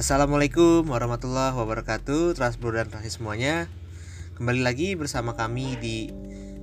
Assalamualaikum 0.00 0.88
warahmatullahi 0.88 1.52
wabarakatuh 1.52 2.32
Transport 2.32 2.72
dan 2.72 2.88
transit 2.88 3.20
semuanya. 3.20 3.68
Kembali 4.32 4.64
lagi 4.64 4.96
bersama 4.96 5.36
kami 5.36 5.76
di 5.76 6.08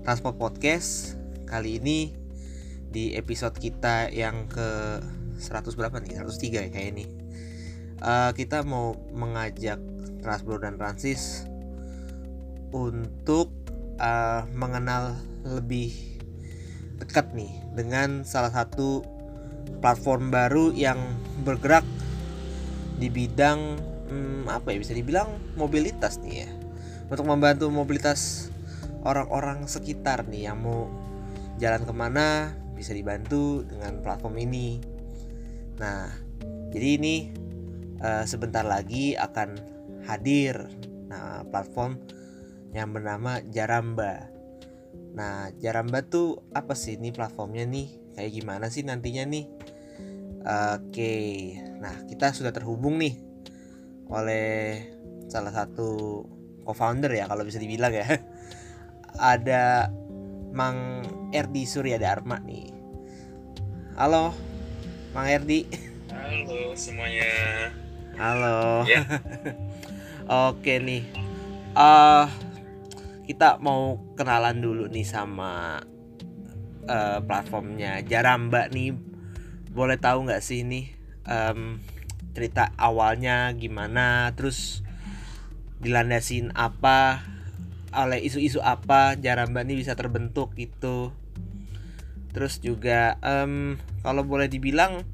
Transport 0.01 0.41
Podcast. 0.41 1.13
Kali 1.45 1.77
ini 1.77 2.17
di 2.89 3.13
episode 3.13 3.53
kita 3.61 4.09
yang 4.09 4.49
ke 4.49 4.97
100 5.37 5.69
berapa 5.77 6.01
nih? 6.01 6.17
103 6.17 6.65
ya 6.65 6.69
kayak 6.73 6.89
ini. 6.97 7.05
Uh, 8.01 8.33
Kita 8.33 8.65
mau 8.65 8.97
mengajak 9.13 9.77
Transport 10.25 10.65
dan 10.65 10.81
Transis 10.81 11.45
Untuk 12.73 13.53
uh, 14.01 14.49
mengenal 14.49 15.13
lebih 15.45 15.93
dekat 16.97 17.37
nih 17.37 17.53
Dengan 17.77 18.25
salah 18.25 18.49
satu 18.49 19.05
platform 19.77 20.33
baru 20.33 20.73
yang 20.73 20.97
bergerak 21.45 21.85
di 22.97 23.07
bidang 23.13 23.77
hmm, 24.09 24.49
apa 24.49 24.73
ya 24.73 24.77
bisa 24.81 24.93
dibilang 24.97 25.29
mobilitas 25.53 26.17
nih 26.21 26.45
ya. 26.45 26.49
Untuk 27.07 27.23
membantu 27.23 27.71
mobilitas 27.71 28.51
orang-orang 29.05 29.63
sekitar 29.69 30.27
nih 30.27 30.51
yang 30.51 30.59
mau 30.59 30.91
jalan 31.61 31.87
ke 31.87 31.93
mana 31.93 32.51
bisa 32.75 32.91
dibantu 32.91 33.63
dengan 33.65 34.01
platform 34.03 34.35
ini. 34.43 34.81
Nah 35.79 36.09
jadi 36.73 36.99
ini 36.99 37.15
uh, 38.01 38.25
sebentar 38.27 38.65
lagi 38.65 39.15
akan 39.15 39.55
hadir 40.05 40.67
nah 41.07 41.41
platform 41.47 41.97
yang 42.75 42.91
bernama 42.91 43.39
Jaramba. 43.47 44.27
Nah 45.15 45.49
Jaramba 45.57 46.03
tuh 46.03 46.43
apa 46.51 46.75
sih 46.75 46.99
ini 46.99 47.15
platformnya 47.15 47.63
nih? 47.63 47.87
Kayak 48.17 48.31
gimana 48.33 48.65
sih 48.67 48.83
nantinya 48.83 49.23
nih 49.29 49.56
Oke, 50.45 51.15
nah 51.81 52.05
kita 52.05 52.31
sudah 52.31 52.53
terhubung 52.53 53.01
nih 53.01 53.17
oleh 54.07 54.79
salah 55.27 55.51
satu 55.51 56.23
co-founder 56.63 57.11
ya 57.11 57.25
kalau 57.25 57.43
bisa 57.47 57.57
dibilang 57.57 57.91
ya. 57.95 58.05
Ada 59.33 59.89
Mang 60.53 61.03
Erdi 61.33 61.63
Surya 61.65 61.97
Dharma 61.97 62.37
nih. 62.43 62.69
Halo, 63.97 64.35
Mang 65.11 65.27
Erdi. 65.27 65.65
Halo 66.13 66.77
semuanya. 66.77 67.31
Halo. 68.17 68.85
Ya. 68.85 69.05
Oke 70.51 70.77
nih. 70.77 71.03
Uh, 71.77 72.25
kita 73.27 73.59
mau 73.59 73.99
kenalan 74.15 74.63
dulu 74.63 74.87
nih 74.87 75.05
sama 75.05 75.83
uh, 76.87 77.19
platformnya 77.21 78.01
Jaramba 78.01 78.71
nih 78.71 79.16
boleh 79.77 80.01
tahu 80.01 80.25
nggak 80.25 80.41
sih 80.41 80.65
ini 80.65 80.89
um, 81.29 81.77
cerita 82.33 82.73
awalnya 82.81 83.53
gimana? 83.53 84.33
Terus 84.33 84.81
dilandasin 85.77 86.49
apa? 86.57 87.21
Oleh 87.93 88.25
isu-isu 88.25 88.57
apa? 88.65 89.13
Jaramba 89.21 89.61
ini 89.61 89.77
bisa 89.77 89.93
terbentuk 89.93 90.57
gitu. 90.57 91.13
Terus 92.33 92.57
juga 92.57 93.21
um, 93.21 93.77
kalau 94.01 94.25
boleh 94.25 94.49
dibilang 94.49 95.05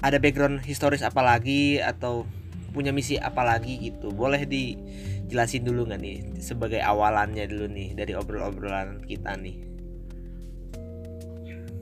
ada 0.00 0.16
background 0.16 0.64
historis 0.64 1.04
apa 1.04 1.20
lagi? 1.20 1.76
Atau 1.76 2.24
punya 2.72 2.88
misi 2.96 3.20
apa 3.20 3.44
lagi 3.44 3.76
gitu? 3.84 4.16
Boleh 4.16 4.48
dijelasin 4.48 5.60
dulu 5.60 5.92
nggak 5.92 6.00
nih 6.00 6.16
sebagai 6.40 6.80
awalannya 6.80 7.44
dulu 7.44 7.68
nih 7.68 7.92
dari 7.92 8.16
obrol-obrolan 8.16 9.04
kita 9.04 9.36
nih 9.36 9.75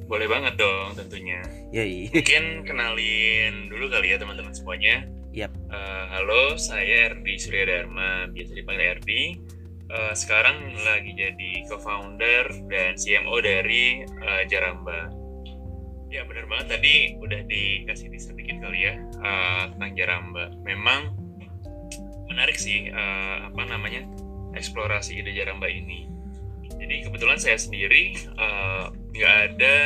boleh 0.05 0.29
banget 0.29 0.55
dong 0.61 0.93
tentunya. 0.97 1.41
Yai. 1.73 2.13
Mungkin 2.13 2.69
kenalin 2.69 3.73
dulu 3.73 3.89
kali 3.89 4.13
ya 4.13 4.17
teman-teman 4.21 4.53
semuanya. 4.53 5.09
Yap. 5.35 5.51
Uh, 5.67 6.05
halo, 6.15 6.55
saya 6.55 7.11
Erdi 7.11 7.35
Surya 7.41 7.67
Dharma, 7.67 8.31
biasa 8.31 8.55
dipanggil 8.55 8.87
Erdi. 8.95 9.23
Uh, 9.91 10.15
sekarang 10.15 10.73
lagi 10.87 11.13
jadi 11.13 11.67
co-founder 11.69 12.47
dan 12.71 12.95
CMO 12.95 13.37
dari 13.43 14.07
uh, 14.07 14.43
Jaramba. 14.47 15.11
Ya 16.09 16.23
benar 16.23 16.47
banget 16.47 16.79
tadi 16.79 17.19
udah 17.19 17.43
dikasih 17.51 18.07
teaser 18.07 18.39
dikit 18.39 18.63
kali 18.63 18.87
ya 18.87 18.95
uh, 19.19 19.75
tentang 19.75 19.93
Jaramba. 19.99 20.55
Memang 20.63 21.19
menarik 22.31 22.55
sih 22.55 22.89
uh, 22.95 23.51
apa 23.51 23.63
namanya 23.67 24.07
eksplorasi 24.55 25.19
ide 25.19 25.35
Jaramba 25.35 25.67
ini 25.67 26.14
jadi 26.85 27.09
kebetulan 27.09 27.41
saya 27.41 27.57
sendiri 27.57 28.13
eh, 28.13 28.85
nggak 28.93 29.37
uh, 29.41 29.45
ada 29.49 29.77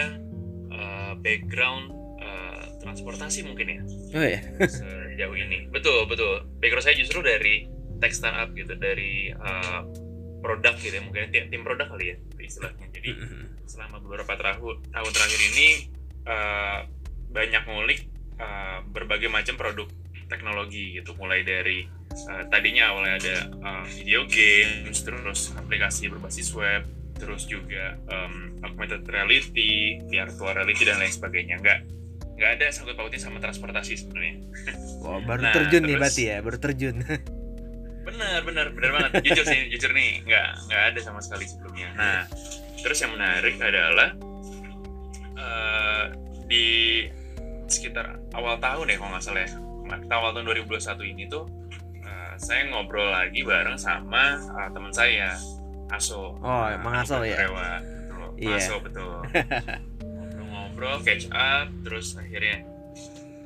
uh, 0.74 1.12
background 1.22 1.94
uh, 2.18 2.74
transportasi 2.82 3.46
mungkin 3.46 3.66
ya. 3.70 3.80
Oh 4.18 4.26
ya. 4.26 4.40
Sejauh 4.66 5.38
ini. 5.38 5.70
Betul 5.70 6.10
betul. 6.10 6.42
Background 6.58 6.82
saya 6.82 6.98
justru 6.98 7.22
dari 7.22 7.70
tech 8.02 8.10
startup 8.10 8.50
gitu, 8.50 8.74
dari 8.74 9.30
uh, 9.30 9.86
produk 10.42 10.74
gitu 10.82 10.98
ya, 10.98 11.02
mungkin 11.06 11.30
tim, 11.30 11.46
tim 11.54 11.62
produk 11.62 11.86
kali 11.86 12.14
ya 12.14 12.16
istilahnya. 12.42 12.90
Jadi 12.90 13.14
mm-hmm. 13.14 13.44
selama 13.70 14.02
beberapa 14.02 14.34
tahun 14.34 14.82
tahun 14.90 15.10
terakhir 15.14 15.40
ini 15.54 15.68
uh, 16.26 16.82
banyak 17.30 17.62
ngulik 17.62 18.10
uh, 18.42 18.82
berbagai 18.90 19.30
macam 19.30 19.54
produk 19.54 19.86
teknologi 20.28 21.00
gitu, 21.00 21.16
mulai 21.16 21.42
dari 21.42 21.88
uh, 22.28 22.44
tadinya 22.52 22.94
awalnya 22.94 23.14
ada 23.18 23.36
uh, 23.64 23.84
video 23.88 24.24
games 24.28 25.02
terus 25.02 25.52
aplikasi 25.56 26.12
berbasis 26.12 26.52
web 26.54 26.84
terus 27.18 27.50
juga 27.50 27.98
um, 28.14 28.54
augmented 28.62 29.02
reality 29.10 29.98
virtual 30.06 30.54
reality 30.54 30.86
dan 30.86 31.02
lain 31.02 31.10
sebagainya. 31.10 31.58
Nggak 31.58 31.78
nggak 32.38 32.50
ada 32.54 32.66
sangkut 32.70 32.94
pautnya 32.94 33.18
sama 33.18 33.42
transportasi 33.42 33.98
sebenarnya. 33.98 34.36
Wow, 34.98 35.22
baru 35.22 35.46
nah, 35.46 35.54
terjun 35.54 35.86
terus, 35.86 35.88
nih 35.88 35.96
berarti 35.98 36.22
ya 36.26 36.36
baru 36.42 36.58
terjun. 36.58 36.96
Benar 38.08 38.40
benar 38.40 38.66
benar 38.72 38.90
banget. 38.96 39.10
Jujur 39.20 39.44
sih 39.46 39.68
jujur 39.68 39.92
nih 39.92 40.24
nggak 40.26 40.48
nggak 40.66 40.82
ada 40.90 41.00
sama 41.04 41.20
sekali 41.20 41.44
sebelumnya. 41.44 41.92
Nah 41.92 42.24
terus 42.80 42.98
yang 43.04 43.12
menarik 43.14 43.60
adalah 43.60 44.16
uh, 45.36 46.04
di 46.48 46.66
sekitar 47.68 48.16
awal 48.32 48.56
tahun 48.58 48.90
ya 48.90 48.96
kalau 48.96 49.12
nggak 49.12 49.22
salah 49.22 49.44
ya 49.44 49.67
awal 50.12 50.36
tahun 50.36 50.44
2021 50.66 51.12
ini 51.16 51.24
tuh 51.28 51.48
saya 52.38 52.70
ngobrol 52.70 53.10
lagi 53.10 53.42
bareng 53.42 53.74
sama 53.74 54.38
uh, 54.54 54.70
teman 54.70 54.94
saya 54.94 55.34
Aso. 55.90 56.38
Oh, 56.38 56.64
emang 56.70 57.02
Aso 57.02 57.18
ya. 57.26 57.34
Rewa. 57.34 57.82
Betul. 57.82 58.28
Iya. 58.38 58.56
Aso 58.62 58.74
betul. 58.78 59.18
Ngobrol-ngobrol, 60.38 61.02
catch 61.02 61.26
up, 61.34 61.66
terus 61.82 62.14
akhirnya 62.14 62.62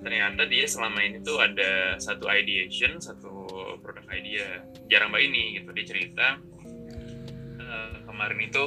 ternyata 0.03 0.51
dia 0.51 0.67
selama 0.67 0.99
ini 1.07 1.23
tuh 1.23 1.39
ada 1.39 1.95
satu 2.03 2.27
ideation, 2.27 2.99
satu 2.99 3.47
produk 3.81 4.03
idea 4.13 4.61
jarang 4.93 5.15
mbak 5.15 5.23
ini 5.25 5.63
gitu. 5.63 5.71
Dia 5.73 5.87
cerita 5.89 6.27
uh, 7.63 7.97
kemarin 8.05 8.39
itu 8.45 8.65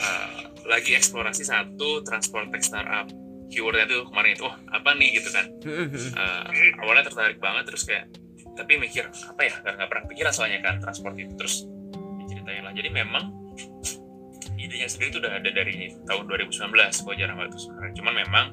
uh, 0.00 0.40
lagi 0.64 0.96
eksplorasi 0.96 1.44
satu 1.44 2.06
transport 2.06 2.48
tech 2.54 2.64
startup 2.64 3.10
keywordnya 3.48 3.88
tuh 3.88 4.04
kemarin 4.08 4.30
itu 4.36 4.44
oh 4.44 4.54
apa 4.72 4.90
nih? 4.96 5.08
gitu 5.20 5.28
kan. 5.32 5.46
Uh, 5.64 6.44
awalnya 6.84 7.04
tertarik 7.08 7.38
banget 7.40 7.64
terus 7.68 7.82
kayak 7.88 8.08
tapi 8.54 8.76
mikir 8.76 9.08
apa 9.08 9.40
ya? 9.44 9.54
Nggak 9.64 9.88
pernah 9.88 10.04
pikir 10.08 10.24
soalnya 10.30 10.60
kan 10.62 10.78
transport 10.78 11.16
itu 11.16 11.32
terus 11.36 11.64
diceritain 12.24 12.64
lah. 12.64 12.72
Jadi 12.76 12.88
memang 12.92 13.32
idenya 14.58 14.90
sendiri 14.90 15.14
itu 15.14 15.18
udah 15.22 15.32
ada 15.38 15.50
dari 15.54 15.94
tahun 16.04 16.24
2019 16.26 16.74
kok 16.74 17.14
jarang 17.14 17.38
banget 17.38 17.62
sekarang 17.62 17.92
cuman 17.94 18.14
memang 18.26 18.46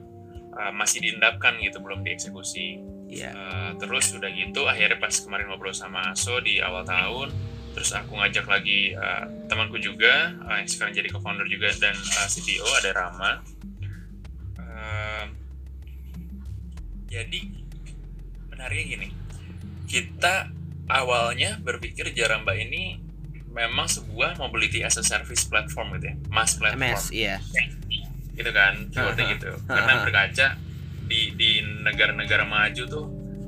uh, 0.54 0.72
masih 0.72 1.02
diendapkan 1.02 1.58
gitu 1.60 1.82
belum 1.82 2.06
dieksekusi. 2.06 2.80
Yeah. 2.80 2.94
Iya. 3.06 3.32
uh, 3.38 3.72
terus 3.78 4.10
udah 4.18 4.30
gitu 4.34 4.66
akhirnya 4.66 4.98
pas 4.98 5.14
kemarin 5.14 5.46
ngobrol 5.46 5.78
sama 5.78 6.10
Aso 6.10 6.42
di 6.42 6.58
awal 6.58 6.82
tahun 6.90 7.30
terus 7.78 7.92
aku 7.92 8.16
ngajak 8.18 8.48
lagi 8.48 8.96
uh, 8.96 9.28
temanku 9.52 9.78
juga 9.78 10.32
uh, 10.48 10.58
yang 10.58 10.66
sekarang 10.66 10.96
jadi 10.96 11.12
co-founder 11.12 11.46
juga 11.46 11.70
dan 11.78 11.94
uh, 11.94 12.28
CTO 12.32 12.66
ada 12.82 12.96
Rama 12.96 13.44
jadi 17.16 17.40
menariknya 18.52 18.86
gini 19.00 19.08
kita 19.88 20.52
awalnya 20.92 21.58
berpikir 21.62 22.12
Jaramba 22.12 22.54
ini 22.58 23.00
memang 23.56 23.88
sebuah 23.88 24.36
mobility 24.36 24.84
as 24.84 25.00
a 25.00 25.06
service 25.06 25.48
platform 25.48 25.96
gitu 25.96 26.12
ya, 26.12 26.16
mass 26.28 26.60
platform. 26.60 26.92
MS, 26.92 27.04
iya. 27.16 27.40
Gitu 28.36 28.52
kan, 28.52 28.92
keywordnya 28.92 29.26
gitu. 29.40 29.52
Karena 29.64 30.04
berkaca 30.04 30.60
di 31.08 31.32
di 31.40 31.64
negara-negara 31.64 32.44
maju 32.44 32.84
tuh 32.84 33.06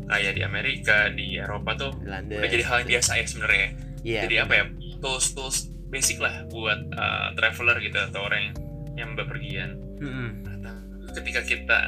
kayak 0.08 0.40
di 0.40 0.42
Amerika, 0.48 1.12
di 1.12 1.36
Eropa 1.36 1.76
tuh 1.76 1.92
London. 2.08 2.40
udah 2.40 2.50
jadi 2.50 2.64
hal 2.64 2.76
yang 2.88 2.90
biasa 2.96 3.12
ya 3.20 3.26
sebenarnya. 3.28 3.70
Yeah, 4.08 4.24
jadi 4.24 4.36
bener. 4.40 4.48
apa 4.48 4.54
ya, 4.56 4.66
tools 5.04 5.36
tools 5.36 5.58
basic 5.92 6.24
lah 6.24 6.48
buat 6.48 6.80
uh, 6.96 7.36
traveler 7.36 7.84
gitu 7.84 8.00
atau 8.00 8.24
orang 8.24 8.40
yang, 8.40 8.56
yang 8.96 9.10
bepergian. 9.20 9.76
Mm 10.00 10.08
-hmm. 10.08 10.30
nah, 10.64 10.78
ketika 11.20 11.44
kita 11.44 11.80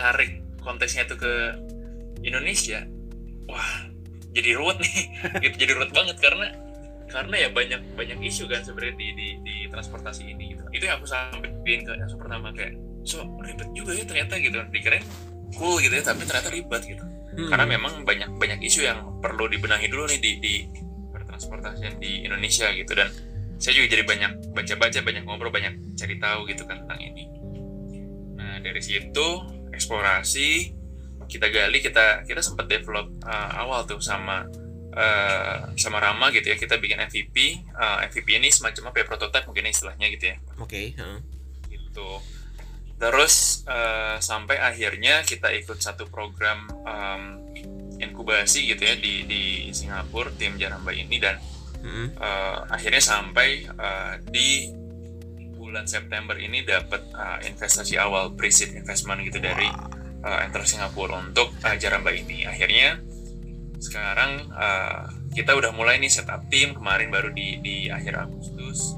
tarik 0.00 0.47
konteksnya 0.68 1.08
itu 1.08 1.16
ke 1.16 1.32
Indonesia, 2.20 2.84
wah 3.48 3.88
jadi 4.36 4.52
ruwet 4.60 4.78
nih. 4.84 4.96
Gitu 5.48 5.54
jadi 5.64 5.72
ruwet 5.80 5.90
banget 5.96 6.16
karena 6.20 6.52
karena 7.08 7.36
ya 7.40 7.48
banyak 7.48 7.80
banyak 7.96 8.18
isu 8.20 8.44
kan 8.52 8.60
sebenarnya 8.60 9.00
di, 9.00 9.08
di 9.16 9.28
di 9.40 9.54
transportasi 9.72 10.28
ini 10.28 10.52
gitu. 10.52 10.62
Itu 10.76 10.84
yang 10.84 11.00
aku 11.00 11.08
sampaikan 11.08 11.56
ke 11.64 11.92
yang 11.96 12.20
pertama 12.20 12.52
kayak 12.52 12.76
so 13.00 13.24
ribet 13.40 13.72
juga 13.72 13.96
ya 13.96 14.04
ternyata 14.04 14.36
gitu. 14.36 14.60
Dikirain 14.68 15.04
cool 15.56 15.80
gitu 15.80 15.96
ya 15.96 16.04
tapi 16.04 16.28
ternyata 16.28 16.52
ribet 16.52 16.84
gitu. 16.84 17.04
Hmm. 17.38 17.54
karena 17.54 17.70
memang 17.70 18.02
banyak 18.02 18.34
banyak 18.34 18.58
isu 18.66 18.82
yang 18.82 18.98
perlu 19.22 19.46
dibenahi 19.46 19.86
dulu 19.86 20.10
nih 20.10 20.18
di 20.18 20.32
di 20.42 20.54
transportasi 21.14 21.96
di 22.02 22.26
Indonesia 22.28 22.68
gitu. 22.76 22.92
Dan 22.92 23.08
saya 23.56 23.72
juga 23.78 23.86
jadi 23.94 24.04
banyak 24.04 24.32
baca-baca 24.52 24.98
banyak 25.02 25.22
ngobrol 25.24 25.54
banyak 25.54 25.74
cari 25.96 26.18
tahu 26.18 26.44
gitu 26.50 26.66
kan 26.66 26.82
tentang 26.84 27.00
ini. 27.00 27.24
Nah 28.36 28.58
dari 28.60 28.82
situ 28.82 29.28
eksplorasi 29.78 30.74
kita 31.28 31.46
gali 31.52 31.78
kita 31.78 32.24
kita 32.24 32.40
sempat 32.42 32.66
develop 32.66 33.06
uh, 33.22 33.50
awal 33.60 33.84
tuh 33.84 34.00
sama 34.00 34.48
uh, 34.96 35.58
sama 35.76 36.00
Rama 36.00 36.32
gitu 36.32 36.50
ya 36.50 36.56
kita 36.56 36.80
bikin 36.80 36.98
MVP 36.98 37.68
uh, 37.76 38.02
MVP 38.08 38.40
ini 38.40 38.48
semacam 38.48 38.90
apa 38.90 38.96
ya 38.98 39.06
prototype 39.06 39.46
mungkin 39.46 39.68
istilahnya 39.68 40.08
gitu 40.10 40.34
ya 40.34 40.36
oke 40.58 40.72
okay, 40.72 40.96
uh. 40.96 41.20
gitu 41.68 42.18
terus 42.98 43.62
uh, 43.70 44.18
sampai 44.18 44.58
akhirnya 44.58 45.22
kita 45.22 45.54
ikut 45.54 45.78
satu 45.78 46.10
program 46.10 46.66
um, 46.82 47.46
inkubasi 48.02 48.74
gitu 48.74 48.82
ya 48.82 48.98
di 48.98 49.22
di 49.28 49.42
Singapura 49.70 50.34
tim 50.34 50.58
Jaramba 50.58 50.90
ini 50.90 51.22
dan 51.22 51.38
hmm. 51.84 52.18
uh, 52.18 52.66
akhirnya 52.66 52.98
sampai 52.98 53.70
uh, 53.70 54.18
di 54.32 54.74
bulan 55.68 55.84
September 55.84 56.32
ini 56.40 56.64
dapat 56.64 57.04
uh, 57.12 57.38
investasi 57.44 58.00
awal 58.00 58.32
pre-seed 58.32 58.72
investment 58.72 59.20
gitu 59.20 59.36
dari 59.36 59.68
uh, 60.24 60.38
Enter 60.48 60.64
Singapura 60.64 61.20
untuk 61.20 61.52
uh, 61.60 61.76
Jaramba 61.76 62.08
ini. 62.16 62.48
Akhirnya 62.48 62.96
sekarang 63.76 64.48
uh, 64.56 65.12
kita 65.36 65.52
udah 65.54 65.70
mulai 65.76 66.00
nih 66.00 66.08
setup 66.08 66.48
tim 66.48 66.72
kemarin 66.72 67.12
baru 67.12 67.30
di 67.30 67.60
di 67.60 67.76
akhir 67.92 68.26
Agustus 68.26 68.96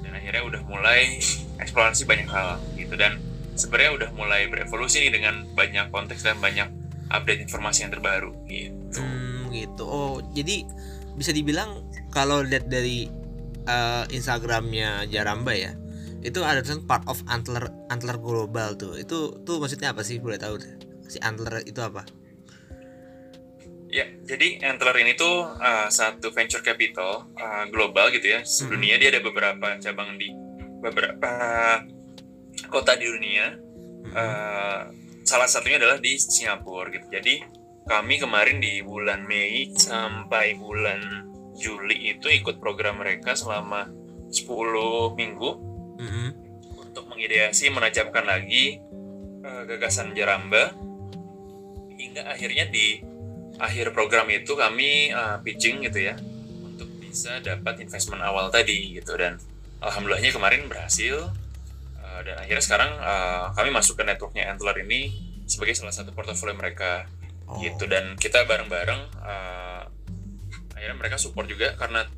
dan 0.00 0.16
akhirnya 0.16 0.46
udah 0.46 0.62
mulai 0.64 1.20
eksplorasi 1.60 2.08
banyak 2.08 2.30
hal 2.30 2.62
gitu 2.78 2.94
dan 2.96 3.20
sebenarnya 3.58 3.92
udah 3.92 4.10
mulai 4.16 4.48
berevolusi 4.48 5.04
nih 5.04 5.12
dengan 5.12 5.44
banyak 5.52 5.92
konteks 5.92 6.24
dan 6.24 6.40
banyak 6.40 6.70
update 7.12 7.44
informasi 7.44 7.84
yang 7.84 7.92
terbaru 7.92 8.32
gitu. 8.48 9.02
Hmm, 9.02 9.52
gitu. 9.52 9.84
Oh, 9.84 10.16
jadi 10.32 10.64
bisa 11.12 11.34
dibilang 11.36 11.84
kalau 12.08 12.40
lihat 12.40 12.72
dari 12.72 13.10
uh, 13.68 14.08
Instagramnya 14.08 15.04
Jaramba 15.12 15.52
ya, 15.52 15.76
itu 16.22 16.38
ada 16.46 16.62
tulisan 16.62 16.86
part 16.86 17.02
of 17.10 17.18
antler 17.26 17.66
antler 17.90 18.16
global 18.22 18.78
tuh. 18.78 18.94
Itu 18.94 19.42
tuh 19.42 19.58
maksudnya 19.58 19.90
apa 19.90 20.06
sih? 20.06 20.22
Boleh 20.22 20.38
tahu 20.38 20.58
si 21.10 21.18
antler 21.18 21.66
itu 21.66 21.82
apa? 21.82 22.06
Ya 23.92 24.08
jadi 24.24 24.62
antler 24.64 25.04
ini 25.04 25.18
tuh 25.18 25.44
uh, 25.44 25.90
satu 25.92 26.32
venture 26.32 26.64
capital 26.64 27.28
uh, 27.36 27.66
global 27.68 28.08
gitu 28.14 28.38
ya. 28.38 28.40
Sedunia 28.46 28.96
hmm. 28.96 29.02
dia 29.02 29.08
ada 29.12 29.20
beberapa 29.20 29.68
cabang 29.82 30.16
di 30.16 30.30
beberapa 30.80 31.32
kota 32.70 32.94
di 32.96 33.06
dunia. 33.10 33.58
Hmm. 34.02 34.14
uh, 34.14 34.80
salah 35.22 35.46
satunya 35.46 35.78
adalah 35.82 35.98
di 35.98 36.14
Singapura 36.18 36.90
gitu. 36.94 37.06
Jadi 37.10 37.42
kami 37.86 38.22
kemarin 38.22 38.62
di 38.62 38.78
bulan 38.82 39.26
Mei 39.26 39.74
sampai 39.74 40.54
bulan 40.54 41.26
Juli 41.58 42.14
itu 42.14 42.30
ikut 42.30 42.62
program 42.62 43.02
mereka 43.02 43.34
selama 43.34 43.90
10 44.32 45.18
minggu 45.18 45.71
mm-hmm. 46.02 46.28
untuk 46.82 47.06
mengideasi 47.06 47.70
menajamkan 47.70 48.26
lagi 48.26 48.82
uh, 49.46 49.62
gagasan 49.70 50.10
Jaramba 50.18 50.74
hingga 51.94 52.26
akhirnya 52.26 52.66
di 52.66 53.00
akhir 53.62 53.94
program 53.94 54.26
itu 54.34 54.58
kami 54.58 55.14
uh, 55.14 55.38
pitching 55.46 55.86
gitu 55.86 56.02
ya 56.02 56.18
untuk 56.66 56.90
bisa 56.98 57.38
dapat 57.38 57.78
investment 57.78 58.24
awal 58.24 58.50
tadi 58.50 58.98
gitu 58.98 59.14
dan 59.14 59.38
alhamdulillahnya 59.78 60.34
kemarin 60.34 60.66
berhasil 60.66 61.30
uh, 62.02 62.20
dan 62.26 62.36
akhirnya 62.42 62.64
sekarang 62.64 62.90
uh, 62.98 63.54
kami 63.54 63.70
masuk 63.70 64.00
ke 64.00 64.02
networknya 64.02 64.50
Antler 64.50 64.82
ini 64.82 65.30
sebagai 65.46 65.76
salah 65.76 65.92
satu 65.92 66.10
portofolio 66.16 66.56
mereka 66.56 67.06
oh. 67.46 67.60
gitu 67.60 67.86
dan 67.86 68.16
kita 68.16 68.48
bareng-bareng 68.48 69.02
uh, 69.20 69.82
akhirnya 70.74 70.96
mereka 70.98 71.16
support 71.20 71.46
juga 71.46 71.76
karena 71.78 72.08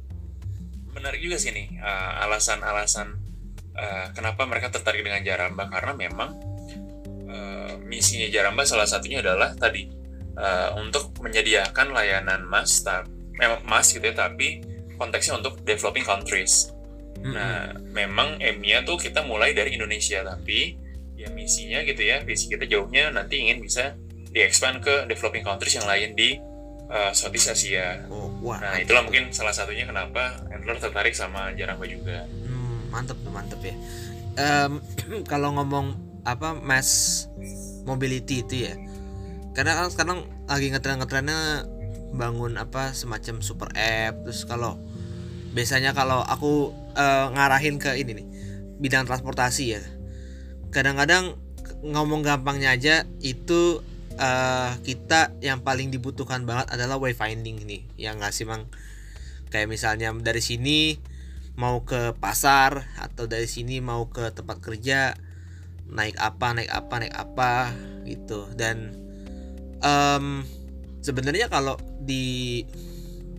menarik 0.94 1.18
juga 1.20 1.36
sih 1.36 1.50
nih 1.50 1.82
uh, 1.82 2.24
alasan-alasan 2.24 3.23
uh, 3.78 4.06
kenapa 4.14 4.46
mereka 4.46 4.70
tertarik 4.70 5.02
dengan 5.02 5.22
Jaramba 5.22 5.70
karena 5.70 5.92
memang 5.94 6.30
uh, 7.28 7.72
misinya 7.84 8.26
Jaramba 8.30 8.66
salah 8.66 8.86
satunya 8.88 9.20
adalah 9.20 9.54
tadi 9.54 9.86
uh, 10.38 10.78
untuk 10.78 11.14
menyediakan 11.22 11.94
layanan 11.94 12.46
mas 12.46 12.82
memang 13.38 13.60
mas 13.66 13.90
gitu 13.90 14.02
ya 14.02 14.14
tapi 14.14 14.62
konteksnya 14.94 15.42
untuk 15.42 15.58
developing 15.66 16.06
countries. 16.06 16.70
Mm-hmm. 17.18 17.34
Nah, 17.34 17.74
memang 17.90 18.38
EMEA 18.38 18.86
tuh 18.86 19.00
kita 19.00 19.26
mulai 19.26 19.56
dari 19.56 19.74
Indonesia 19.74 20.22
tapi 20.22 20.78
ya 21.14 21.30
misinya 21.30 21.82
gitu 21.86 22.02
ya, 22.04 22.22
visi 22.22 22.50
kita 22.50 22.66
jauhnya 22.66 23.10
nanti 23.10 23.42
ingin 23.42 23.62
bisa 23.62 23.94
diekspand 24.34 24.82
ke 24.82 25.06
developing 25.06 25.46
countries 25.46 25.78
yang 25.78 25.86
lain 25.86 26.12
di 26.18 26.36
uh, 26.90 27.14
Southeast 27.14 27.54
Asia. 27.54 28.02
Oh, 28.10 28.30
wah, 28.42 28.58
nah, 28.58 28.76
itulah 28.78 29.06
mungkin 29.06 29.30
salah 29.30 29.54
satunya 29.54 29.86
kenapa 29.86 30.42
Endler 30.50 30.78
tertarik 30.78 31.14
sama 31.14 31.54
Jaramba 31.54 31.86
juga 31.86 32.26
mantep 32.94 33.18
mantep 33.34 33.58
ya. 33.58 33.74
Um, 34.38 34.78
kalau 35.30 35.50
ngomong 35.58 35.98
apa 36.22 36.54
mass 36.54 37.26
mobility 37.82 38.46
itu 38.46 38.70
ya. 38.70 38.78
Karena 39.54 39.74
kan 39.78 39.90
sekarang 39.90 40.18
lagi 40.46 40.70
ngetren 40.70 41.02
ngetrennya 41.02 41.66
bangun 42.14 42.54
apa 42.54 42.94
semacam 42.94 43.42
super 43.42 43.68
app. 43.74 44.22
Terus 44.22 44.46
kalau 44.46 44.78
biasanya 45.54 45.94
kalau 45.94 46.22
aku 46.22 46.70
uh, 46.94 47.26
ngarahin 47.34 47.82
ke 47.82 47.94
ini 47.98 48.22
nih 48.22 48.26
bidang 48.78 49.06
transportasi 49.06 49.64
ya. 49.78 49.82
Kadang-kadang 50.70 51.38
ngomong 51.84 52.24
gampangnya 52.26 52.74
aja 52.74 53.06
itu 53.22 53.82
uh, 54.18 54.70
kita 54.82 55.34
yang 55.38 55.62
paling 55.62 55.90
dibutuhkan 55.94 56.42
banget 56.46 56.70
adalah 56.74 56.98
wayfinding 56.98 57.62
ini 57.62 57.86
yang 57.98 58.18
ngasih 58.22 58.46
mang? 58.46 58.66
Kayak 59.54 59.70
misalnya 59.70 60.10
dari 60.18 60.42
sini 60.42 60.98
mau 61.54 61.86
ke 61.86 62.14
pasar 62.18 62.90
atau 62.98 63.30
dari 63.30 63.46
sini 63.46 63.78
mau 63.78 64.10
ke 64.10 64.34
tempat 64.34 64.58
kerja 64.58 65.14
naik 65.86 66.18
apa 66.18 66.46
naik 66.56 66.70
apa 66.72 66.94
naik 66.98 67.14
apa 67.14 67.52
gitu 68.02 68.50
dan 68.58 68.90
um, 69.84 70.42
sebenarnya 71.04 71.46
kalau 71.46 71.78
di 72.02 72.64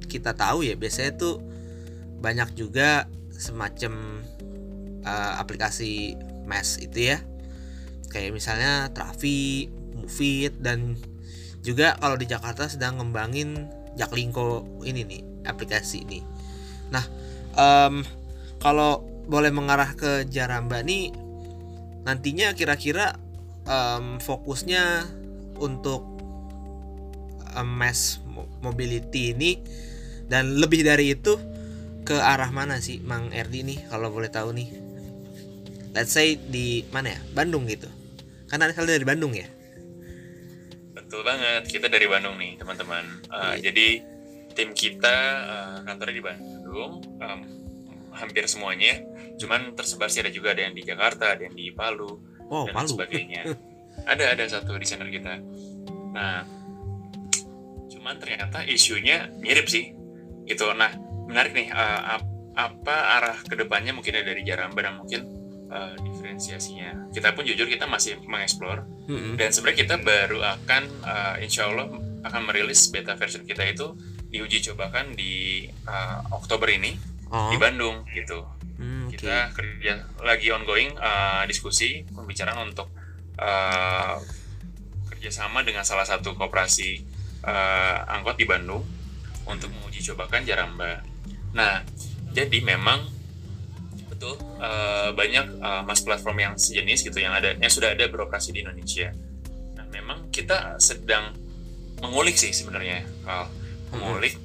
kita 0.07 0.31
tahu 0.37 0.63
ya 0.63 0.79
biasanya 0.79 1.19
tuh 1.19 1.43
banyak 2.23 2.55
juga 2.55 3.11
semacam 3.35 4.23
uh, 5.03 5.33
aplikasi 5.41 6.15
mass 6.47 6.79
itu 6.79 7.11
ya 7.11 7.19
kayak 8.15 8.31
misalnya 8.31 8.87
Trafi, 8.95 9.67
Movit 9.91 10.63
dan 10.63 10.95
juga 11.59 11.99
kalau 11.99 12.15
di 12.15 12.29
Jakarta 12.29 12.71
sedang 12.71 13.03
ngembangin 13.03 13.67
Jaklingko 13.99 14.79
ini 14.87 15.03
nih 15.03 15.21
aplikasi 15.43 16.07
ini. 16.07 16.23
Nah, 16.95 17.03
um, 17.55 18.03
kalau 18.61 19.03
boleh 19.25 19.49
mengarah 19.49 19.97
ke 19.97 20.27
Jaramba 20.29 20.85
nih 20.85 21.09
nantinya 22.05 22.53
kira-kira 22.53 23.17
um, 23.65 24.21
fokusnya 24.21 25.09
untuk 25.57 26.05
um, 27.57 27.65
mass 27.65 28.21
mobility 28.61 29.33
ini 29.33 29.57
dan 30.29 30.61
lebih 30.61 30.85
dari 30.85 31.17
itu 31.17 31.37
ke 32.05 32.13
arah 32.13 32.53
mana 32.53 32.77
sih 32.77 33.01
Mang 33.01 33.33
Erdi 33.33 33.65
nih 33.65 33.89
kalau 33.89 34.13
boleh 34.13 34.29
tahu 34.29 34.53
nih? 34.53 34.69
Let's 35.97 36.13
say 36.13 36.37
di 36.37 36.85
mana 36.93 37.17
ya? 37.17 37.19
Bandung 37.33 37.65
gitu. 37.65 37.89
Karena 38.45 38.69
asal 38.69 38.85
dari 38.85 39.01
Bandung 39.01 39.33
ya? 39.33 39.47
Betul 40.93 41.25
banget. 41.25 41.65
Kita 41.65 41.89
dari 41.89 42.05
Bandung 42.05 42.37
nih 42.37 42.61
teman-teman. 42.61 43.25
Uh, 43.31 43.57
yeah. 43.57 43.71
jadi 43.71 43.87
tim 44.53 44.69
kita 44.77 45.15
uh, 45.49 45.77
kantornya 45.81 46.15
di 46.15 46.23
Bandung 46.23 46.54
um, 46.65 47.41
hampir 48.15 48.47
semuanya 48.47 49.03
cuman 49.35 49.75
tersebar 49.75 50.07
sih 50.07 50.23
ada 50.23 50.31
juga 50.31 50.55
ada 50.55 50.63
yang 50.63 50.73
di 50.73 50.83
Jakarta 50.87 51.35
ada 51.35 51.43
yang 51.45 51.55
di 51.55 51.69
Palu 51.75 52.09
oh, 52.49 52.65
dan 52.65 52.73
Palu. 52.73 52.89
sebagainya. 52.95 53.43
Ada 53.95 54.35
ada 54.35 54.43
satu 54.43 54.75
desainer 54.75 55.07
kita. 55.07 55.39
Nah 56.11 56.43
cuman 57.89 58.19
ternyata 58.19 58.67
isunya 58.67 59.31
mirip 59.39 59.71
sih. 59.71 59.95
Gitu. 60.43 60.67
Nah 60.75 60.91
menarik 61.25 61.55
nih 61.55 61.71
uh, 61.71 62.19
apa 62.53 62.95
arah 63.17 63.39
ke 63.39 63.55
depannya 63.55 63.95
mungkin 63.95 64.19
dari 64.19 64.43
Jaramba 64.43 64.83
dan 64.83 64.99
mungkin 64.99 65.25
uh, 65.71 65.95
diferensiasinya. 65.95 67.07
Kita 67.15 67.31
pun 67.31 67.47
jujur 67.47 67.71
kita 67.71 67.87
masih 67.87 68.19
mengeksplor. 68.27 68.83
Mm-hmm. 69.05 69.37
dan 69.37 69.49
sebenarnya 69.53 69.79
kita 69.85 69.95
baru 70.01 70.39
akan 70.41 70.83
uh, 71.05 71.35
insya 71.37 71.69
Allah 71.69 71.93
akan 72.25 72.41
merilis 72.49 72.89
beta 72.89 73.13
version 73.13 73.45
kita 73.45 73.61
itu 73.69 73.93
diuji 74.35 74.59
cobakan 74.71 75.15
di 75.15 75.63
uh, 75.87 76.19
Oktober 76.35 76.67
ini 76.67 76.91
oh. 77.31 77.47
di 77.47 77.55
Bandung 77.55 78.03
gitu. 78.11 78.43
Hmm, 78.75 79.07
okay. 79.07 79.23
Kita 79.23 79.55
kerja 79.55 80.03
lagi 80.19 80.51
ongoing 80.51 80.99
uh, 80.99 81.47
diskusi 81.47 82.03
pembicaraan 82.11 82.67
untuk 82.67 82.91
uh, 83.39 84.19
kerjasama 85.07 85.63
dengan 85.63 85.87
salah 85.87 86.03
satu 86.03 86.35
koperasi 86.35 86.99
uh, 87.47 88.11
angkot 88.11 88.35
di 88.35 88.43
Bandung 88.43 88.83
untuk 89.47 89.71
menguji 89.71 90.03
cobakan 90.11 90.43
Jaramba. 90.43 90.99
Nah, 91.55 91.87
jadi 92.35 92.59
memang 92.59 93.07
betul 94.11 94.35
uh, 94.59 95.15
banyak 95.15 95.63
uh, 95.63 95.87
mas 95.87 96.03
platform 96.03 96.37
yang 96.43 96.53
sejenis 96.59 97.07
gitu 97.07 97.23
yang 97.23 97.31
ada 97.31 97.55
yang 97.55 97.71
sudah 97.71 97.95
ada 97.95 98.03
beroperasi 98.11 98.51
di 98.51 98.67
Indonesia. 98.67 99.15
Nah, 99.79 99.87
memang 99.87 100.27
kita 100.35 100.75
sedang 100.83 101.31
mengulik 102.03 102.35
sih 102.35 102.51
sebenarnya 102.51 103.07
Kal. 103.23 103.47
Mengulik 103.97 104.35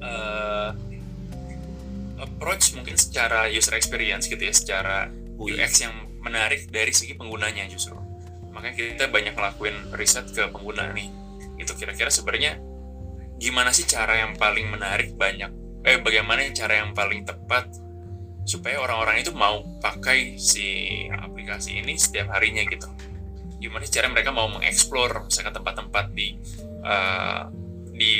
uh, 0.00 0.72
approach 2.18 2.72
mungkin 2.74 2.96
secara 2.96 3.46
user 3.52 3.76
experience 3.76 4.26
gitu 4.26 4.40
ya 4.40 4.54
secara 4.54 5.08
Oh, 5.34 5.50
iya. 5.50 5.66
UX 5.66 5.82
yang 5.82 5.94
menarik 6.22 6.70
dari 6.70 6.94
segi 6.94 7.18
penggunanya 7.18 7.66
justru. 7.66 7.98
Makanya 8.54 8.74
kita 8.78 9.06
banyak 9.10 9.34
ngelakuin 9.34 9.76
riset 9.98 10.30
ke 10.30 10.46
pengguna 10.46 10.94
nih. 10.94 11.10
Itu 11.58 11.74
kira-kira 11.74 12.10
sebenarnya 12.10 12.62
gimana 13.34 13.74
sih 13.74 13.82
cara 13.82 14.22
yang 14.22 14.38
paling 14.38 14.70
menarik 14.70 15.18
banyak 15.18 15.50
eh 15.84 15.98
bagaimana 15.98 16.46
cara 16.54 16.80
yang 16.80 16.94
paling 16.94 17.26
tepat 17.26 17.66
supaya 18.46 18.78
orang-orang 18.78 19.20
itu 19.20 19.34
mau 19.34 19.66
pakai 19.82 20.38
si 20.38 20.86
aplikasi 21.10 21.82
ini 21.82 21.98
setiap 21.98 22.30
harinya 22.30 22.62
gitu? 22.64 22.86
Gimana 23.58 23.82
sih 23.84 23.92
cara 23.98 24.08
mereka 24.08 24.30
mau 24.30 24.46
mengeksplor 24.48 25.28
misalkan 25.28 25.50
tempat-tempat 25.50 26.14
di 26.14 26.38
eh, 26.86 27.42
di 28.04 28.14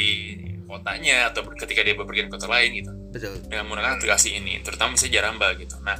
kotanya 0.65 1.31
atau 1.31 1.45
ketika 1.55 1.85
dia 1.85 1.95
bepergian 1.95 2.33
ke 2.33 2.35
kota 2.35 2.49
lain 2.49 2.71
gitu. 2.75 2.93
Betul. 3.13 3.35
Dengan 3.47 3.69
menggunakan 3.69 4.01
aplikasi 4.01 4.41
ini 4.41 4.59
terutama 4.65 4.97
misalnya 4.97 5.21
Jaramba 5.21 5.49
gitu. 5.61 5.77
Nah 5.85 5.99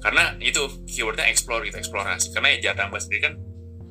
karena 0.00 0.32
itu 0.40 0.62
keywordnya 0.88 1.28
explore 1.28 1.66
gitu 1.68 1.76
eksplorasi. 1.76 2.32
Karena 2.32 2.56
ya 2.56 2.72
Jaramba 2.72 2.96
sendiri 2.96 3.20
kan 3.28 3.34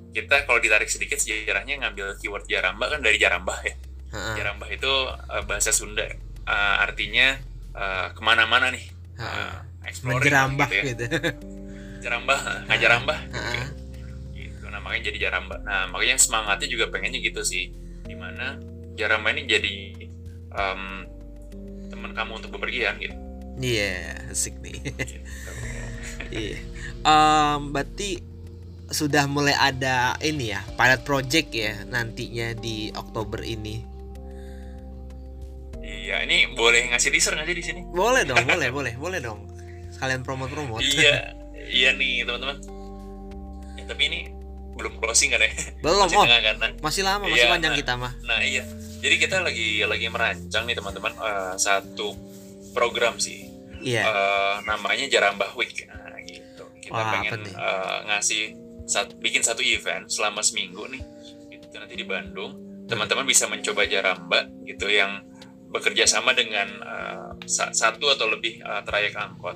kita 0.09 0.49
kalau 0.49 0.57
ditarik 0.57 0.89
sedikit 0.89 1.21
sejarahnya 1.21 1.85
ngambil 1.85 2.17
keyword 2.17 2.49
Jaramba 2.49 2.89
kan 2.89 2.99
dari 3.05 3.21
Jarambah 3.21 3.57
ya. 3.61 3.75
Ha-ha. 4.09 4.33
Jarambah 4.41 4.67
itu 4.73 4.91
uh, 5.13 5.43
bahasa 5.45 5.69
Sunda. 5.69 6.09
Uh, 6.49 6.75
artinya 6.81 7.37
uh, 7.77 8.09
ke 8.09 8.21
mana-mana 8.25 8.73
nih. 8.73 8.89
Uh, 9.19 9.61
exploring 9.85 10.25
menjerambah 10.25 10.67
gitu 10.71 10.77
ya. 10.79 10.83
gitu. 10.95 11.05
Jarambah 11.99 12.39
ngajarambah 12.71 13.17
Ha-ha. 13.35 13.63
gitu 14.31 14.65
nah 14.71 14.79
makanya 14.81 15.13
jadi 15.13 15.29
Jarambah. 15.29 15.57
Nah 15.61 15.85
makanya 15.93 16.15
semangatnya 16.17 16.67
juga 16.71 16.89
pengennya 16.89 17.21
gitu 17.21 17.45
sih. 17.45 17.69
Di 18.09 18.17
mana 18.17 18.57
Jarambah 18.99 19.31
ini 19.31 19.41
jadi 19.47 19.73
um, 20.51 21.07
teman 21.87 22.11
kamu 22.11 22.43
untuk 22.43 22.51
bepergian 22.59 22.99
gitu, 22.99 23.15
iya 23.57 24.19
asik 24.27 24.59
nih 24.59 24.75
gitu. 24.83 24.91
Iya. 26.29 26.61
Em, 27.01 27.73
berarti 27.73 28.21
sudah 28.91 29.25
mulai 29.25 29.57
ada 29.57 30.13
ini 30.21 30.53
ya, 30.53 30.61
pilot 30.77 31.01
project 31.01 31.49
ya 31.49 31.73
nantinya 31.89 32.53
di 32.53 32.93
Oktober 32.93 33.41
ini. 33.41 33.81
Iya, 35.79 36.21
ini 36.25 36.53
boleh 36.53 36.93
ngasih 36.93 37.09
teaser 37.09 37.33
nggak 37.33 37.47
sih 37.49 37.57
di 37.57 37.63
sini? 37.65 37.81
Boleh 37.89 38.25
dong, 38.25 38.41
boleh, 38.51 38.69
boleh, 38.69 38.93
boleh 38.97 39.19
dong. 39.21 39.49
Sekalian 39.89 40.21
promote-promote. 40.21 40.85
iya, 40.85 41.33
iya 41.81 41.89
nih 41.97 42.25
teman-teman. 42.29 42.57
Ya, 43.73 43.83
tapi 43.89 44.03
ini 44.09 44.19
belum 44.77 45.01
closing 45.01 45.33
kan 45.33 45.41
ya? 45.41 45.49
Belum, 45.81 46.05
Masih 46.05 46.17
oh. 46.17 46.23
tengah 46.29 46.41
kan? 46.45 46.55
Masih 46.77 47.01
lama, 47.01 47.25
masih 47.25 47.41
Iya, 47.41 47.51
panjang 47.51 47.73
nah. 47.73 47.79
kita 47.81 47.93
mah. 47.97 48.13
Nah 48.21 48.39
iya, 48.45 48.63
jadi 48.99 49.15
kita 49.15 49.35
lagi 49.41 49.83
lagi 49.83 50.07
merancang 50.07 50.63
nih 50.63 50.75
teman-teman 50.75 51.13
eh, 51.15 51.55
satu 51.55 52.13
program 52.71 53.17
sih, 53.17 53.47
Iya. 53.79 54.03
Eh, 54.03 54.55
namanya 54.67 55.07
Jarambah 55.07 55.55
Week. 55.55 55.87
Nah, 55.87 56.19
gitu. 56.27 56.67
Kita 56.83 56.99
Wah, 56.99 57.11
pengen 57.15 57.47
eh, 57.47 57.97
ngasih 58.05 58.41
sat- 58.83 59.15
bikin 59.17 59.39
satu 59.39 59.63
event 59.63 60.05
selama 60.11 60.43
seminggu 60.43 60.83
nih, 60.91 60.99
itu 61.49 61.75
nanti 61.75 61.95
di 61.95 62.03
Bandung. 62.03 62.59
Teman-teman 62.85 63.23
bisa 63.23 63.47
mencoba 63.47 63.85
Jaramba 63.85 64.49
gitu 64.65 64.89
yang 64.89 65.23
bekerja 65.69 66.09
sama 66.09 66.33
dengan 66.33 66.65
sa- 67.45 67.71
satu 67.71 68.09
atau 68.09 68.27
lebih 68.27 68.59
eh, 68.59 68.81
trayek 68.83 69.15
angkot 69.15 69.55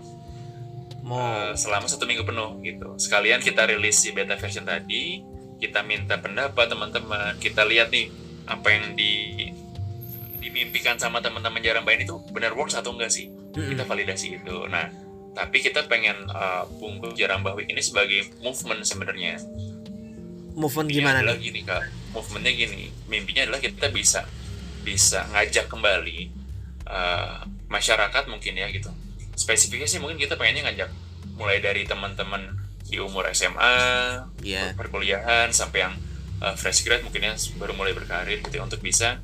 Mau 1.04 1.52
selama 1.60 1.84
satu 1.92 2.08
minggu 2.08 2.24
penuh 2.24 2.64
gitu. 2.64 2.96
Sekalian 2.96 3.44
kita 3.44 3.68
rilis 3.68 4.00
si 4.00 4.16
beta 4.16 4.40
version 4.40 4.64
tadi, 4.64 5.20
kita 5.60 5.84
minta 5.84 6.16
pendapat 6.16 6.72
teman-teman, 6.72 7.36
kita 7.44 7.68
lihat 7.68 7.92
nih 7.92 8.08
apa 8.46 8.68
yang 8.70 8.94
di 8.94 9.48
dimimpikan 10.40 11.00
sama 11.00 11.24
teman-teman 11.24 11.64
Jaramba 11.64 11.96
ini 11.96 12.04
tuh 12.04 12.20
benar 12.36 12.52
works 12.54 12.76
atau 12.76 12.92
enggak 12.92 13.10
sih? 13.10 13.32
Kita 13.54 13.86
validasi 13.86 14.42
itu. 14.42 14.68
Nah, 14.68 14.90
tapi 15.34 15.64
kita 15.64 15.88
pengen 15.88 16.28
uh, 16.30 16.68
bungkus 16.78 17.16
Jaramba 17.16 17.56
Week 17.56 17.70
ini 17.70 17.80
sebagai 17.80 18.30
movement 18.42 18.84
sebenarnya. 18.84 19.40
movement 20.54 20.86
gimana 20.86 21.26
adalah 21.26 21.42
nih? 21.42 21.50
gini 21.50 21.60
kak, 21.66 21.82
movementnya 22.14 22.54
gini. 22.54 22.86
Mimpinya 23.10 23.50
adalah 23.50 23.58
kita 23.58 23.90
bisa 23.90 24.22
bisa 24.86 25.26
ngajak 25.34 25.66
kembali 25.66 26.30
uh, 26.86 27.42
masyarakat 27.74 28.30
mungkin 28.30 28.54
ya 28.54 28.70
gitu. 28.70 28.94
Spesifiknya 29.34 29.90
sih 29.90 29.98
mungkin 29.98 30.22
kita 30.22 30.38
pengennya 30.38 30.70
ngajak 30.70 30.94
mulai 31.34 31.58
dari 31.58 31.90
teman-teman 31.90 32.54
di 32.86 33.02
umur 33.02 33.26
SMA, 33.34 33.74
Iya. 34.46 34.78
perkuliahan 34.78 35.50
sampai 35.50 35.90
yang 35.90 35.98
uh, 36.44 36.56
fresh 36.60 36.84
grad 36.84 37.02
mungkin 37.08 37.24
ya 37.24 37.34
baru 37.56 37.72
mulai 37.74 37.96
berkarir 37.96 38.44
gitu 38.44 38.60
ya, 38.60 38.64
untuk 38.68 38.84
bisa 38.84 39.24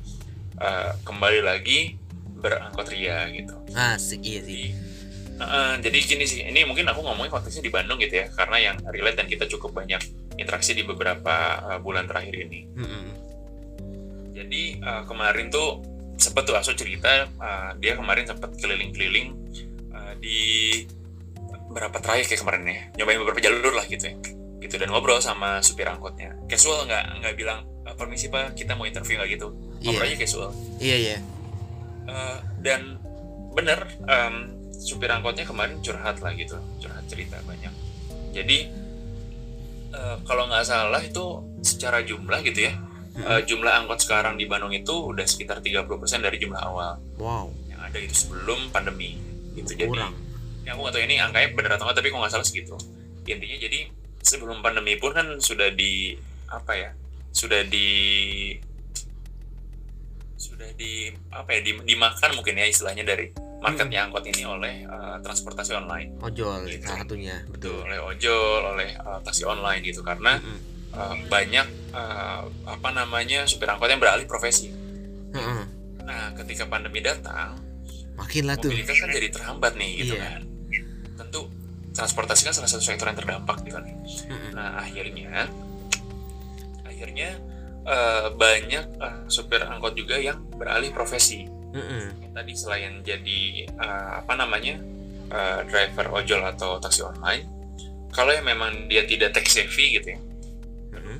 uh, 0.56 0.96
kembali 1.04 1.44
lagi 1.44 2.00
berangkot 2.40 2.88
ria 2.88 3.28
gitu. 3.28 3.52
Asik 3.76 4.24
iya 4.24 4.40
sih. 4.40 4.72
Jadi, 4.72 5.44
uh, 5.44 5.76
jadi 5.76 5.98
gini 6.00 6.24
sih, 6.24 6.40
ini 6.40 6.64
mungkin 6.64 6.88
aku 6.88 7.04
ngomongin 7.04 7.28
konteksnya 7.28 7.60
di 7.60 7.72
Bandung 7.72 8.00
gitu 8.00 8.24
ya, 8.24 8.32
karena 8.32 8.56
yang 8.56 8.76
relate 8.88 9.20
dan 9.20 9.28
kita 9.28 9.44
cukup 9.44 9.76
banyak 9.76 10.00
interaksi 10.40 10.72
di 10.72 10.82
beberapa 10.88 11.60
uh, 11.68 11.78
bulan 11.84 12.08
terakhir 12.08 12.32
ini. 12.48 12.64
Mm-mm. 12.72 13.06
Jadi 14.32 14.80
uh, 14.80 15.04
kemarin 15.04 15.52
tuh 15.52 15.84
sempet 16.16 16.48
tuh 16.48 16.56
Aso 16.56 16.72
cerita, 16.72 17.28
uh, 17.36 17.76
dia 17.76 17.92
kemarin 17.92 18.24
sempat 18.24 18.56
keliling-keliling 18.56 19.36
uh, 19.92 20.16
di 20.16 20.40
berapa 21.70 22.00
trayek 22.00 22.32
ya 22.32 22.40
kemarin 22.40 22.64
ya, 22.64 22.80
nyobain 22.98 23.20
beberapa 23.20 23.40
jalur 23.44 23.76
lah 23.76 23.84
gitu 23.84 24.10
ya, 24.10 24.16
gitu 24.60 24.76
dan 24.76 24.88
ngobrol 24.88 25.18
sama 25.18 25.58
supir 25.60 25.84
angkotnya. 25.84 26.36
Casual 26.46 26.84
nggak 26.84 27.04
nggak 27.20 27.34
bilang 27.34 27.64
"Eh, 27.82 27.94
permisi 27.94 28.28
pak, 28.28 28.52
kita 28.54 28.72
mau 28.72 28.84
interview 28.84 29.16
nggak 29.16 29.30
gitu, 29.32 29.48
ngobrol 29.80 30.04
Iya. 30.04 30.12
aja 30.12 30.16
casual. 30.20 30.50
Iya 30.78 30.96
iya. 30.96 31.16
Uh, 32.04 32.38
dan 32.58 33.00
bener 33.50 33.86
um, 34.02 34.34
supir 34.72 35.06
angkotnya 35.06 35.44
kemarin 35.44 35.78
curhat 35.78 36.18
lah 36.18 36.32
gitu 36.32 36.56
curhat 36.78 37.04
cerita 37.06 37.36
banyak 37.44 37.70
jadi 38.30 38.66
uh, 39.92 40.16
kalau 40.24 40.46
nggak 40.46 40.64
salah 40.64 40.98
itu 40.98 41.22
secara 41.60 42.00
jumlah 42.00 42.40
gitu 42.42 42.66
ya 42.66 42.72
uh, 43.20 43.42
jumlah 43.42 43.84
angkot 43.84 44.00
sekarang 44.00 44.34
di 44.34 44.46
Bandung 44.46 44.72
itu 44.72 44.90
udah 44.90 45.22
sekitar 45.22 45.60
30% 45.60 45.86
dari 46.18 46.38
jumlah 46.38 46.58
awal 46.58 46.98
Wow. 47.14 47.52
yang 47.68 47.78
ada 47.78 47.98
itu 48.00 48.14
sebelum 48.16 48.70
pandemi 48.70 49.20
gitu 49.52 49.76
jadi 49.76 49.90
Kurang. 49.90 50.14
ya 50.64 50.72
aku 50.72 50.80
nggak 50.80 50.94
tahu 50.94 51.02
ini 51.04 51.14
angkanya 51.18 51.48
bener 51.52 51.70
atau 51.76 51.84
nggak 51.84 51.96
tapi 51.98 52.08
kok 52.08 52.18
nggak 52.18 52.32
salah 52.32 52.46
segitu 52.46 52.74
intinya 53.22 53.58
jadi 53.60 53.78
sebelum 54.20 54.60
pandemi 54.60 54.94
pun 54.94 55.10
kan 55.10 55.26
sudah 55.36 55.70
di 55.70 56.16
apa 56.46 56.72
ya 56.72 56.90
sudah 57.30 57.62
di 57.62 57.88
sudah 60.34 60.70
di 60.72 60.92
apa 61.30 61.50
ya 61.50 61.60
di- 61.62 61.84
dimakan 61.86 62.30
mungkin 62.34 62.54
ya 62.54 62.66
istilahnya 62.66 63.04
dari 63.04 63.28
marketnya 63.60 64.02
angkot 64.02 64.24
ini 64.24 64.42
oleh 64.42 64.74
uh, 64.84 65.20
transportasi 65.20 65.74
online 65.74 66.16
Ojol 66.18 66.64
Gitu. 66.64 66.80
salah 66.82 67.04
satunya. 67.04 67.44
Betul, 67.46 67.76
oleh 67.82 68.00
ojol 68.00 68.60
oleh 68.66 68.96
uh, 68.96 69.20
taksi 69.20 69.44
online 69.44 69.80
gitu 69.82 70.00
karena 70.00 70.40
Mm-mm. 70.40 70.58
uh, 70.90 71.14
banyak 71.28 71.66
uh, 71.92 72.40
apa 72.66 72.88
namanya 72.90 73.44
supir 73.44 73.68
angkot 73.68 73.86
yang 73.86 74.00
beralih 74.00 74.24
profesi 74.24 74.72
Heeh. 75.30 75.62
nah 76.02 76.32
ketika 76.34 76.64
pandemi 76.64 76.98
datang 76.98 77.60
Makin 78.16 78.44
lah 78.44 78.56
tuh. 78.56 78.68
mobilitas 78.68 78.96
kan 78.96 79.08
jadi 79.08 79.28
terhambat 79.30 79.72
nih 79.76 79.90
gitu 79.98 80.14
Iya. 80.14 80.24
kan 80.26 80.40
tentu 81.18 81.40
transportasi 82.00 82.48
kan 82.48 82.54
salah 82.56 82.70
satu 82.72 82.80
sektor 82.80 83.04
yang 83.12 83.18
terdampak 83.20 83.60
gitu 83.68 83.76
kan 83.76 83.84
nah 84.56 84.80
akhirnya 84.80 85.52
akhirnya 86.88 87.36
eh, 87.88 88.26
banyak 88.36 88.84
eh, 89.00 89.18
supir 89.32 89.64
angkot 89.64 89.96
juga 89.96 90.20
yang 90.20 90.36
beralih 90.56 90.92
profesi. 90.92 91.48
Tadi 92.36 92.52
selain 92.52 93.00
jadi 93.00 93.40
eh, 93.72 94.10
apa 94.20 94.36
namanya 94.36 94.76
eh, 95.32 95.60
driver 95.64 96.12
ojol 96.12 96.44
atau 96.44 96.76
taksi 96.76 97.06
online 97.06 97.48
kalau 98.10 98.34
yang 98.34 98.44
memang 98.44 98.90
dia 98.90 99.06
tidak 99.06 99.32
tech 99.32 99.46
savvy 99.46 99.96
gitu 99.96 100.12
ya 100.12 100.20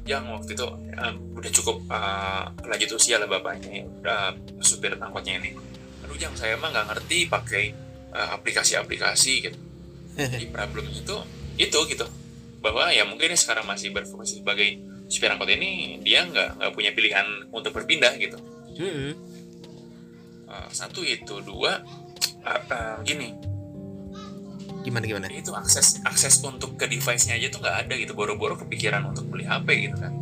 yang 0.04 0.26
waktu 0.32 0.58
itu 0.58 0.66
eh, 0.96 1.14
udah 1.38 1.50
cukup 1.54 1.76
eh, 1.88 2.44
lanjut 2.66 2.90
usia 2.98 3.16
lah 3.16 3.28
bapaknya 3.30 3.86
udah 4.02 4.36
supir 4.60 4.94
angkotnya 4.98 5.40
ini. 5.40 5.56
Aduh 6.04 6.18
yang 6.18 6.34
saya 6.36 6.58
mah 6.60 6.68
nggak 6.74 6.86
ngerti 6.92 7.18
pakai 7.30 7.64
eh, 8.10 8.28
aplikasi-aplikasi 8.36 9.32
gitu 9.48 9.58
jadi 10.28 10.46
problemnya 10.52 10.92
itu 11.00 11.16
itu 11.56 11.78
gitu. 11.92 12.06
Bahwa 12.60 12.92
ya 12.92 13.08
mungkin 13.08 13.32
sekarang 13.36 13.64
masih 13.64 13.94
berfungsi 13.94 14.44
sebagai 14.44 14.80
supir 15.08 15.32
angkot 15.32 15.48
ini 15.50 15.98
dia 16.04 16.28
nggak 16.28 16.60
nggak 16.60 16.72
punya 16.76 16.90
pilihan 16.92 17.26
untuk 17.54 17.72
berpindah 17.72 18.12
gitu. 18.20 18.36
Mm-mm. 18.76 19.12
Eh, 20.50 20.68
satu 20.74 21.00
itu. 21.06 21.40
Dua 21.40 21.80
eh, 22.44 22.60
eh, 22.60 22.96
gini. 23.06 23.28
Gimana 24.80 25.04
gimana? 25.04 25.28
itu 25.28 25.52
akses 25.52 26.00
akses 26.08 26.40
untuk 26.40 26.80
ke 26.80 26.88
device-nya 26.88 27.36
aja 27.36 27.52
tuh 27.52 27.60
nggak 27.60 27.76
ada 27.86 27.94
gitu. 27.96 28.12
Boro-boro 28.16 28.56
kepikiran 28.56 29.04
untuk 29.08 29.28
beli 29.28 29.44
HP 29.44 29.68
gitu 29.88 29.96
kan. 30.00 30.12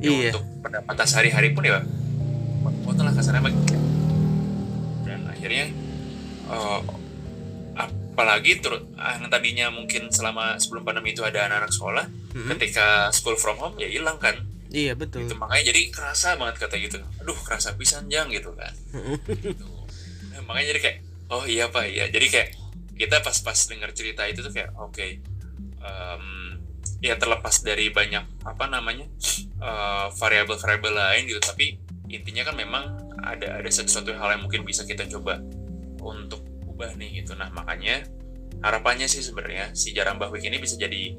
Ya, 0.00 0.10
Iya. 0.10 0.30
untuk 0.32 0.44
pendapatan 0.64 1.06
sehari-hari 1.06 1.52
pun 1.52 1.62
ya 1.68 1.84
foto 2.60 3.00
lah 3.04 3.12
kasarnya 3.12 3.52
dan 5.04 5.20
akhirnya 5.28 5.64
eh, 6.50 6.80
apalagi 8.20 8.60
terus 8.60 8.84
yang 9.00 9.32
tadinya 9.32 9.66
mungkin 9.72 10.12
selama 10.12 10.60
sebelum 10.60 10.84
pandemi 10.84 11.16
itu 11.16 11.24
ada 11.24 11.48
anak-anak 11.48 11.72
sekolah 11.72 12.04
Mm-mm. 12.36 12.52
ketika 12.52 13.08
school 13.16 13.40
from 13.40 13.56
home 13.56 13.80
ya 13.80 13.88
hilang 13.88 14.20
kan? 14.20 14.36
Iya 14.68 14.92
betul. 14.92 15.24
Gitu 15.24 15.40
makanya 15.40 15.72
jadi 15.72 15.80
kerasa 15.88 16.36
banget 16.36 16.60
kata 16.60 16.76
gitu. 16.76 17.00
Aduh 17.24 17.38
kerasa 17.40 17.72
pisan 17.80 18.12
jang 18.12 18.28
gitu 18.28 18.52
kan. 18.52 18.76
Gitu. 19.24 19.64
Nah, 20.36 20.40
makanya 20.44 20.76
jadi 20.76 20.80
kayak 20.84 20.98
oh 21.32 21.48
iya 21.48 21.72
pak 21.72 21.88
iya. 21.88 22.12
Jadi 22.12 22.26
kayak 22.28 22.48
kita 23.00 23.24
pas-pas 23.24 23.56
dengar 23.72 23.96
cerita 23.96 24.28
itu 24.28 24.44
tuh 24.44 24.52
kayak 24.52 24.76
oke 24.76 24.92
okay, 24.92 25.24
um, 25.80 26.60
ya 27.00 27.16
terlepas 27.16 27.64
dari 27.64 27.88
banyak 27.88 28.44
apa 28.44 28.68
namanya 28.68 29.08
uh, 29.64 30.12
variabel-variabel 30.12 30.92
lain 30.92 31.24
gitu 31.24 31.40
tapi 31.40 31.80
intinya 32.12 32.44
kan 32.44 32.60
memang 32.60 32.84
ada 33.24 33.56
ada 33.56 33.70
sesuatu 33.72 34.12
hal 34.12 34.36
yang 34.36 34.44
mungkin 34.44 34.68
bisa 34.68 34.84
kita 34.84 35.08
coba 35.08 35.40
untuk 36.04 36.44
ubah 36.80 36.96
nih 36.96 37.20
gitu. 37.20 37.36
Nah 37.36 37.52
makanya 37.52 38.08
harapannya 38.64 39.04
sih 39.04 39.20
sebenarnya 39.20 39.76
si 39.76 39.92
jarang 39.92 40.16
bahwik 40.16 40.40
ini 40.40 40.56
bisa 40.56 40.80
jadi 40.80 41.12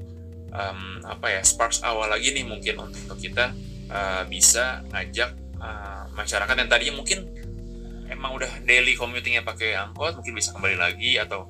um, 0.50 1.06
apa 1.06 1.38
ya 1.38 1.42
sparks 1.46 1.86
awal 1.86 2.10
lagi 2.10 2.34
nih 2.34 2.42
mungkin 2.42 2.82
untuk 2.82 3.22
kita 3.22 3.54
uh, 3.94 4.26
bisa 4.26 4.82
ngajak 4.90 5.38
uh, 5.62 6.10
masyarakat 6.18 6.56
yang 6.58 6.70
tadinya 6.70 6.98
mungkin 6.98 7.30
emang 8.10 8.42
udah 8.42 8.50
daily 8.66 8.98
commutingnya 8.98 9.46
pakai 9.46 9.78
angkot 9.78 10.18
mungkin 10.18 10.34
bisa 10.34 10.50
kembali 10.52 10.82
lagi 10.82 11.22
atau 11.22 11.46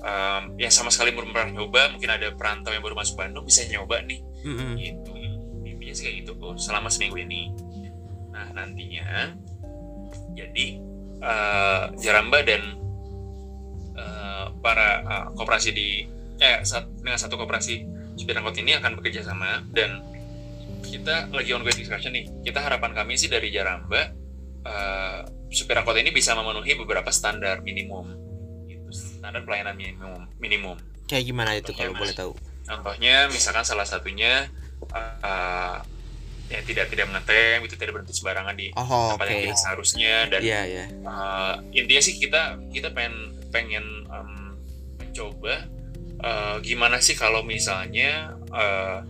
um, 0.00 0.56
yang 0.56 0.72
sama 0.72 0.88
sekali 0.88 1.12
belum 1.12 1.30
pernah 1.36 1.60
nyoba 1.60 1.92
mungkin 1.92 2.10
ada 2.10 2.32
perantau 2.32 2.72
yang 2.72 2.80
baru 2.80 2.96
masuk 2.96 3.20
Bandung 3.20 3.44
bisa 3.44 3.64
nyoba 3.68 4.00
nih. 4.08 4.20
Mm-hmm. 4.40 4.72
gitu 4.80 5.12
intinya 5.90 5.94
sih 5.96 6.04
kayak 6.06 6.16
gitu 6.24 6.32
kok 6.38 6.54
selama 6.62 6.86
seminggu 6.86 7.18
ini. 7.18 7.50
Nah 8.30 8.46
nantinya 8.54 9.34
jadi 10.38 10.66
uh, 11.18 11.90
Jaramba 11.98 12.46
dan 12.46 12.78
para 14.60 14.88
uh, 15.04 15.26
koperasi 15.34 15.70
di 15.72 16.06
eh 16.40 16.64
saat, 16.64 16.88
dengan 17.00 17.20
satu 17.20 17.36
koperasi 17.36 17.84
supir 18.16 18.36
angkot 18.36 18.56
ini 18.60 18.76
akan 18.76 18.96
bekerja 19.00 19.24
sama 19.24 19.64
dan 19.72 20.04
kita 20.84 21.28
lagi 21.32 21.52
ongoing 21.52 21.76
discussion 21.76 22.12
nih. 22.16 22.28
Kita 22.44 22.64
harapan 22.64 22.96
kami 22.96 23.16
sih 23.20 23.28
dari 23.28 23.52
Jaramba 23.52 24.12
uh, 24.64 25.20
supir 25.52 25.76
angkot 25.76 25.96
ini 26.00 26.12
bisa 26.12 26.32
memenuhi 26.32 26.76
beberapa 26.76 27.12
standar 27.12 27.60
minimum. 27.60 28.16
Standar 28.90 29.44
pelayanan 29.44 29.76
minimum 29.76 30.26
minimum. 30.40 30.76
Kayak 31.04 31.24
gimana 31.28 31.50
itu 31.58 31.70
kalau 31.76 31.92
boleh 31.92 32.14
tahu? 32.16 32.32
Contohnya 32.64 33.26
misalkan 33.28 33.66
salah 33.66 33.84
satunya 33.84 34.48
uh, 34.94 35.78
ya 36.50 36.60
tidak 36.66 36.90
tidak 36.90 37.06
mengetem 37.06 37.62
itu 37.62 37.78
tidak 37.78 37.94
berhenti 37.94 38.14
sembarangan 38.18 38.54
di 38.58 38.74
oh, 38.74 39.14
tempat 39.14 39.26
okay. 39.30 39.46
yang 39.46 39.58
seharusnya 39.58 40.14
dan 40.26 40.40
yeah, 40.42 40.64
yeah. 40.66 40.86
Uh, 41.06 41.62
intinya 41.70 42.02
sih 42.02 42.18
kita 42.18 42.58
kita 42.74 42.90
pengen 42.90 43.38
pengen 43.54 43.86
um, 44.10 44.39
mencoba 45.10 45.66
uh, 46.22 46.56
gimana 46.62 47.02
sih 47.02 47.18
kalau 47.18 47.42
misalnya 47.42 48.38
uh, 48.54 49.02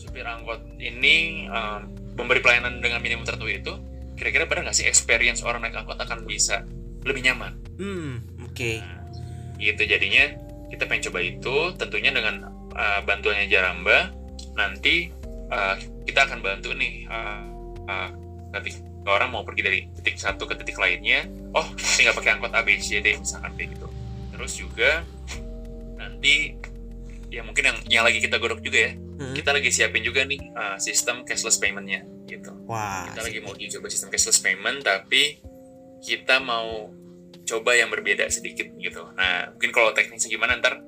supir 0.00 0.24
angkot 0.24 0.64
ini 0.80 1.46
um, 1.52 1.92
memberi 2.16 2.40
pelayanan 2.40 2.80
dengan 2.80 3.04
minimum 3.04 3.28
tertentu 3.28 3.48
itu 3.52 3.72
kira-kira 4.16 4.48
benar 4.48 4.68
nggak 4.68 4.76
sih 4.76 4.88
experience 4.88 5.44
orang 5.44 5.62
naik 5.62 5.76
angkot 5.76 6.00
akan 6.00 6.24
bisa 6.24 6.64
lebih 7.02 7.26
nyaman? 7.26 7.52
Hmm, 7.76 8.22
oke. 8.46 8.54
Okay. 8.54 8.78
Nah, 8.78 9.02
gitu 9.58 9.82
jadinya 9.86 10.24
kita 10.70 10.88
pengen 10.88 11.10
coba 11.10 11.18
itu 11.22 11.56
tentunya 11.76 12.10
dengan 12.10 12.48
uh, 12.72 13.00
bantuannya 13.04 13.46
Jaramba 13.46 14.10
nanti 14.56 15.12
uh, 15.52 15.74
kita 16.08 16.26
akan 16.26 16.40
bantu 16.40 16.72
nih 16.74 17.06
uh, 17.06 17.42
uh, 17.86 18.08
ketika 18.58 18.80
orang 19.06 19.34
mau 19.34 19.42
pergi 19.42 19.62
dari 19.62 19.78
titik 20.00 20.16
satu 20.18 20.46
ke 20.46 20.54
titik 20.58 20.78
lainnya 20.78 21.26
oh 21.52 21.66
tinggal 21.98 22.14
pakai 22.16 22.38
angkot 22.38 22.52
ABCD 22.54 23.18
misalkan 23.18 23.52
kayak 23.58 23.74
gitu 23.76 23.86
terus 24.42 24.58
juga 24.58 25.06
nanti 25.94 26.58
ya 27.30 27.46
mungkin 27.46 27.62
yang 27.62 27.78
yang 27.86 28.04
lagi 28.04 28.18
kita 28.18 28.42
godok 28.42 28.58
juga 28.58 28.90
ya 28.90 28.92
hmm. 28.98 29.38
kita 29.38 29.54
lagi 29.54 29.70
siapin 29.70 30.02
juga 30.02 30.26
nih 30.26 30.42
uh, 30.50 30.76
sistem 30.82 31.22
cashless 31.22 31.62
paymentnya 31.62 32.02
gitu 32.26 32.50
Wah, 32.66 33.06
kita 33.06 33.22
lagi 33.22 33.38
mau 33.38 33.54
coba 33.54 33.86
sistem 33.86 34.10
cashless 34.10 34.42
payment 34.42 34.82
tapi 34.82 35.38
kita 36.02 36.42
mau 36.42 36.90
coba 37.46 37.74
yang 37.74 37.90
berbeda 37.90 38.26
sedikit 38.30 38.70
gitu. 38.78 39.02
Nah, 39.14 39.54
mungkin 39.54 39.70
kalau 39.74 39.90
teknisnya 39.94 40.30
gimana 40.30 40.58
ntar 40.58 40.82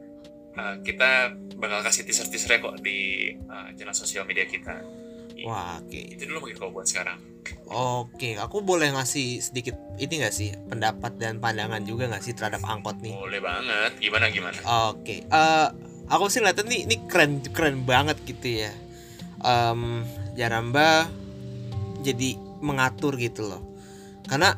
uh, 0.59 0.81
kita 0.83 1.35
bakal 1.59 1.83
kasih 1.87 2.07
teaser-teaser 2.07 2.63
kok 2.63 2.79
di 2.83 3.31
uh, 3.51 3.71
channel 3.75 3.95
sosial 3.95 4.27
media 4.27 4.47
kita. 4.47 4.83
Wah, 5.45 5.83
oke. 5.83 5.91
Okay. 5.91 6.15
Itu 6.15 6.31
dulu 6.31 6.47
mungkin 6.47 6.59
kalau 6.59 6.73
buat 6.75 6.87
sekarang. 6.87 7.34
Oke, 7.71 8.37
aku 8.39 8.63
boleh 8.63 8.93
ngasih 8.95 9.41
sedikit 9.41 9.75
ini 9.99 10.23
gak 10.23 10.35
sih 10.35 10.55
pendapat 10.69 11.17
dan 11.19 11.43
pandangan 11.43 11.83
juga 11.83 12.07
gak 12.13 12.25
sih 12.25 12.37
terhadap 12.37 12.63
angkot 12.65 13.01
nih? 13.01 13.15
Boleh 13.17 13.41
banget. 13.43 13.91
Gimana 13.99 14.31
gimana? 14.31 14.57
Oke, 14.93 15.25
uh, 15.33 15.69
aku 16.09 16.31
sih 16.31 16.45
ngeliatnya 16.45 16.65
nih 16.69 16.81
ini 16.87 16.97
keren 17.09 17.43
keren 17.51 17.83
banget 17.83 18.21
gitu 18.25 18.65
ya. 18.65 18.73
Um, 19.45 20.05
Jaramba 20.39 21.09
jadi 22.05 22.37
mengatur 22.65 23.17
gitu 23.17 23.45
loh. 23.45 23.63
Karena 24.25 24.57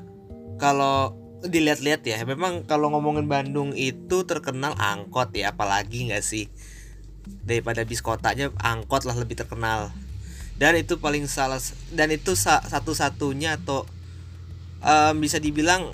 kalau 0.59 1.15
dilihat-lihat 1.47 2.03
ya 2.03 2.19
memang 2.25 2.65
kalau 2.65 2.91
ngomongin 2.91 3.29
Bandung 3.29 3.77
itu 3.77 4.25
terkenal 4.25 4.75
angkot 4.81 5.31
ya 5.37 5.53
apalagi 5.55 6.11
nggak 6.11 6.25
sih 6.25 6.49
daripada 7.47 7.85
bis 7.87 8.03
kotanya 8.03 8.51
angkot 8.59 9.05
lah 9.07 9.15
lebih 9.15 9.39
terkenal 9.39 9.93
dan 10.57 10.73
itu 10.77 10.97
paling 10.97 11.29
salah 11.29 11.61
dan 11.93 12.09
itu 12.13 12.33
satu-satunya 12.37 13.61
atau 13.61 13.85
um, 14.81 15.15
bisa 15.21 15.37
dibilang 15.37 15.93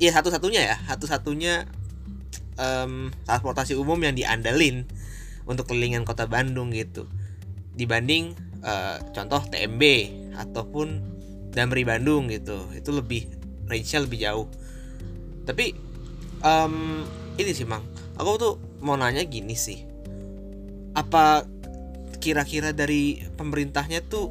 ya 0.00 0.10
satu-satunya 0.16 0.60
ya 0.64 0.76
satu-satunya 0.88 1.68
um, 2.56 3.12
transportasi 3.24 3.76
umum 3.76 4.00
yang 4.00 4.16
diandalin 4.16 4.88
untuk 5.48 5.72
kelilingan 5.72 6.04
kota 6.04 6.28
Bandung 6.28 6.70
gitu. 6.70 7.08
Dibanding 7.74 8.36
uh, 8.62 9.00
contoh 9.10 9.40
TMB 9.48 9.82
ataupun 10.36 11.00
Damri 11.50 11.82
Bandung 11.82 12.28
gitu. 12.28 12.68
Itu 12.76 12.94
lebih 12.94 13.26
range-nya 13.66 14.00
lebih 14.04 14.18
jauh. 14.20 14.46
Tapi 15.48 15.74
um, 16.44 17.02
ini 17.40 17.50
sih 17.50 17.66
mang. 17.66 17.82
Aku 18.20 18.36
tuh 18.36 18.54
mau 18.84 18.94
nanya 18.94 19.24
gini 19.24 19.56
sih. 19.56 19.82
Apa 20.92 21.48
kira-kira 22.20 22.70
dari 22.76 23.24
pemerintahnya 23.34 24.04
tuh 24.04 24.28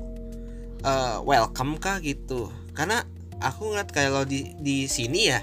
uh, 0.85 1.19
welcome 1.25 1.81
kah 1.81 1.97
gitu? 1.99 2.53
Karena 2.77 3.03
aku 3.41 3.73
ngeliat 3.73 3.89
kalau 3.91 4.23
di 4.23 4.55
di 4.59 4.85
sini 4.85 5.31
ya 5.31 5.41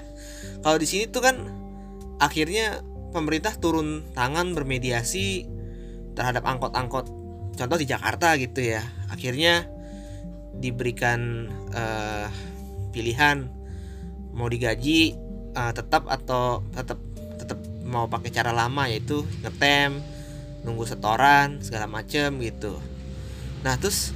kalau 0.61 0.77
di 0.77 0.87
sini 0.89 1.09
tuh 1.09 1.21
kan 1.21 1.35
akhirnya 2.17 2.81
pemerintah 3.13 3.53
turun 3.57 4.05
tangan 4.17 4.55
bermediasi 4.57 5.45
terhadap 6.17 6.47
angkot-angkot. 6.47 7.05
Contoh 7.57 7.77
di 7.77 7.85
Jakarta 7.89 8.37
gitu 8.37 8.61
ya 8.63 8.81
akhirnya 9.09 9.65
diberikan 10.57 11.49
uh, 11.73 12.29
pilihan 12.93 13.49
mau 14.33 14.49
digaji 14.49 15.17
uh, 15.53 15.73
tetap 15.73 16.05
atau 16.09 16.65
tetap 16.73 16.97
tetap 17.37 17.57
mau 17.85 18.05
pakai 18.09 18.29
cara 18.33 18.53
lama 18.53 18.89
yaitu 18.89 19.25
ngetem 19.41 20.01
nunggu 20.67 20.83
setoran 20.83 21.63
segala 21.63 21.87
macem 21.87 22.43
gitu. 22.43 22.75
Nah 23.63 23.79
terus 23.79 24.11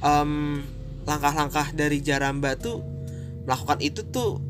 um, 0.00 0.64
langkah-langkah 1.04 1.76
dari 1.76 2.00
Jaramba 2.00 2.56
tuh 2.56 2.80
melakukan 3.44 3.84
itu 3.84 4.00
tuh 4.08 4.40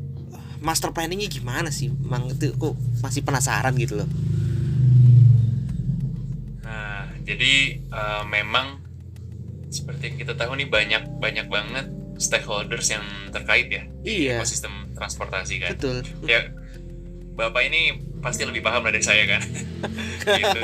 master 0.63 0.95
planningnya 0.95 1.27
gimana 1.27 1.67
sih? 1.67 1.91
Mang 1.91 2.31
itu 2.31 2.55
kok 2.55 2.79
masih 3.03 3.27
penasaran 3.27 3.75
gitu 3.75 3.99
loh. 3.99 4.09
Nah 6.63 7.11
jadi 7.27 7.83
uh, 7.91 8.23
memang 8.23 8.79
seperti 9.67 10.15
yang 10.15 10.17
kita 10.23 10.33
tahu 10.39 10.55
nih 10.55 10.67
banyak 10.71 11.03
banyak 11.19 11.47
banget 11.51 11.87
stakeholders 12.19 12.91
yang 12.91 13.03
terkait 13.31 13.71
ya 13.71 13.83
iya. 14.03 14.39
ekosistem 14.39 14.95
transportasi 14.95 15.59
kan. 15.59 15.75
Betul. 15.75 16.07
Ya 16.27 16.47
bapak 17.35 17.67
ini 17.67 18.10
pasti 18.21 18.45
lebih 18.45 18.61
paham 18.61 18.85
dari 18.85 19.01
saya 19.01 19.25
kan 19.25 19.41
gitu 20.39 20.59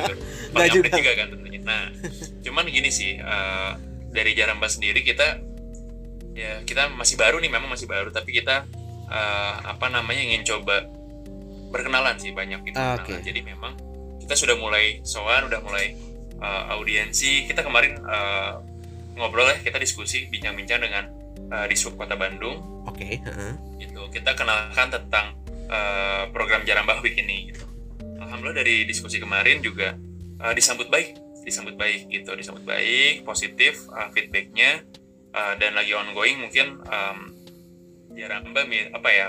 Nggak 0.54 0.70
juga. 0.72 0.90
juga 0.94 1.12
kan 1.18 1.28
tentunya 1.34 1.60
nah 1.66 1.84
cuman 2.46 2.66
gini 2.72 2.90
sih 2.94 3.20
uh, 3.20 3.76
dari 4.14 4.32
Jaramba 4.38 4.70
sendiri 4.72 5.04
kita 5.04 5.42
ya 6.38 6.64
kita 6.64 6.94
masih 6.94 7.18
baru 7.18 7.42
nih 7.42 7.52
memang 7.52 7.68
masih 7.68 7.90
baru 7.90 8.14
tapi 8.14 8.32
kita 8.32 8.64
uh, 9.10 9.56
apa 9.66 9.90
namanya 9.90 10.22
ingin 10.22 10.46
coba 10.46 10.86
berkenalan 11.74 12.16
sih 12.16 12.32
banyak 12.32 12.64
gitu 12.72 12.80
ah, 12.80 12.96
okay. 12.96 13.20
jadi 13.26 13.44
memang 13.44 13.76
kita 14.24 14.38
sudah 14.38 14.56
mulai 14.56 15.04
soal 15.04 15.52
udah 15.52 15.60
mulai 15.60 15.98
uh, 16.40 16.72
audiensi 16.78 17.50
kita 17.50 17.66
kemarin 17.66 18.00
uh, 18.08 18.64
ngobrol 19.18 19.50
ya 19.50 19.58
kita 19.60 19.82
diskusi 19.82 20.30
bincang-bincang 20.30 20.80
dengan 20.80 21.10
uh, 21.52 21.66
di 21.66 21.76
sub 21.76 21.98
kota 21.98 22.14
Bandung. 22.14 22.86
Oke. 22.86 23.02
Okay. 23.02 23.14
Uh-huh. 23.26 23.54
Itu 23.82 24.02
kita 24.14 24.38
kenalkan 24.38 24.94
tentang 24.94 25.34
uh, 25.70 26.32
program 26.32 26.64
Jarambah 26.64 27.00
Week 27.04 27.16
ini. 27.20 27.54
Gitu. 27.54 27.64
Alhamdulillah 28.20 28.60
dari 28.64 28.84
diskusi 28.84 29.22
kemarin 29.22 29.64
juga 29.64 29.96
uh, 30.42 30.54
disambut 30.56 30.92
baik, 30.92 31.16
disambut 31.44 31.80
baik 31.80 32.12
gitu, 32.12 32.34
disambut 32.36 32.64
baik, 32.68 33.24
positif 33.24 33.88
uh, 33.94 34.12
feedbacknya 34.12 34.84
uh, 35.32 35.54
dan 35.56 35.78
lagi 35.78 35.94
ongoing 35.96 36.42
mungkin 36.42 36.82
um, 36.88 37.20
Jarambah 38.18 38.66
apa 38.98 39.10
ya 39.14 39.28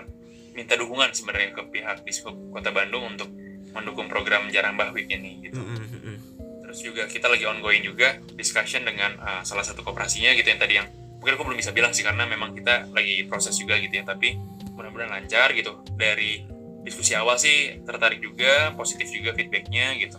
minta 0.57 0.73
dukungan 0.73 1.13
sebenarnya 1.13 1.53
ke 1.53 1.63
pihak 1.69 2.09
di 2.09 2.13
kota 2.25 2.73
Bandung 2.73 3.05
untuk 3.05 3.29
mendukung 3.77 4.09
program 4.09 4.49
Jarambah 4.49 4.97
Week 4.97 5.13
ini 5.13 5.45
gitu. 5.45 5.61
Mm-hmm. 5.61 6.17
Terus 6.65 6.79
terus 6.79 6.95
juga 6.95 7.03
kita 7.11 7.27
lagi 7.33 7.43
ongoing 7.43 7.83
juga 7.83 8.21
discussion 8.37 8.85
dengan 8.85 9.17
uh, 9.19 9.43
salah 9.43 9.65
satu 9.65 9.83
kooperasinya 9.83 10.31
gitu 10.37 10.47
yang 10.47 10.61
tadi 10.61 10.75
yang 10.79 10.87
mungkin 11.19 11.35
aku 11.35 11.45
belum 11.51 11.59
bisa 11.59 11.75
bilang 11.75 11.91
sih 11.91 12.07
karena 12.07 12.23
memang 12.23 12.55
kita 12.55 12.87
lagi 12.95 13.27
proses 13.27 13.59
juga 13.59 13.75
gitu 13.83 13.91
ya 13.99 14.07
tapi 14.07 14.39
mudah-mudahan 14.79 15.11
lancar 15.11 15.51
gitu. 15.59 15.83
Dari 15.99 16.47
diskusi 16.87 17.19
awal 17.19 17.35
sih 17.37 17.83
tertarik 17.83 18.23
juga 18.23 18.71
positif 18.79 19.11
juga 19.11 19.35
feedbacknya 19.35 19.99
gitu. 19.99 20.19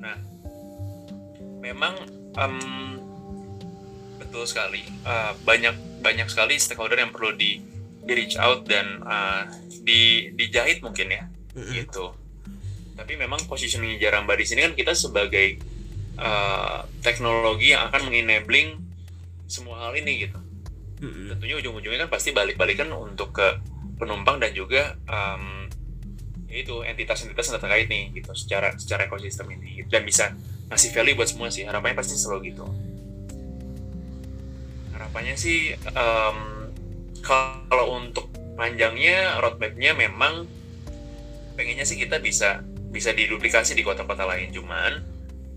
Nah 0.00 0.16
memang 1.60 2.00
um, 2.40 2.96
betul 4.16 4.48
sekali. 4.48 4.80
Uh, 5.04 5.36
banyak 5.44 5.76
banyak 6.00 6.26
sekali 6.32 6.56
stakeholder 6.56 6.96
yang 6.96 7.12
perlu 7.12 7.36
di 7.36 7.60
di 8.08 8.12
reach 8.16 8.40
out 8.40 8.64
dan 8.64 9.04
uh, 9.04 9.44
di 9.84 10.32
dijahit 10.32 10.80
mungkin 10.80 11.12
ya 11.12 11.22
mm-hmm. 11.28 11.72
gitu. 11.84 12.16
Tapi 12.96 13.14
memang 13.14 13.44
positioning 13.46 14.00
Jaramba 14.00 14.34
di 14.34 14.48
sini 14.48 14.64
kan 14.64 14.72
kita 14.72 14.96
sebagai 14.96 15.60
uh, 16.16 16.88
teknologi 17.04 17.76
yang 17.76 17.92
akan 17.92 18.08
mengenabling 18.08 18.80
semua 19.46 19.86
hal 19.86 19.94
ini 19.94 20.26
gitu 20.26 20.47
mm-hmm. 21.02 21.26
tentunya 21.34 21.54
ujung-ujungnya 21.58 22.06
kan 22.06 22.10
pasti 22.10 22.30
balik-balikan 22.34 22.90
untuk 22.94 23.34
ke 23.34 23.48
penumpang 23.98 24.38
dan 24.38 24.54
juga 24.54 24.94
um, 25.10 25.66
itu 26.48 26.80
entitas-entitas 26.80 27.52
yang 27.52 27.60
terkait 27.60 27.86
nih 27.92 28.08
gitu 28.16 28.32
secara 28.32 28.72
secara 28.78 29.04
ekosistem 29.04 29.52
ini 29.52 29.84
gitu. 29.84 29.88
dan 29.92 30.02
bisa 30.06 30.32
ngasih 30.72 30.90
value 30.96 31.16
buat 31.16 31.28
semua 31.28 31.48
sih 31.52 31.68
harapannya 31.68 31.96
pasti 31.98 32.16
selalu 32.16 32.52
gitu 32.54 32.64
harapannya 34.96 35.34
sih 35.36 35.76
um, 35.92 36.38
kalau 37.20 38.00
untuk 38.00 38.32
panjangnya 38.56 39.38
roadmapnya 39.44 39.92
memang 39.92 40.48
pengennya 41.54 41.84
sih 41.84 42.00
kita 42.00 42.18
bisa 42.22 42.64
bisa 42.88 43.12
diduplikasi 43.12 43.76
di 43.76 43.84
kota-kota 43.84 44.24
lain 44.24 44.48
cuman 44.48 45.04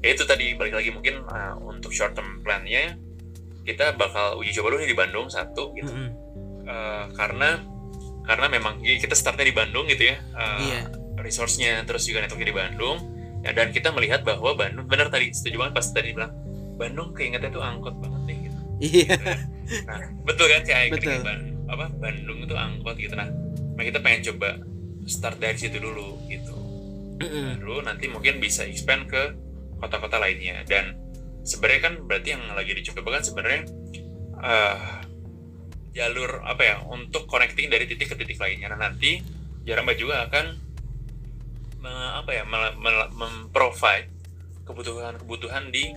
ya 0.03 0.11
itu 0.11 0.27
tadi 0.27 0.57
balik 0.59 0.75
lagi 0.75 0.89
mungkin 0.91 1.23
uh, 1.23 1.55
untuk 1.63 1.95
short 1.95 2.17
term 2.17 2.43
plan-nya 2.43 2.99
kita 3.61 3.93
bakal 3.95 4.41
uji 4.41 4.57
coba 4.57 4.73
dulu 4.73 4.81
di 4.83 4.97
Bandung 4.97 5.27
satu 5.29 5.73
gitu. 5.77 5.91
Mm 5.91 6.09
-hmm. 6.09 6.09
uh, 6.65 7.05
karena 7.13 7.61
karena 8.25 8.45
memang 8.47 8.81
kita 8.81 9.17
startnya 9.17 9.45
di 9.49 9.55
Bandung 9.55 9.89
gitu 9.89 10.13
ya 10.13 10.17
uh, 10.37 10.61
yeah. 10.61 10.85
resource-nya 11.19 11.81
terus 11.89 12.05
juga 12.05 12.25
networknya 12.25 12.49
di 12.49 12.57
Bandung. 12.57 12.97
Ya, 13.41 13.57
dan 13.57 13.73
kita 13.73 13.89
melihat 13.89 14.21
bahwa 14.21 14.53
Bandung 14.53 14.85
benar 14.85 15.09
tadi 15.09 15.33
setuju 15.33 15.65
banget 15.65 15.73
pas 15.81 15.87
tadi 15.89 16.13
bilang 16.13 16.33
Bandung 16.77 17.09
keingetnya 17.17 17.49
tuh 17.49 17.65
angkot 17.65 17.97
banget 17.97 18.21
nih 18.29 18.37
gitu. 18.45 18.57
Iya. 18.81 19.05
Yeah. 19.17 19.37
nah 19.89 19.99
betul 20.25 20.45
kan 20.49 20.61
kayak 20.61 20.97
betul. 20.97 21.21
Apa 21.65 21.85
Bandung 21.97 22.45
itu 22.45 22.53
angkot 22.53 22.95
gitu. 23.01 23.13
Nah 23.17 23.29
nah 23.77 23.83
kita 23.85 23.97
pengen 24.01 24.21
coba 24.33 24.61
start 25.09 25.41
dari 25.41 25.57
situ 25.57 25.81
dulu 25.81 26.21
gitu. 26.29 26.53
Dulu 27.61 27.81
nanti 27.85 28.09
mungkin 28.09 28.37
bisa 28.37 28.65
expand 28.65 29.09
ke 29.09 29.33
kota-kota 29.81 30.21
lainnya. 30.21 30.61
Dan 30.69 30.97
sebenarnya 31.41 31.81
kan 31.81 31.93
berarti 32.05 32.37
yang 32.37 32.43
lagi 32.53 32.71
dicoba 32.77 33.09
kan 33.17 33.23
sebenarnya 33.25 33.61
uh, 34.37 35.01
jalur 35.91 36.39
apa 36.47 36.61
ya 36.63 36.75
untuk 36.87 37.27
connecting 37.27 37.67
dari 37.67 37.83
titik 37.89 38.13
ke 38.13 38.15
titik 38.15 38.39
lainnya. 38.39 38.71
Nah 38.71 38.89
nanti 38.89 39.19
Jaramba 39.61 39.93
juga 39.93 40.25
akan 40.25 40.45
me, 41.83 41.91
apa 42.17 42.31
ya 42.33 42.43
memprovide 43.13 44.09
kebutuhan-kebutuhan 44.65 45.69
di 45.69 45.93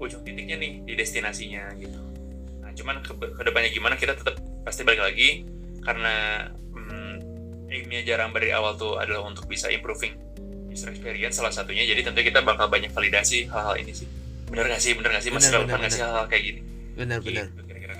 ujung 0.00 0.22
titiknya 0.22 0.60
nih 0.60 0.84
di 0.84 0.92
destinasinya 0.94 1.72
gitu. 1.80 1.98
Nah 2.60 2.70
cuman 2.76 3.02
ke, 3.02 3.12
ke 3.16 3.42
depannya 3.42 3.70
gimana 3.72 3.94
kita 3.96 4.14
tetap 4.14 4.38
pasti 4.62 4.84
balik 4.84 5.02
lagi 5.02 5.48
karena 5.80 6.46
hmm, 6.52 7.14
aimnya 7.72 8.04
jarang 8.04 8.30
dari 8.36 8.52
awal 8.52 8.76
tuh 8.76 9.00
adalah 9.00 9.24
untuk 9.24 9.48
bisa 9.48 9.72
improving 9.72 10.14
user 10.68 10.92
experience 10.92 11.40
salah 11.40 11.50
satunya. 11.50 11.82
Jadi 11.88 12.04
tentu 12.04 12.20
kita 12.20 12.44
bakal 12.44 12.68
banyak 12.68 12.92
validasi 12.92 13.48
hal-hal 13.48 13.80
ini 13.80 13.96
sih 13.96 14.19
bener 14.50 14.66
gak 14.66 14.82
sih? 14.82 14.92
Bener 14.98 15.10
gak 15.14 15.22
sih? 15.22 15.30
Masih 15.30 15.50
relevan 15.54 15.78
gak 15.80 15.92
sih 15.94 16.02
hal-hal 16.02 16.26
kayak 16.26 16.42
gini? 16.42 16.60
Bener 16.98 17.18
bener. 17.22 17.48
gitu, 17.48 17.62
kira-kira 17.64 17.94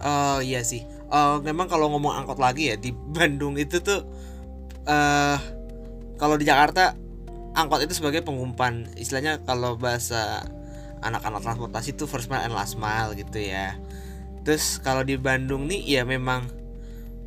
uh, 0.00 0.38
iya 0.42 0.64
sih. 0.64 0.82
Uh, 1.10 1.42
memang 1.42 1.68
kalau 1.68 1.90
ngomong 1.92 2.14
angkot 2.16 2.38
lagi 2.40 2.72
ya 2.72 2.76
di 2.76 2.90
Bandung 3.16 3.60
itu 3.60 3.78
tuh 3.80 4.02
uh, 4.88 5.38
kalau 6.16 6.36
di 6.36 6.44
Jakarta 6.48 6.96
angkot 7.54 7.84
itu 7.84 7.94
sebagai 7.96 8.24
pengumpan. 8.24 8.88
Istilahnya 8.96 9.44
kalau 9.44 9.76
bahasa 9.76 10.44
anak-anak 11.00 11.40
transportasi 11.40 11.96
itu 11.96 12.04
first 12.04 12.28
mile 12.28 12.44
and 12.44 12.52
last 12.56 12.76
mile 12.76 13.12
gitu 13.16 13.40
ya. 13.40 13.76
Terus 14.44 14.80
kalau 14.80 15.04
di 15.04 15.16
Bandung 15.20 15.68
nih 15.68 16.00
ya 16.00 16.02
memang 16.04 16.48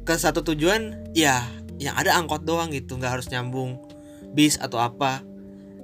ke 0.03 0.13
satu 0.17 0.43
tujuan 0.43 1.13
ya 1.15 1.45
yang 1.81 1.95
ada 1.97 2.17
angkot 2.17 2.45
doang 2.45 2.69
gitu. 2.73 2.97
Nggak 2.97 3.21
harus 3.21 3.27
nyambung 3.29 3.81
bis 4.33 4.57
atau 4.57 4.81
apa 4.81 5.21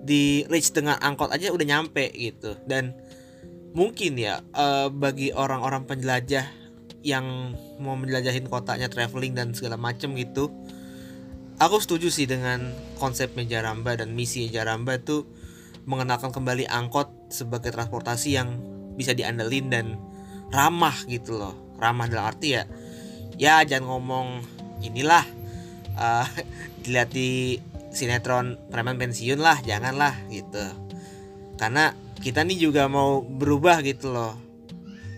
di 0.04 0.48
reach 0.48 0.72
dengan 0.72 0.98
angkot 1.00 1.32
aja 1.32 1.52
udah 1.52 1.66
nyampe 1.68 2.12
gitu. 2.16 2.56
Dan 2.68 2.96
mungkin 3.74 4.18
ya 4.18 4.42
uh, 4.58 4.90
bagi 4.90 5.32
orang-orang 5.36 5.86
penjelajah 5.86 6.46
yang 7.06 7.56
mau 7.80 7.96
menjelajahin 7.96 8.52
kotanya 8.52 8.92
traveling 8.92 9.32
dan 9.32 9.56
segala 9.56 9.80
macem 9.80 10.12
gitu 10.20 10.52
aku 11.60 11.78
setuju 11.84 12.08
sih 12.10 12.26
dengan 12.26 12.72
konsepnya 12.98 13.60
Jaramba 13.60 14.00
dan 14.00 14.16
misi 14.16 14.48
Jaramba 14.48 14.98
tuh 14.98 15.28
mengenalkan 15.86 16.32
kembali 16.32 16.66
angkot 16.66 17.12
sebagai 17.30 17.76
transportasi 17.76 18.40
yang 18.40 18.58
bisa 18.96 19.12
diandelin 19.14 19.68
dan 19.70 19.86
ramah 20.50 20.96
gitu 21.06 21.38
loh. 21.38 21.54
Ramah 21.80 22.12
dalam 22.12 22.32
arti 22.32 22.56
ya 22.56 22.64
ya 23.40 23.64
jangan 23.64 23.88
ngomong 23.88 24.28
inilah 24.84 25.24
uh, 26.00 26.28
dilihat 26.84 27.12
di 27.12 27.60
sinetron 27.90 28.58
preman 28.70 28.98
pensiun 28.98 29.42
lah 29.42 29.60
janganlah 29.66 30.16
gitu. 30.30 30.62
Karena 31.60 31.94
kita 32.20 32.46
nih 32.46 32.70
juga 32.70 32.88
mau 32.88 33.24
berubah 33.24 33.82
gitu 33.84 34.14
loh. 34.14 34.38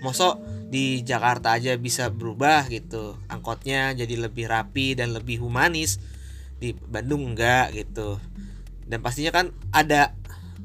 Mosok 0.02 0.42
di 0.72 1.04
Jakarta 1.06 1.58
aja 1.58 1.76
bisa 1.78 2.10
berubah 2.10 2.66
gitu. 2.72 3.20
Angkotnya 3.28 3.94
jadi 3.94 4.16
lebih 4.18 4.50
rapi 4.50 4.98
dan 4.98 5.14
lebih 5.14 5.44
humanis. 5.44 6.02
Di 6.58 6.74
Bandung 6.74 7.34
enggak 7.34 7.76
gitu. 7.76 8.18
Dan 8.86 9.02
pastinya 9.04 9.34
kan 9.34 9.54
ada 9.74 10.16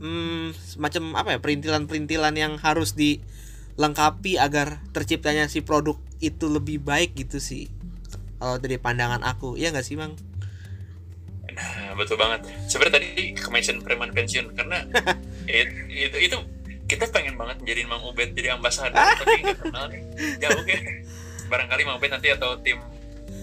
hmm, 0.01 0.57
semacam 0.57 1.03
apa 1.21 1.29
ya 1.37 1.39
perintilan-perintilan 1.41 2.35
yang 2.37 2.57
harus 2.61 2.97
di 2.97 3.21
lengkapi 3.77 4.41
agar 4.41 4.81
terciptanya 4.97 5.53
si 5.53 5.61
produk 5.61 6.01
itu 6.21 6.49
lebih 6.49 6.81
baik 6.81 7.17
gitu 7.17 7.41
sih. 7.41 7.69
Kalau 8.41 8.61
dari 8.61 8.77
pandangan 8.81 9.25
aku 9.25 9.57
ya 9.57 9.73
nggak 9.73 9.85
sih 9.85 9.97
bang 9.97 10.17
nah 11.57 11.97
betul 11.97 12.21
banget. 12.21 12.45
Sebenarnya 12.69 13.01
tadi 13.01 13.33
mention 13.49 13.81
preman 13.81 14.13
pensiun 14.13 14.53
karena 14.53 14.85
it, 15.49 15.73
itu 15.89 16.17
itu 16.21 16.37
kita 16.87 17.11
pengen 17.11 17.35
banget 17.35 17.59
jadi 17.67 17.83
Mang 17.89 18.07
Ubed 18.07 18.37
jadi 18.37 18.55
ambasador 18.55 18.95
tapi 18.95 19.43
nggak 19.43 19.59
kenal 19.65 19.89
nih. 19.91 20.03
Jauh 20.39 20.63
ya. 20.69 20.79
Barangkali 21.49 21.83
Mang 21.89 21.99
Ubed 21.99 22.13
nanti 22.13 22.29
atau 22.31 22.61
tim 22.61 22.79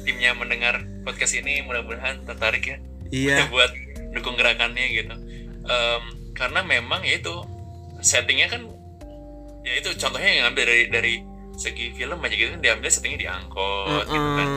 timnya 0.04 0.36
mendengar 0.36 0.84
podcast 1.04 1.36
ini 1.36 1.64
mudah-mudahan 1.66 2.24
tertarik 2.24 2.64
ya. 2.64 2.78
Iya. 3.14 3.46
buat 3.52 3.72
dukung 4.14 4.38
gerakannya 4.38 4.86
gitu. 4.94 5.16
Um, 5.64 6.04
karena 6.34 6.66
memang 6.66 7.06
ya 7.06 7.18
itu 7.18 7.34
settingnya 8.04 8.52
kan 8.52 8.68
ya 9.64 9.80
itu 9.80 9.96
contohnya 9.96 10.30
yang 10.44 10.46
ambil 10.52 10.68
dari 10.68 10.84
dari 10.92 11.14
segi 11.56 11.94
film 11.94 12.20
aja 12.20 12.36
gitu 12.36 12.50
kan 12.58 12.62
diambil 12.62 12.90
settingnya 12.90 13.20
di 13.22 13.30
angkot 13.30 13.88
uh 13.88 14.04
-uh. 14.04 14.12
gitu 14.12 14.30
kan. 14.38 14.48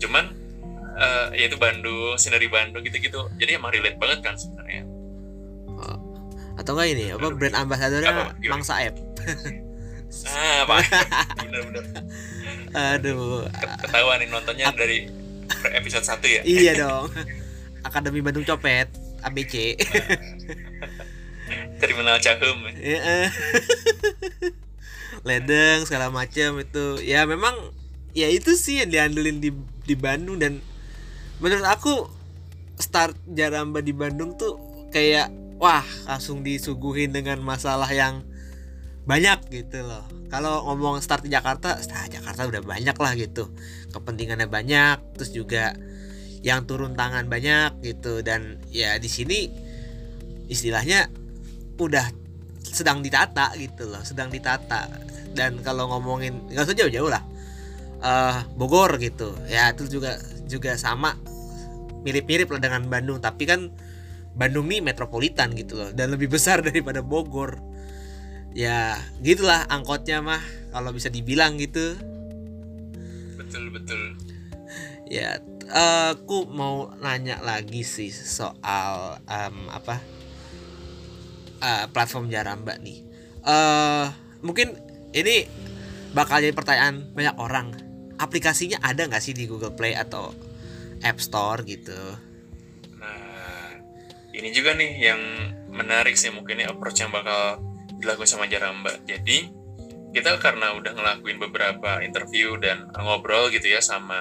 Cuman 0.00 0.24
uh, 1.00 1.32
ya 1.32 1.48
itu 1.48 1.56
Bandung 1.56 2.14
sinari 2.20 2.46
Bandung 2.46 2.84
gitu-gitu. 2.84 3.32
Jadi 3.40 3.56
emang 3.56 3.72
relate 3.72 3.96
banget 3.96 4.20
kan 4.20 4.34
sebenarnya. 4.36 4.84
Oh. 5.80 5.96
atau 6.60 6.76
enggak 6.76 6.92
ini 6.92 7.16
apa 7.16 7.32
brand 7.32 7.56
ambassadornya 7.56 8.36
Mang 8.52 8.60
Saeb 8.60 8.92
ah 10.28 10.66
apa? 10.66 10.76
Bener-bener 11.46 11.84
aduh. 12.70 13.46
Ketahuan 13.86 14.22
nih 14.22 14.28
nontonnya 14.30 14.70
dari 14.74 15.10
episode 15.74 16.06
1 16.06 16.22
ya? 16.26 16.42
Iya 16.46 16.72
dong. 16.78 17.10
Akademi 17.82 18.20
Bandung 18.22 18.46
Copet 18.46 18.90
ABC 19.20 19.76
terminal 21.82 22.22
Cahem 22.22 22.62
ya, 22.78 23.26
ledeng 25.26 25.82
segala 25.88 26.12
macam 26.12 26.62
itu. 26.62 26.86
Ya 27.02 27.26
memang 27.26 27.52
ya 28.14 28.30
itu 28.30 28.54
sih 28.54 28.84
yang 28.84 28.90
diandelin 28.92 29.42
di 29.42 29.50
di 29.84 29.94
Bandung 29.98 30.38
dan 30.38 30.62
menurut 31.40 31.66
aku 31.66 32.06
start 32.76 33.16
Jaramba 33.28 33.80
di 33.84 33.92
Bandung 33.92 34.36
tuh 34.36 34.56
kayak 34.92 35.32
wah 35.60 35.84
langsung 36.08 36.40
disuguhin 36.40 37.12
dengan 37.12 37.40
masalah 37.44 37.88
yang 37.92 38.24
banyak 39.04 39.48
gitu 39.52 39.84
loh. 39.84 40.04
Kalau 40.32 40.62
ngomong 40.68 41.02
start 41.04 41.26
di 41.26 41.30
Jakarta 41.32 41.76
nah 41.90 42.06
Jakarta 42.06 42.46
udah 42.48 42.62
banyak 42.64 42.96
lah 42.96 43.12
gitu. 43.16 43.52
Kepentingannya 43.92 44.46
banyak 44.46 45.16
terus 45.16 45.32
juga 45.32 45.76
yang 46.40 46.64
turun 46.64 46.96
tangan 46.96 47.28
banyak 47.28 47.80
gitu. 47.84 48.20
Dan 48.24 48.60
ya 48.72 48.96
di 48.96 49.08
sini 49.08 49.48
istilahnya 50.48 51.08
udah 51.80 52.06
sedang 52.60 53.00
ditata 53.00 53.56
gitu 53.56 53.88
loh 53.88 54.00
sedang 54.04 54.32
ditata. 54.32 54.88
Dan 55.32 55.60
kalau 55.64 55.88
ngomongin 55.90 56.52
nggak 56.52 56.68
usah 56.68 56.76
jauh-jauh 56.76 57.10
lah. 57.10 57.24
Uh, 58.00 58.40
Bogor 58.56 58.96
gitu. 58.96 59.36
Ya 59.50 59.72
itu 59.72 59.88
juga 59.88 60.16
juga 60.48 60.74
sama 60.80 61.14
mirip-mirip 62.02 62.48
lah 62.50 62.60
dengan 62.60 62.86
Bandung 62.88 63.18
tapi 63.20 63.44
kan 63.44 63.70
Bandung 64.34 64.70
nih 64.70 64.80
metropolitan 64.80 65.52
gitu 65.58 65.76
loh 65.76 65.90
dan 65.90 66.14
lebih 66.14 66.30
besar 66.30 66.62
daripada 66.66 67.02
Bogor. 67.02 67.58
Ya 68.50 68.98
gitulah 69.22 69.66
angkotnya 69.70 70.22
mah 70.22 70.42
kalau 70.74 70.90
bisa 70.90 71.06
dibilang 71.10 71.58
gitu. 71.58 71.94
Betul 73.38 73.70
betul. 73.70 74.18
Ya 75.10 75.38
aku 75.70 76.50
mau 76.50 76.90
nanya 76.98 77.38
lagi 77.42 77.86
sih 77.86 78.10
soal 78.10 79.22
em, 79.26 79.56
apa 79.70 80.02
eh, 81.62 81.84
platform 81.90 82.30
Jaramba 82.30 82.78
nih. 82.78 82.98
Eh 83.46 84.06
mungkin 84.42 84.74
ini 85.14 85.46
bakal 86.14 86.42
jadi 86.42 86.54
pertanyaan 86.54 87.14
banyak 87.14 87.36
orang. 87.38 87.74
Aplikasinya 88.20 88.82
ada 88.84 89.06
nggak 89.06 89.22
sih 89.22 89.32
di 89.32 89.48
Google 89.48 89.72
Play 89.72 89.96
atau 89.96 90.34
App 91.00 91.18
Store 91.20 91.60
gitu 91.64 91.96
Nah, 93.00 93.80
ini 94.36 94.52
juga 94.52 94.76
nih 94.76 94.92
yang 95.00 95.20
menarik 95.72 96.14
sih 96.20 96.28
mungkin 96.28 96.60
ini 96.60 96.68
approach 96.68 97.00
yang 97.00 97.08
bakal 97.08 97.64
dilakukan 97.96 98.28
sama 98.28 98.44
Jaramba. 98.44 98.92
Jadi, 99.08 99.48
kita 100.10 100.36
karena 100.42 100.74
udah 100.76 100.92
ngelakuin 100.92 101.38
beberapa 101.38 102.02
interview 102.04 102.58
dan 102.58 102.90
ngobrol 102.92 103.48
gitu 103.48 103.70
ya 103.70 103.80
sama 103.80 104.20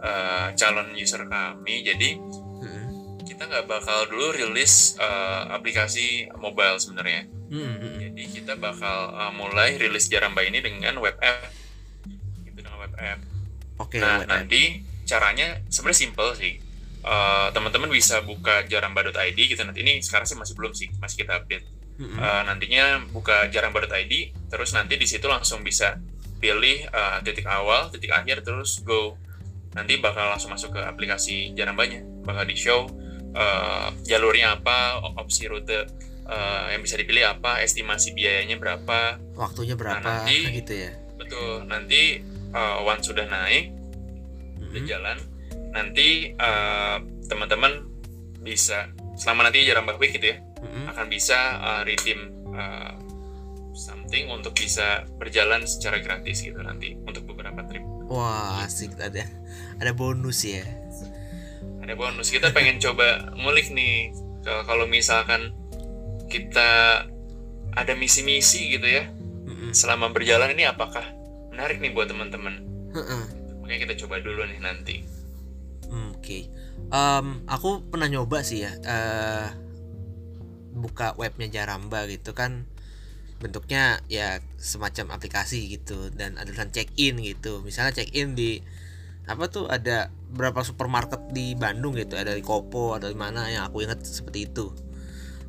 eh, 0.00 0.48
calon 0.56 0.96
user 0.96 1.28
kami, 1.28 1.84
jadi 1.84 2.16
Hmm. 2.60 3.16
kita 3.24 3.48
nggak 3.48 3.68
bakal 3.68 4.08
dulu 4.08 4.32
rilis 4.32 4.96
eh, 4.96 5.42
aplikasi 5.52 6.28
mobile 6.40 6.76
sebenarnya. 6.80 7.28
Hmm, 7.52 7.76
hmm. 7.80 7.96
Jadi 8.00 8.22
kita 8.40 8.56
bakal 8.56 9.12
eh, 9.12 9.32
mulai 9.36 9.76
rilis 9.76 10.08
Jaramba 10.08 10.40
ini 10.44 10.60
dengan 10.60 10.96
web 11.00 11.16
app, 11.20 11.52
gitu 12.44 12.64
dengan 12.64 12.80
web 12.80 12.92
app. 12.96 13.20
oke 13.76 13.96
Nah, 13.96 14.24
web 14.24 14.28
app. 14.28 14.48
Caranya 15.10 15.58
sebenarnya 15.66 16.00
simple 16.00 16.30
sih. 16.34 16.54
Eh, 17.00 17.48
teman-teman 17.50 17.88
bisa 17.88 18.20
buka 18.20 18.62
jaramba.id 18.64 19.10
gitu. 19.34 19.58
Nanti 19.60 19.80
ini 19.80 19.98
sekarang 19.98 20.24
sih 20.24 20.36
masih 20.36 20.54
belum 20.54 20.70
sih 20.70 20.86
masih 20.96 21.16
kita 21.18 21.34
update. 21.34 21.66
Hmm, 21.96 22.06
hmm. 22.06 22.18
Eh, 22.18 22.42
nantinya 22.46 22.84
buka 23.08 23.48
jaramba.id 23.48 24.12
terus 24.46 24.70
nanti 24.70 24.94
di 24.94 25.04
situ 25.04 25.26
langsung 25.26 25.60
bisa 25.60 25.98
pilih 26.38 26.86
eh, 26.86 27.18
titik 27.20 27.44
awal 27.44 27.88
titik 27.88 28.08
akhir 28.10 28.40
terus 28.40 28.80
go. 28.80 29.16
Nanti 29.70 29.96
bakal 29.96 30.28
langsung 30.28 30.50
masuk 30.50 30.74
ke 30.74 30.80
aplikasi 30.82 31.52
jarambanya. 31.52 32.04
Bakal 32.22 32.44
di 32.44 32.54
show 32.54 32.84
eh, 33.32 33.88
jalurnya 34.04 34.56
apa 34.56 35.00
opsi 35.16 35.46
rute 35.46 35.88
eh, 36.26 36.64
yang 36.70 36.80
bisa 36.80 36.94
dipilih 36.94 37.24
apa 37.30 37.60
estimasi 37.60 38.12
biayanya 38.12 38.56
berapa. 38.56 39.16
Waktunya 39.34 39.72
berapa 39.72 39.98
Nah, 39.98 40.22
nanti- 40.22 40.44
Nah, 40.44 40.52
gitu 40.54 40.74
ya? 40.78 40.92
betul. 41.16 41.64
Nanti 41.64 42.20
eh, 42.50 42.76
once 42.82 43.08
sudah 43.08 43.24
naik 43.24 43.72
udah 44.70 44.82
jalan. 44.86 45.18
Nanti 45.74 46.34
eh, 46.34 46.96
teman-teman 47.26 47.86
bisa 48.40 48.88
selama 49.20 49.50
nanti 49.50 49.68
Jaramba 49.68 50.00
Week 50.00 50.16
gitu 50.16 50.32
ya 50.32 50.40
hmm. 50.40 50.96
akan 50.96 51.06
bisa 51.12 51.38
eh, 51.60 51.82
redeem 51.84 52.20
eh, 52.56 52.92
something 53.76 54.26
untuk 54.32 54.56
bisa 54.56 55.06
berjalan 55.20 55.62
secara 55.68 56.00
gratis 56.02 56.42
gitu 56.42 56.58
nanti 56.62 56.96
untuk 57.06 57.26
beberapa 57.28 57.62
trip. 57.66 57.82
Wah 58.10 58.66
asik. 58.66 58.98
Ada 58.98 59.26
ada 59.78 59.92
bonus 59.94 60.42
ya. 60.42 60.66
Ada 61.80 61.94
bonus. 61.96 62.30
Kita 62.30 62.50
pengen 62.50 62.78
coba 62.84 63.30
ngulik 63.34 63.70
nih 63.70 64.14
Kalau- 64.40 64.88
misalkan 64.88 65.52
kita 66.30 67.04
ada 67.76 67.92
misi-misi 67.94 68.78
gitu 68.78 68.86
ya 68.86 69.04
Hmm, 69.50 69.66
hmm. 69.66 69.72
selama 69.74 70.14
berjalan 70.14 70.54
ini 70.54 70.62
apakah 70.66 71.02
menarik 71.50 71.82
nih 71.82 71.90
buat 71.90 72.06
teman-teman? 72.06 72.62
Hmm, 72.94 73.24
makanya 73.70 73.86
kita 73.86 74.02
coba 74.02 74.18
dulu 74.18 74.42
nih 74.50 74.58
nanti 74.58 75.06
Oke, 75.90 76.46
Em, 76.90 77.26
aku 77.46 77.86
pernah 77.86 78.10
nyoba 78.10 78.42
sih 78.42 78.66
ya 78.66 78.74
eh 78.82 79.46
buka 80.74 81.14
webnya 81.18 81.46
Jaramba 81.50 82.06
gitu 82.10 82.34
kan 82.34 82.66
bentuknya 83.42 83.98
ya 84.06 84.38
semacam 84.58 85.18
aplikasi 85.18 85.66
gitu 85.70 86.10
dan 86.14 86.34
ada 86.38 86.50
tulisan 86.50 86.70
check 86.74 86.90
in 86.98 87.18
gitu. 87.22 87.62
Misalnya 87.62 87.94
check 87.94 88.10
in 88.14 88.38
di 88.38 88.62
apa 89.26 89.46
tuh 89.50 89.66
ada 89.66 90.10
berapa 90.34 90.62
supermarket 90.66 91.30
di 91.30 91.54
Bandung 91.54 91.94
gitu, 91.94 92.14
ada 92.14 92.34
di 92.34 92.42
Kopo, 92.42 92.94
ada 92.98 93.06
di 93.06 93.18
mana 93.18 93.46
yang 93.50 93.66
aku 93.70 93.82
ingat 93.86 94.02
seperti 94.02 94.50
itu. 94.50 94.70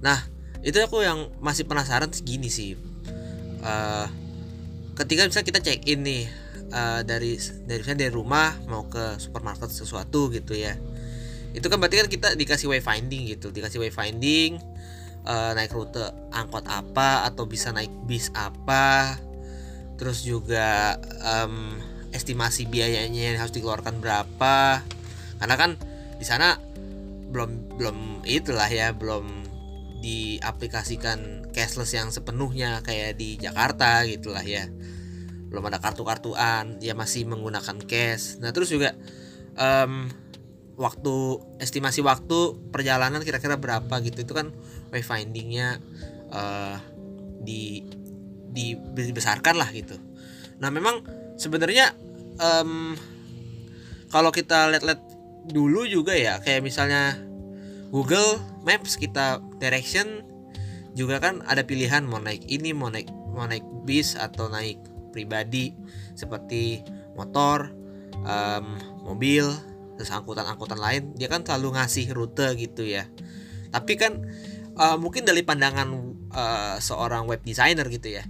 Nah 0.02 0.26
itu 0.62 0.78
aku 0.78 1.06
yang 1.06 1.30
masih 1.42 1.66
penasaran 1.70 2.10
sih 2.14 2.26
gini 2.26 2.50
sih. 2.50 2.78
Eh 3.62 4.08
ketika 4.98 5.26
misalnya 5.26 5.48
kita 5.54 5.62
check 5.62 5.82
in 5.90 6.06
nih 6.06 6.26
eh, 6.72 7.02
dari 7.06 7.36
dari 7.68 7.80
misalnya 7.84 8.08
dari 8.08 8.14
rumah 8.16 8.56
mau 8.66 8.88
ke 8.88 9.20
supermarket 9.20 9.70
sesuatu 9.70 10.32
gitu 10.32 10.56
ya. 10.56 10.76
Itu 11.52 11.68
kan 11.68 11.84
berarti 11.84 12.02
kan 12.02 12.10
kita 12.10 12.28
dikasih 12.40 12.72
wayfinding 12.72 13.36
gitu. 13.38 13.52
Dikasih 13.52 13.84
wayfinding 13.84 14.58
eh, 15.28 15.52
naik 15.54 15.76
rute 15.76 16.02
angkot 16.32 16.66
apa 16.66 17.28
atau 17.28 17.46
bisa 17.46 17.70
naik 17.76 17.92
bis 18.08 18.32
apa. 18.34 19.20
Terus 20.02 20.26
juga 20.26 20.98
em, 21.22 21.78
estimasi 22.10 22.66
biayanya 22.66 23.22
yang 23.32 23.38
harus 23.38 23.54
dikeluarkan 23.54 24.02
berapa. 24.02 24.82
Karena 25.38 25.56
kan 25.60 25.78
di 26.18 26.26
sana 26.26 26.58
belum 27.32 27.80
belum 27.80 27.98
itulah 28.28 28.68
ya 28.68 28.92
belum 28.92 29.42
diaplikasikan 30.02 31.50
cashless 31.54 31.94
yang 31.94 32.10
sepenuhnya 32.10 32.82
kayak 32.82 33.16
di 33.16 33.38
Jakarta 33.38 34.04
gitulah 34.10 34.42
ya 34.42 34.68
belum 35.52 35.68
ada 35.68 35.84
kartu-kartuan 35.84 36.80
ya 36.80 36.96
masih 36.96 37.28
menggunakan 37.28 37.78
cash. 37.84 38.40
Nah 38.40 38.56
terus 38.56 38.72
juga 38.72 38.96
em, 39.60 40.08
waktu 40.80 41.16
estimasi 41.60 42.00
waktu 42.00 42.72
perjalanan 42.72 43.20
kira-kira 43.22 43.60
berapa 43.60 43.92
gitu 44.02 44.24
itu 44.24 44.34
kan 44.34 44.56
wayfindingnya 44.96 45.84
eh 46.32 46.78
di 47.44 47.84
di 48.48 48.80
dibesarkan 48.80 49.60
lah 49.60 49.70
gitu. 49.76 50.00
Nah 50.64 50.72
memang 50.72 51.04
sebenarnya 51.36 51.92
em, 52.40 52.96
kalau 54.08 54.32
kita 54.32 54.72
lihat-lihat 54.72 55.04
dulu 55.52 55.84
juga 55.84 56.16
ya 56.16 56.40
kayak 56.40 56.64
misalnya 56.64 57.20
Google 57.92 58.40
Maps 58.64 58.96
kita 58.96 59.44
direction 59.60 60.24
juga 60.96 61.20
kan 61.24 61.44
ada 61.48 61.64
pilihan 61.64 62.04
mau 62.04 62.20
naik 62.20 62.48
ini 62.48 62.76
mau 62.76 62.92
naik 62.92 63.08
mau 63.32 63.48
naik 63.48 63.64
bis 63.88 64.20
atau 64.20 64.52
naik 64.52 64.91
pribadi 65.12 65.76
seperti 66.16 66.82
motor 67.14 67.72
em, 68.24 68.66
mobil 69.04 69.46
terus 70.00 70.10
angkutan-angkutan 70.10 70.80
lain 70.80 71.04
dia 71.14 71.30
kan 71.30 71.46
selalu 71.46 71.78
ngasih 71.78 72.10
rute 72.16 72.48
gitu 72.58 72.88
ya. 72.88 73.06
Tapi 73.70 73.94
kan 74.00 74.26
eh, 74.76 74.98
mungkin 74.98 75.28
dari 75.28 75.46
pandangan 75.46 75.88
eh, 76.34 76.78
seorang 76.82 77.28
web 77.30 77.44
designer 77.44 77.86
gitu 77.92 78.10
ya 78.10 78.26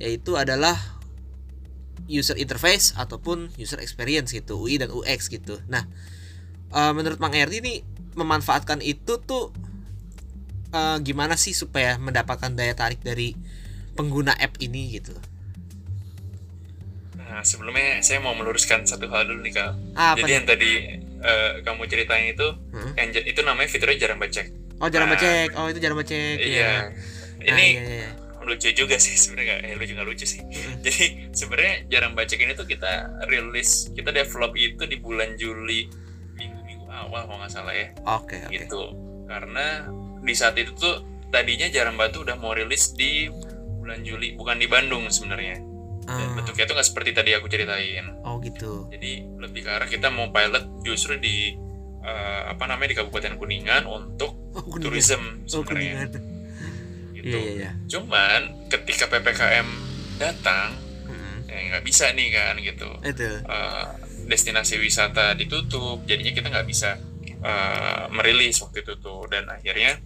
yaitu 0.00 0.34
adalah 0.34 0.74
user 2.10 2.34
interface 2.34 2.90
ataupun 2.98 3.54
user 3.54 3.78
experience 3.78 4.34
gitu 4.34 4.58
UI 4.58 4.82
dan 4.82 4.90
UX 4.90 5.30
gitu. 5.30 5.62
Nah 5.70 5.86
eh, 6.74 6.92
menurut 6.96 7.22
Mang 7.22 7.36
Erdi 7.36 7.62
ini 7.62 7.74
memanfaatkan 8.18 8.82
itu 8.82 9.20
tuh 9.22 9.54
eh, 10.74 10.98
gimana 11.04 11.38
sih 11.38 11.54
supaya 11.54 11.96
mendapatkan 12.00 12.52
daya 12.52 12.74
tarik 12.74 13.00
dari 13.04 13.36
pengguna 13.92 14.32
app 14.36 14.56
ini 14.58 14.96
gitu 14.96 15.12
Nah, 17.32 17.40
sebelumnya 17.40 17.98
saya 17.98 18.20
mau 18.20 18.36
meluruskan 18.36 18.84
satu 18.84 19.08
hal 19.08 19.24
dulu 19.24 19.40
nih 19.40 19.56
kak. 19.56 19.72
Ah, 19.96 20.12
Jadi 20.12 20.30
yang 20.30 20.44
tadi 20.44 20.70
eh, 21.16 21.50
kamu 21.60 21.86
ceritain 21.86 22.28
itu, 22.28 22.44
Hmm? 22.68 22.92
yang 22.92 23.08
itu 23.14 23.40
namanya 23.40 23.66
fiturnya 23.66 23.96
jarang 23.98 24.18
bacek. 24.18 24.52
oh 24.76 24.90
jarang 24.90 25.08
Nah, 25.08 25.14
becek 25.14 25.48
oh 25.54 25.66
itu 25.66 25.78
jarang 25.78 25.96
becek 25.96 26.36
Iya. 26.36 26.92
Nah, 26.92 27.48
Ini 27.48 27.66
iya, 27.72 27.82
iya. 27.96 28.08
lucu 28.42 28.68
juga 28.70 28.98
sih 28.98 29.14
sebenarnya 29.14 29.64
eh, 29.64 29.72
lucu 29.72 29.92
nggak 29.92 30.04
lucu 30.04 30.26
sih. 30.26 30.42
Jadi 30.84 31.32
sebenarnya 31.32 31.74
jarang 31.88 32.12
bacek 32.12 32.36
ini 32.36 32.52
tuh 32.52 32.66
kita 32.66 32.92
rilis, 33.24 33.88
kita 33.90 34.10
develop 34.10 34.52
itu 34.52 34.82
di 34.82 34.98
bulan 34.98 35.32
Juli 35.34 35.88
minggu-minggu 36.34 36.84
awal 36.86 37.24
kalau 37.24 37.38
nggak 37.40 37.48
salah 37.50 37.72
ya. 37.72 37.88
oke 38.04 38.36
oke 38.36 38.52
Gitu. 38.52 38.82
Karena 39.24 39.88
di 40.20 40.34
saat 40.34 40.52
itu 40.54 40.74
tuh 40.74 41.00
tadinya 41.30 41.64
jarang 41.66 41.96
batu 41.96 42.20
udah 42.20 42.36
mau 42.36 42.52
rilis 42.52 42.92
di 42.92 43.30
bulan 43.78 44.02
Juli, 44.02 44.34
bukan 44.34 44.58
di 44.58 44.66
Bandung 44.66 45.06
sebenarnya. 45.06 45.71
Dan 46.12 46.28
Ah, 46.28 46.34
bentuknya 46.36 46.64
itu 46.64 46.72
nggak 46.72 46.88
seperti 46.88 47.10
tadi 47.12 47.30
aku 47.32 47.46
ceritain. 47.46 48.06
oh 48.22 48.36
gitu 48.38 48.86
jadi 48.88 49.12
lebih 49.38 49.64
ke 49.64 49.70
arah 49.70 49.86
kita 49.86 50.08
mau 50.08 50.28
pilot 50.28 50.64
justru 50.82 51.16
di 51.16 51.56
eh, 52.00 52.42
apa 52.46 52.64
namanya 52.66 52.92
di 52.92 52.96
Kabupaten 52.98 53.34
Kuningan 53.34 53.82
untuk 53.84 54.34
oh 54.52 54.60
kuningan 54.60 54.82
tourism 54.82 55.22
oh 55.22 55.62
sebenarnya 55.62 55.64
kuningan 55.64 56.08
gitu. 56.08 56.18
iya 57.22 57.38
iya 57.38 57.52
iya 57.54 57.70
Cuman 57.88 58.40
ketika 58.68 59.06
ppkm 59.06 59.68
datang 60.18 60.74
Mm-mm. 61.06 61.46
ya 61.46 61.58
nggak 61.70 61.84
bisa 61.84 62.10
nih 62.12 62.28
kan 62.30 62.54
gitu. 62.58 62.90
itu 63.02 63.26
Eh, 63.42 63.84
destinasi 64.22 64.78
wisata 64.78 65.34
ditutup, 65.34 66.02
jadinya 66.04 66.30
kita 66.30 66.46
nggak 66.46 66.66
bisa 66.66 66.98
eh, 67.42 68.04
merilis 68.10 68.58
waktu 68.58 68.82
itu 68.82 68.94
tuh 68.98 69.26
dan 69.26 69.46
akhirnya 69.46 69.98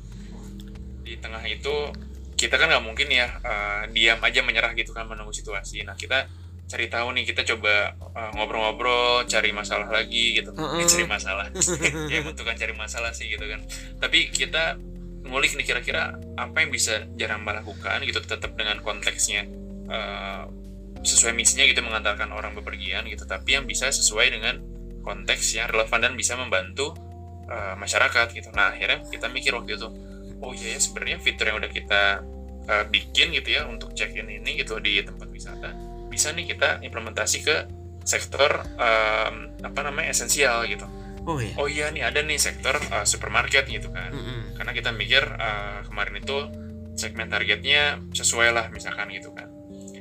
di 1.01 1.14
tengah 1.16 1.45
itu 1.45 1.92
kita 2.37 2.61
kan 2.61 2.68
nggak 2.68 2.85
mungkin 2.85 3.09
ya 3.09 3.27
eh, 3.40 3.83
diam 3.90 4.20
aja 4.20 4.44
menyerah 4.44 4.77
gitu 4.77 4.92
kan 4.92 5.09
menunggu 5.09 5.33
situasi. 5.33 5.83
Nah 5.83 5.96
kita 5.96 6.29
cari 6.66 6.87
tahu 6.90 7.14
nih 7.16 7.25
kita 7.25 7.42
coba 7.49 7.96
eh, 7.96 8.31
ngobrol-ngobrol 8.37 9.25
cari 9.25 9.51
masalah 9.57 9.88
lagi 9.88 10.37
gitu. 10.37 10.53
Heeh. 10.53 10.85
Eh, 10.85 10.87
cari 10.87 11.05
masalah. 11.09 11.49
Ya 12.12 12.20
bentukan 12.22 12.55
cari 12.55 12.75
masalah 12.77 13.11
sih 13.16 13.33
gitu 13.33 13.42
kan. 13.49 13.64
Tapi 13.99 14.29
kita 14.31 14.77
ngulik 15.27 15.59
nih 15.59 15.66
kira-kira 15.66 16.20
apa 16.38 16.57
yang 16.62 16.70
bisa 16.70 17.03
Jaramba 17.18 17.59
lakukan 17.59 17.99
gitu 18.07 18.22
tetap 18.22 18.55
dengan 18.55 18.79
konteksnya 18.79 19.42
uh, 19.90 20.46
sesuai 21.03 21.35
misinya 21.35 21.66
gitu 21.66 21.83
mengantarkan 21.83 22.31
orang 22.31 22.55
bepergian 22.55 23.09
gitu. 23.11 23.27
Tapi 23.27 23.59
yang 23.59 23.66
bisa 23.66 23.90
sesuai 23.90 24.31
dengan 24.31 24.62
konteks 25.03 25.59
yang 25.59 25.66
relevan 25.66 25.99
dan 25.99 26.12
bisa 26.14 26.38
membantu 26.38 26.94
uh, 27.51 27.75
masyarakat 27.75 28.35
gitu. 28.38 28.55
Nah 28.55 28.70
akhirnya 28.75 29.03
kita 29.11 29.27
mikir 29.31 29.55
waktu 29.55 29.79
itu 29.79 29.88
oh 30.42 30.53
iya 30.53 30.77
ya 30.77 30.81
sebenarnya 30.81 31.18
fitur 31.22 31.44
yang 31.49 31.59
udah 31.61 31.72
kita 31.72 32.03
uh, 32.68 32.85
bikin 32.90 33.33
gitu 33.33 33.57
ya 33.57 33.64
untuk 33.66 33.92
check 33.96 34.12
in 34.14 34.29
ini 34.29 34.61
gitu 34.61 34.77
di 34.83 35.01
tempat 35.01 35.29
wisata 35.31 35.72
bisa 36.11 36.33
nih 36.33 36.49
kita 36.57 36.81
implementasi 36.81 37.44
ke 37.44 37.57
sektor 38.07 38.62
um, 38.79 39.51
apa 39.61 39.81
namanya 39.83 40.14
esensial 40.14 40.64
gitu 40.70 40.87
oh 41.27 41.38
iya 41.42 41.55
oh 41.59 41.66
iya 41.66 41.87
nih 41.90 42.07
ada 42.07 42.22
nih 42.22 42.38
sektor 42.38 42.79
uh, 42.94 43.03
supermarket 43.03 43.66
gitu 43.66 43.90
kan 43.90 44.14
Mm-mm. 44.14 44.57
karena 44.57 44.72
kita 44.72 44.90
mikir 44.94 45.22
uh, 45.27 45.83
kemarin 45.85 46.22
itu 46.22 46.38
segmen 46.96 47.29
targetnya 47.29 48.01
sesuai 48.14 48.55
lah 48.55 48.66
misalkan 48.72 49.12
gitu 49.12 49.35
kan 49.35 49.51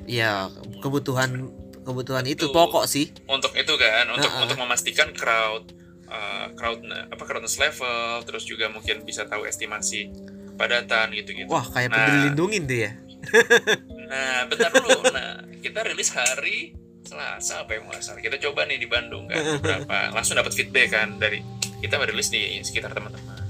iya 0.07 0.47
kebutuhan 0.79 1.49
kebutuhan 1.85 2.25
itu 2.25 2.49
Itu. 2.49 2.55
pokok 2.55 2.85
sih 2.87 3.11
untuk 3.27 3.51
itu 3.57 3.73
kan 3.75 4.05
untuk 4.13 4.31
Uh-uh. 4.31 4.43
untuk 4.47 4.57
memastikan 4.57 5.11
crowd 5.11 5.73
uh, 6.15 6.47
crowd 6.55 6.79
apa 6.87 7.19
crowdness 7.21 7.59
level 7.59 8.23
terus 8.23 8.47
juga 8.47 8.71
mungkin 8.71 9.03
bisa 9.03 9.27
tahu 9.27 9.43
estimasi 9.43 10.07
kepadatan 10.55 11.11
gitu 11.11 11.35
gitu 11.35 11.51
wah 11.51 11.67
kayak 11.67 11.91
Nah. 11.91 11.97
peduli 11.99 12.19
lindungin 12.31 12.63
tuh 12.63 12.79
ya? 12.87 12.91
Nah 14.05 14.45
bentar 14.45 14.69
dulu. 14.69 15.01
Nah 15.09 15.43
kita 15.59 15.81
rilis 15.81 16.13
hari 16.13 16.77
Selasa 17.05 17.65
apa 17.65 17.77
yang 17.77 17.89
salah. 18.01 18.21
Kita 18.21 18.37
coba 18.37 18.65
nih 18.65 18.77
di 18.77 18.85
Bandung 18.85 19.25
kan 19.25 19.37
beberapa 19.57 19.97
langsung 20.15 20.37
dapat 20.37 20.53
feedback 20.53 20.93
kan 20.93 21.17
dari 21.17 21.41
kita 21.81 21.97
rilis 22.01 22.29
di 22.29 22.61
sekitar 22.61 22.93
teman-teman. 22.93 23.41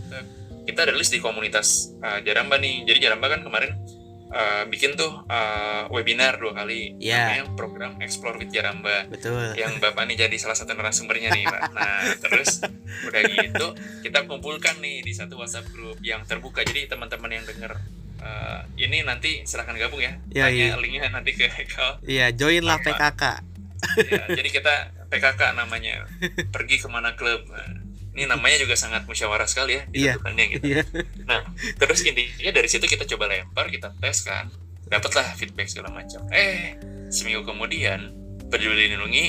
Kita 0.66 0.82
rilis 0.88 1.12
di 1.12 1.20
komunitas 1.20 1.94
uh, 2.02 2.20
Jaramba 2.24 2.58
nih. 2.58 2.84
Jadi 2.88 2.98
Jaramba 3.04 3.28
kan 3.32 3.44
kemarin 3.44 3.72
uh, 4.28 4.64
bikin 4.66 4.94
tuh 4.94 5.26
uh, 5.26 5.86
webinar 5.88 6.36
dua 6.36 6.54
kali 6.54 6.96
Iya. 6.98 7.30
namanya 7.30 7.44
program 7.54 7.92
Explore 7.98 8.38
with 8.38 8.50
Jaramba 8.50 9.06
betul 9.08 9.54
yang 9.54 9.78
bapak 9.78 10.06
nih 10.06 10.18
jadi 10.22 10.36
salah 10.36 10.54
satu 10.54 10.72
narasumbernya 10.72 11.30
nih 11.32 11.44
pak. 11.44 11.62
Nah 11.72 12.02
terus 12.24 12.62
udah 13.04 13.22
gitu 13.24 13.68
kita 14.02 14.26
kumpulkan 14.26 14.80
nih 14.80 15.02
di 15.02 15.12
satu 15.12 15.36
WhatsApp 15.36 15.70
grup 15.70 16.00
yang 16.00 16.24
terbuka. 16.24 16.62
Jadi 16.62 16.88
teman-teman 16.88 17.32
yang 17.32 17.44
denger 17.44 17.74
eh, 18.18 18.60
ini 18.80 19.02
nanti 19.02 19.44
silahkan 19.44 19.76
gabung 19.76 20.00
ya. 20.00 20.14
Ya, 20.30 20.50
Tanya 20.50 20.66
iya. 20.72 20.76
linknya 20.76 21.10
nanti 21.10 21.32
ke 21.32 21.46
Hekal. 21.46 22.02
iya 22.04 22.32
join 22.32 22.62
lah 22.62 22.78
Apa? 22.78 22.92
PKK 22.92 23.24
Ya, 24.02 24.26
jadi 24.34 24.50
kita 24.50 24.74
PKK 25.14 25.54
namanya 25.54 26.10
pergi 26.56 26.82
ke 26.82 26.90
mana 26.90 27.14
klub. 27.14 27.46
Nah, 27.46 27.85
ini 28.16 28.26
namanya 28.26 28.58
juga 28.58 28.74
sangat 28.74 29.04
musyawarah 29.04 29.44
sekali 29.44 29.76
ya 29.76 29.84
Iya. 29.86 30.16
ditentukannya 30.16 30.46
gitu. 30.50 30.64
iya 30.66 30.82
Nah, 31.22 31.44
terus 31.76 32.00
intinya 32.02 32.52
dari 32.52 32.66
situ 32.66 32.86
kita 32.86 33.04
coba 33.06 33.28
lempar, 33.28 33.68
kita 33.68 33.92
tes 33.94 34.24
kan, 34.24 34.48
dapatlah 34.86 35.36
feedback 35.36 35.68
segala 35.68 35.92
macam. 35.92 36.24
Eh, 36.30 36.80
seminggu 37.10 37.44
kemudian 37.44 38.16
Peduli 38.48 38.88
Lindungi 38.88 39.26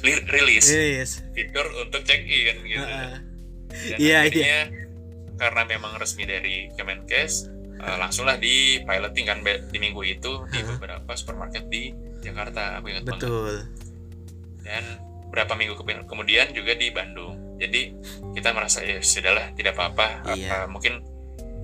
li- 0.00 0.24
rilis 0.26 0.66
yes 0.66 1.20
fitur 1.30 1.68
untuk 1.78 2.00
check 2.02 2.22
in 2.22 2.56
gitu. 2.62 2.80
Heeh. 2.80 3.12
Dan 3.70 3.98
Iya, 3.98 4.16
akhirnya 4.24 4.60
karena 5.36 5.62
memang 5.64 5.96
resmi 5.96 6.24
dari 6.24 6.72
Kemenkes, 6.72 7.48
eh, 7.76 7.96
langsunglah 7.96 8.36
di 8.36 8.80
piloting 8.80 9.24
kan 9.24 9.38
di 9.44 9.78
minggu 9.78 10.00
itu 10.02 10.32
di 10.48 10.60
beberapa 10.64 11.12
supermarket 11.12 11.66
di 11.66 11.92
Jakarta, 12.20 12.76
aku 12.76 12.88
ingat 12.88 13.04
banget. 13.04 13.20
betul 13.20 13.54
Dan 14.60 14.84
berapa 15.30 15.54
minggu 15.54 15.74
ke- 15.74 16.04
kemudian 16.04 16.50
juga 16.50 16.74
di 16.74 16.90
Bandung. 16.90 17.56
Jadi 17.56 17.94
kita 18.34 18.50
merasa 18.50 18.80
ya 18.80 18.98
sudahlah 18.98 19.54
tidak 19.54 19.74
apa-apa. 19.74 20.34
Iya. 20.34 20.64
Eh, 20.64 20.66
mungkin 20.66 21.00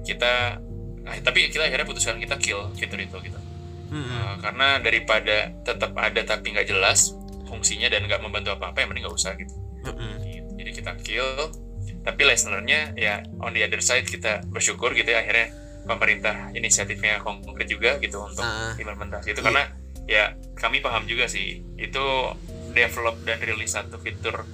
kita 0.03 0.63
ah, 1.03 1.17
tapi 1.21 1.51
kita 1.51 1.67
akhirnya 1.67 1.85
putuskan 1.85 2.17
kita 2.17 2.37
kill 2.37 2.71
fitur 2.75 2.99
itu 2.99 3.17
gitu. 3.21 3.39
Mm-mm. 3.87 4.03
Uh, 4.03 4.35
karena 4.43 4.83
daripada 4.83 5.37
tetap 5.63 5.95
ada 5.95 6.19
tapi 6.21 6.51
nggak 6.51 6.67
jelas 6.67 7.15
fungsinya 7.47 7.87
dan 7.87 8.03
nggak 8.03 8.19
membantu 8.19 8.51
apa-apa 8.51 8.83
yang 8.83 8.91
mending 8.91 9.07
nggak 9.07 9.15
usah 9.15 9.39
gitu. 9.39 9.55
Gitu. 9.87 10.51
jadi 10.59 10.71
kita 10.75 10.93
kill 10.99 11.31
tapi 12.03 12.27
listenernya 12.27 12.91
ya 12.95 13.23
on 13.39 13.55
the 13.55 13.63
other 13.63 13.79
side 13.79 14.03
kita 14.03 14.43
bersyukur 14.47 14.91
gitu 14.91 15.07
ya 15.07 15.23
akhirnya 15.23 15.55
pemerintah 15.87 16.51
inisiatifnya 16.51 17.23
konkret 17.23 17.71
juga 17.71 18.03
gitu 18.03 18.19
untuk 18.19 18.43
Ah. 18.43 18.75
implementasi 18.75 19.31
itu 19.31 19.39
Iya. 19.39 19.47
karena 19.47 19.63
ya 20.05 20.25
kami 20.59 20.83
paham 20.83 21.07
juga 21.07 21.31
sih 21.31 21.63
itu 21.79 22.07
develop 22.77 23.17
dan 23.25 23.41
rilis 23.41 23.73
satu 23.73 23.97
fitur 23.97 24.45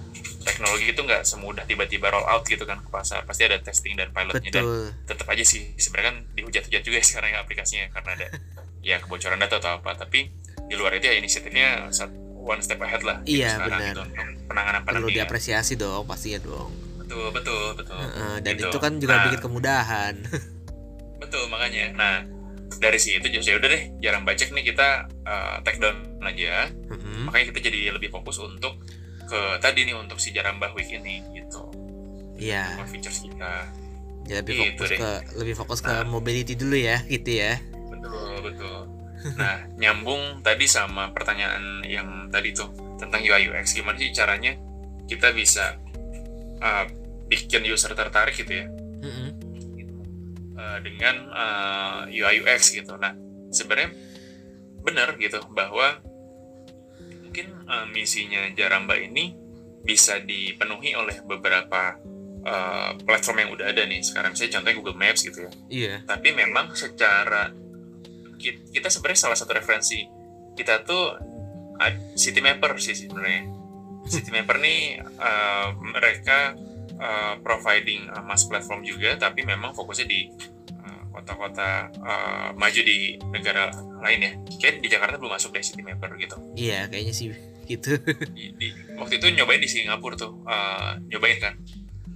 teknologi 0.43 0.87
itu 0.89 1.01
nggak 1.01 1.23
semudah 1.23 1.63
tiba-tiba 1.63 2.09
roll 2.09 2.25
out 2.25 2.43
gitu 2.43 2.63
kan 2.63 2.79
ke 2.79 2.89
pasar. 2.89 3.23
Pasti 3.23 3.43
ada 3.43 3.59
testing 3.59 3.95
dan 3.95 4.11
pilotnya. 4.11 4.49
Dan 4.49 4.63
betul. 4.63 4.83
tetap 5.05 5.27
aja 5.29 5.43
sih 5.43 5.75
sebenarnya 5.77 6.07
kan 6.09 6.19
dihujat-hujat 6.33 6.83
juga 6.83 6.97
ya 6.97 7.05
sekarang 7.05 7.31
ya 7.31 7.39
aplikasinya 7.41 7.87
karena 7.91 8.11
ada 8.13 8.27
ya 8.89 8.97
kebocoran 8.99 9.37
data 9.37 9.59
atau 9.59 9.77
apa. 9.77 9.95
Tapi 9.97 10.31
di 10.63 10.75
luar 10.75 10.95
itu 10.95 11.05
ya 11.05 11.15
inisiatifnya 11.15 11.91
one 12.39 12.59
step 12.59 12.79
ahead 12.81 13.03
lah 13.03 13.23
gitu 13.23 13.39
Iya, 13.39 13.55
sekarang 13.55 13.71
benar. 13.77 13.87
gitu 13.89 14.03
penanganan 14.45 14.81
perlu 14.81 14.95
pandemi 14.99 15.11
kan. 15.11 15.17
diapresiasi 15.21 15.73
dong 15.77 16.03
pastinya 16.05 16.41
dong. 16.41 16.71
Betul 16.99 17.27
betul 17.31 17.65
betul. 17.77 17.99
Heeh, 17.99 18.35
dan 18.41 18.53
Gitu. 18.53 18.67
itu 18.67 18.79
kan 18.79 18.93
juga 18.97 19.15
Nah, 19.15 19.23
bikin 19.27 19.41
kemudahan. 19.41 20.15
Betul 21.19 21.45
makanya. 21.47 21.85
Nah 21.95 22.15
dari 22.79 22.97
situ 22.97 23.25
jadi 23.25 23.57
udah 23.57 23.69
deh 23.69 23.83
jarang 23.99 24.23
bacek 24.23 24.51
nih 24.51 24.65
kita 24.65 24.89
uh, 25.23 25.57
take 25.61 25.77
down 25.77 25.97
aja 26.21 26.71
Mm-mm. 26.87 27.27
makanya 27.27 27.51
kita 27.51 27.69
jadi 27.69 27.93
lebih 27.93 28.09
fokus 28.09 28.37
untuk 28.37 28.79
ke 29.25 29.41
tadi 29.59 29.83
nih 29.83 29.95
untuk 29.95 30.17
si 30.17 30.31
Jarambah 30.31 30.73
Week 30.73 30.89
ini 30.89 31.25
gitu 31.33 31.67
iya 32.37 32.73
sama 32.73 32.87
features 32.87 33.19
kita 33.21 33.53
jadi 34.23 34.39
lebih 34.41 34.55
Gitu 34.55 34.71
fokus 34.79 34.89
deh. 34.89 34.99
ke 34.99 35.11
lebih 35.37 35.55
fokus 35.57 35.79
ke 35.81 35.91
Nah. 35.91 36.05
mobility 36.05 36.55
dulu 36.55 36.77
ya 36.77 37.03
gitu 37.05 37.31
ya 37.33 37.59
betul 37.89 38.33
betul 38.41 38.79
nah 39.35 39.63
nyambung 39.77 40.41
tadi 40.41 40.67
sama 40.67 41.11
pertanyaan 41.11 41.83
yang 41.83 42.27
tadi 42.29 42.51
tuh 42.51 42.71
tentang 42.99 43.19
UI 43.21 43.47
UX 43.49 43.71
gimana 43.73 43.95
sih 43.95 44.11
caranya 44.11 44.55
kita 45.07 45.31
bisa 45.31 45.79
uh, 46.59 46.85
bikin 47.27 47.63
user 47.65 47.91
tertarik 47.93 48.35
gitu 48.35 48.53
ya. 48.53 48.67
Uh, 50.73 50.81
dengan 50.81 51.29
uh, 51.29 52.01
UI 52.09 52.41
UX 52.41 52.73
gitu. 52.73 52.97
Nah, 52.97 53.13
sebenarnya 53.53 53.93
benar 54.81 55.15
gitu 55.21 55.39
bahwa 55.53 56.01
mungkin 57.23 57.53
uh, 57.69 57.87
misinya 57.93 58.49
Jaramba 58.57 58.97
ini 58.97 59.37
bisa 59.85 60.19
dipenuhi 60.23 60.95
oleh 60.97 61.21
beberapa 61.27 61.99
uh, 62.47 62.97
platform 63.05 63.37
yang 63.45 63.51
udah 63.53 63.67
ada 63.69 63.85
nih. 63.85 64.01
Sekarang 64.01 64.33
saya 64.33 64.49
contohnya 64.49 64.77
Google 64.81 64.99
Maps 64.99 65.21
gitu 65.21 65.45
ya. 65.45 65.53
iya 65.69 65.95
Tapi 66.09 66.33
memang 66.33 66.73
secara 66.73 67.53
ki- 68.41 68.73
kita 68.73 68.89
sebenarnya 68.89 69.21
salah 69.29 69.39
satu 69.39 69.53
referensi 69.53 70.01
kita 70.57 70.85
tuh 70.89 71.17
City 72.15 72.39
Mapper 72.39 72.79
sih 72.79 72.95
sebenarnya. 72.95 73.51
City 74.07 74.31
Mapper 74.31 74.63
nih 74.63 75.03
uh, 75.03 75.75
mereka 75.79 76.55
uh, 76.99 77.35
providing 77.43 78.07
uh, 78.11 78.23
mass 78.23 78.47
platform 78.47 78.87
juga, 78.87 79.19
tapi 79.19 79.43
memang 79.43 79.75
fokusnya 79.75 80.07
di 80.07 80.31
kota-kota 81.13 81.93
uh, 82.01 82.51
maju 82.57 82.81
di 82.81 83.21
negara 83.31 83.69
lain 84.01 84.19
ya. 84.19 84.33
Kayak 84.59 84.81
di 84.81 84.89
Jakarta 84.89 85.21
belum 85.21 85.33
masuk 85.33 85.53
deh 85.53 85.63
City 85.63 85.85
Mapper 85.85 86.17
gitu. 86.17 86.37
iya 86.57 86.89
kayaknya 86.89 87.15
sih 87.15 87.31
gitu 87.63 87.95
Di, 88.37 88.57
di- 88.59 88.75
waktu 88.99 89.23
itu 89.23 89.27
nyobain 89.31 89.63
di 89.63 89.71
Singapura 89.71 90.19
tuh, 90.19 90.43
uh, 90.43 90.99
nyobain 91.07 91.39
kan. 91.39 91.55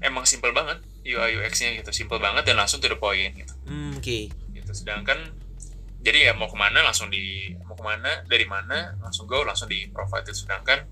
Emang 0.03 0.27
simple 0.27 0.51
banget 0.51 0.83
UI 1.07 1.39
UX-nya 1.39 1.79
gitu, 1.79 1.95
simple 1.95 2.19
banget 2.19 2.43
dan 2.45 2.59
langsung 2.59 2.83
to 2.83 2.91
the 2.91 2.99
point 2.99 3.31
gitu. 3.33 3.55
Hmm, 3.65 3.95
oke 3.95 4.19
gitu 4.67 4.73
sedangkan 4.75 5.31
jadi 6.03 6.31
ya 6.31 6.33
mau 6.35 6.51
ke 6.51 6.59
mana 6.59 6.83
langsung 6.83 7.07
di 7.07 7.55
mau 7.63 7.79
ke 7.79 7.83
mana 7.83 8.27
dari 8.27 8.47
mana 8.47 8.95
langsung 8.99 9.27
go 9.27 9.43
langsung 9.43 9.71
di 9.71 9.87
provide 9.91 10.31
sedangkan 10.31 10.83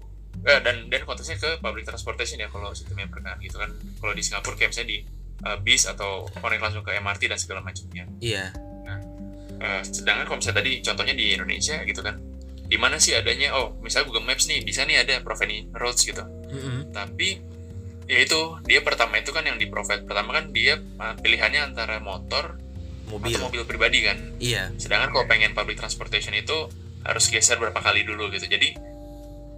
eh, 0.43 0.61
dan 0.63 0.87
dan 0.87 1.03
konteksnya 1.03 1.39
ke 1.39 1.51
public 1.59 1.83
transportation 1.83 2.39
ya 2.39 2.47
kalau 2.47 2.71
sistemnya 2.71 3.07
kan 3.11 3.35
gitu 3.39 3.59
kan 3.59 3.71
kalau 3.99 4.15
di 4.15 4.23
Singapura 4.23 4.55
kayak 4.55 4.71
misalnya 4.71 4.91
di 4.91 4.99
uh, 5.45 5.59
bis 5.61 5.85
atau 5.85 6.27
connect 6.41 6.63
langsung 6.65 6.83
ke 6.83 6.97
MRT 6.97 7.29
dan 7.29 7.39
segala 7.39 7.61
macamnya 7.61 8.09
iya 8.19 8.51
Eh, 9.65 9.83
sedangkan 9.87 10.29
kalau 10.29 10.39
misalnya 10.43 10.59
tadi 10.61 10.73
contohnya 10.85 11.15
di 11.17 11.27
Indonesia 11.33 11.81
gitu 11.89 12.05
kan 12.05 12.21
di 12.65 12.77
mana 12.77 13.01
sih 13.01 13.17
adanya 13.17 13.57
oh 13.57 13.73
misalnya 13.81 14.13
Google 14.13 14.27
Maps 14.29 14.45
nih 14.45 14.61
bisa 14.61 14.85
nih 14.85 15.01
ada 15.01 15.25
providing 15.25 15.73
roads 15.73 16.05
gitu 16.05 16.21
Mm-mm. 16.21 16.91
tapi 16.93 17.41
ya 18.05 18.19
itu 18.21 18.61
dia 18.69 18.85
pertama 18.85 19.17
itu 19.17 19.33
kan 19.33 19.47
yang 19.47 19.57
di 19.57 19.65
provide 19.71 20.05
pertama 20.05 20.37
kan 20.37 20.53
dia 20.53 20.77
uh, 21.01 21.17
pilihannya 21.17 21.71
antara 21.73 21.97
motor 22.03 22.61
mobil 23.09 23.37
atau 23.37 23.49
mobil 23.49 23.63
pribadi 23.65 24.05
kan 24.05 24.19
iya 24.37 24.69
Sedangkan 24.77 25.17
kalau 25.17 25.25
pengen 25.25 25.57
public 25.57 25.81
transportation 25.81 26.37
itu 26.37 26.69
harus 27.05 27.25
geser 27.29 27.61
berapa 27.61 27.77
kali 27.77 28.01
dulu 28.05 28.33
gitu. 28.33 28.49
Jadi 28.49 28.73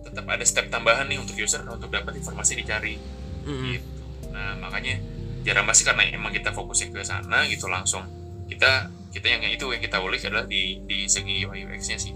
tetap 0.02 0.26
ada 0.26 0.42
step 0.42 0.66
tambahan 0.66 1.06
nih 1.06 1.18
untuk 1.18 1.38
user 1.38 1.62
untuk 1.66 1.90
dapat 1.90 2.18
informasi 2.18 2.58
dicari 2.58 2.98
Mm-mm. 3.46 3.74
gitu. 3.74 3.86
Nah, 4.34 4.58
makanya 4.58 4.98
jarang 5.46 5.64
masih 5.64 5.86
karena 5.86 6.02
emang 6.10 6.34
kita 6.34 6.50
fokusnya 6.50 6.90
ke 6.90 7.00
sana 7.06 7.46
gitu 7.46 7.70
langsung. 7.70 8.02
Kita 8.50 8.90
kita 9.14 9.26
yang 9.30 9.42
itu 9.46 9.64
yang 9.70 9.80
kita 9.80 10.02
ulik 10.02 10.26
adalah 10.26 10.44
di 10.44 10.82
di 10.84 11.06
segi 11.06 11.46
UI 11.46 11.64
UX-nya 11.70 11.96
sih. 12.02 12.12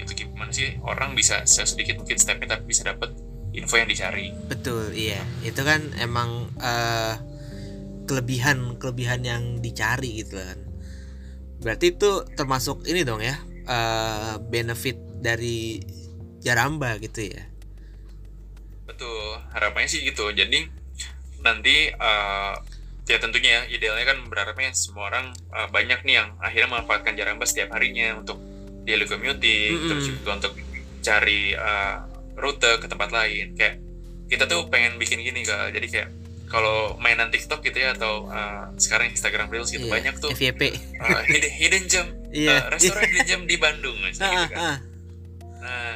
Itu 0.00 0.16
gimana 0.16 0.50
sih 0.50 0.80
orang 0.80 1.12
bisa 1.12 1.44
sedikit 1.44 2.00
mungkin 2.00 2.16
stepnya 2.16 2.56
tapi 2.56 2.64
bisa 2.72 2.88
dapat 2.88 3.12
info 3.54 3.78
yang 3.78 3.86
dicari. 3.86 4.34
betul 4.50 4.90
iya 4.90 5.22
itu 5.46 5.62
kan 5.62 5.78
emang 6.02 6.50
eh 6.58 7.14
kelebihan 8.04 8.76
kelebihan 8.76 9.24
yang 9.24 9.42
dicari 9.64 10.24
gitu 10.24 10.36
kan 10.36 10.58
berarti 11.64 11.96
itu 11.96 12.10
termasuk 12.36 12.84
ini 12.84 13.00
dong 13.02 13.24
ya 13.24 13.40
uh, 13.64 14.36
benefit 14.44 15.00
dari 15.24 15.80
Jaramba 16.44 17.00
gitu 17.00 17.24
ya 17.24 17.48
betul 18.84 19.40
harapannya 19.56 19.88
sih 19.88 20.04
gitu 20.04 20.28
jadi 20.36 20.68
nanti 21.44 21.92
uh, 21.92 22.56
ya 23.04 23.20
tentunya 23.20 23.60
ya 23.60 23.62
idealnya 23.68 24.04
kan 24.08 24.18
berharapnya 24.32 24.72
semua 24.72 25.12
orang 25.12 25.36
uh, 25.52 25.68
banyak 25.68 26.00
nih 26.08 26.24
yang 26.24 26.28
akhirnya 26.40 26.68
memanfaatkan 26.72 27.12
Jaramba 27.20 27.44
setiap 27.44 27.76
harinya 27.76 28.16
untuk 28.16 28.40
daily 28.88 29.04
commuting 29.04 29.76
mm 29.76 29.80
-hmm. 29.84 29.88
terus 29.92 30.04
juga 30.08 30.30
untuk 30.40 30.52
cari 31.04 31.52
uh, 31.52 32.08
rute 32.40 32.80
ke 32.80 32.86
tempat 32.88 33.12
lain 33.12 33.52
kayak 33.54 33.76
kita 34.32 34.48
tuh 34.48 34.72
pengen 34.72 34.96
bikin 34.96 35.20
gini 35.20 35.44
kak 35.44 35.76
jadi 35.76 35.86
kayak 35.86 36.08
kalau 36.48 36.96
mainan 36.96 37.28
TikTok 37.28 37.60
gitu 37.60 37.76
ya 37.76 37.92
atau 37.92 38.30
uh, 38.30 38.72
sekarang 38.80 39.12
Instagram 39.12 39.52
Reels 39.52 39.68
gitu 39.68 39.84
yeah. 39.84 39.94
banyak 40.00 40.14
tuh 40.16 40.32
FYP 40.32 40.72
uh, 40.96 41.20
hidden, 41.28 41.52
hidden 41.60 41.84
gem 41.90 42.06
yeah. 42.32 42.64
uh, 42.64 42.72
restoran 42.72 43.04
hidden 43.04 43.26
gem 43.28 43.42
di 43.44 43.56
Bandung 43.60 43.96
misalnya 44.00 44.48
gitu 44.48 44.54
kan. 44.56 44.80
Nah 45.60 45.92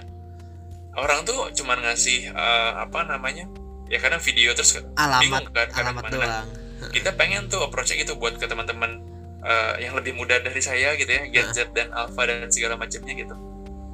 orang 0.98 1.22
tuh 1.24 1.54
cuman 1.54 1.78
ngasih 1.88 2.34
uh, 2.34 2.84
apa 2.84 3.06
namanya 3.06 3.46
ya 3.88 3.98
kadang 4.00 4.20
video 4.20 4.52
terus 4.52 4.80
alamat, 4.96 5.20
bingung 5.24 5.46
kan 5.52 5.68
alamat 5.74 6.04
mana. 6.08 6.14
doang. 6.14 6.46
Kita 6.94 7.10
pengen 7.18 7.50
tuh 7.50 7.64
approach 7.66 7.90
gitu 7.90 8.14
buat 8.16 8.38
ke 8.38 8.46
teman-teman 8.46 9.02
uh, 9.42 9.74
yang 9.82 9.98
lebih 9.98 10.14
muda 10.14 10.38
dari 10.38 10.62
saya 10.62 10.94
gitu 10.94 11.10
ya, 11.10 11.26
Gen 11.28 11.48
Z 11.50 11.74
dan 11.74 11.90
Alpha 11.90 12.22
dan 12.28 12.46
segala 12.54 12.78
macamnya 12.78 13.12
gitu. 13.18 13.34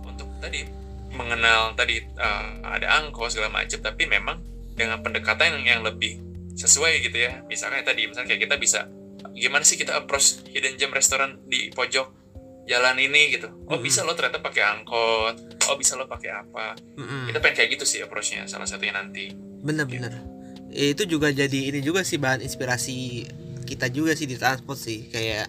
Untuk 0.05 0.29
tadi 0.39 0.69
mengenal 1.15 1.73
tadi 1.79 2.03
uh, 2.19 2.61
ada 2.67 3.01
angkos 3.01 3.39
segala 3.39 3.55
macam 3.55 3.79
tapi 3.79 4.05
memang 4.11 4.43
dengan 4.75 5.01
pendekatan 5.01 5.63
yang, 5.63 5.79
yang 5.79 5.83
lebih 5.87 6.19
sesuai 6.59 7.03
gitu 7.03 7.19
ya 7.19 7.43
misalnya 7.47 7.83
tadi 7.87 8.07
misalnya 8.07 8.35
kayak 8.35 8.43
kita 8.51 8.57
bisa 8.59 8.81
gimana 9.35 9.63
sih 9.67 9.79
kita 9.79 9.95
approach 9.99 10.43
hidden 10.51 10.79
gem 10.79 10.91
restoran 10.91 11.43
di 11.47 11.71
pojok 11.71 12.11
jalan 12.67 12.99
ini 12.99 13.35
gitu 13.35 13.51
oh 13.51 13.75
mm-hmm. 13.75 13.83
bisa 13.83 14.07
lo 14.07 14.15
ternyata 14.15 14.43
pakai 14.43 14.63
angkot 14.63 15.35
oh 15.71 15.77
bisa 15.79 15.99
lo 15.99 16.07
pakai 16.07 16.31
apa 16.31 16.79
mm-hmm. 16.79 17.31
kita 17.31 17.39
pengen 17.43 17.57
kayak 17.59 17.71
gitu 17.79 17.85
sih 17.87 18.01
approachnya 18.03 18.47
salah 18.47 18.67
satunya 18.67 18.95
nanti 18.95 19.35
bener-bener 19.65 20.13
gitu. 20.13 20.21
itu 20.75 21.03
juga 21.17 21.33
jadi 21.33 21.73
ini 21.73 21.81
juga 21.81 22.05
sih 22.05 22.21
bahan 22.21 22.45
inspirasi 22.45 23.25
kita 23.65 23.89
juga 23.89 24.13
sih 24.13 24.29
di 24.29 24.37
transport 24.37 24.77
sih. 24.77 25.09
Kayak 25.09 25.49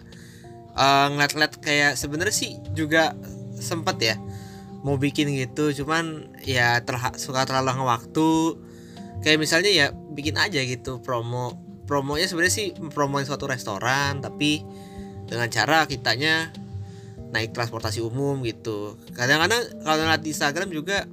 uh, 0.74 1.12
ngeliat-ngeliat 1.12 1.54
kayak 1.60 1.94
sebenarnya 2.00 2.36
sih 2.36 2.58
juga 2.72 3.14
sempet 3.60 3.98
ya 4.00 4.16
mau 4.82 4.96
bikin 4.96 5.30
gitu. 5.36 5.84
Cuman 5.84 6.32
ya 6.48 6.80
terha 6.82 7.12
suka 7.20 7.44
terlalu 7.44 7.84
waktu. 7.86 8.32
Kayak 9.22 9.40
misalnya 9.44 9.72
ya 9.72 9.88
bikin 9.92 10.40
aja 10.40 10.64
gitu 10.64 11.04
promo. 11.04 11.60
Promonya 11.86 12.26
sebenarnya 12.26 12.56
sih 12.56 12.68
promoin 12.94 13.30
suatu 13.30 13.46
restoran 13.46 14.18
tapi 14.18 14.66
dengan 15.30 15.46
cara 15.54 15.86
kitanya 15.86 16.50
naik 17.30 17.54
transportasi 17.54 18.02
umum 18.02 18.42
gitu. 18.42 18.98
Kadang-kadang 19.14 19.86
kalau 19.86 20.02
ngeliat 20.02 20.22
di 20.24 20.34
Instagram 20.34 20.70
juga 20.74 21.06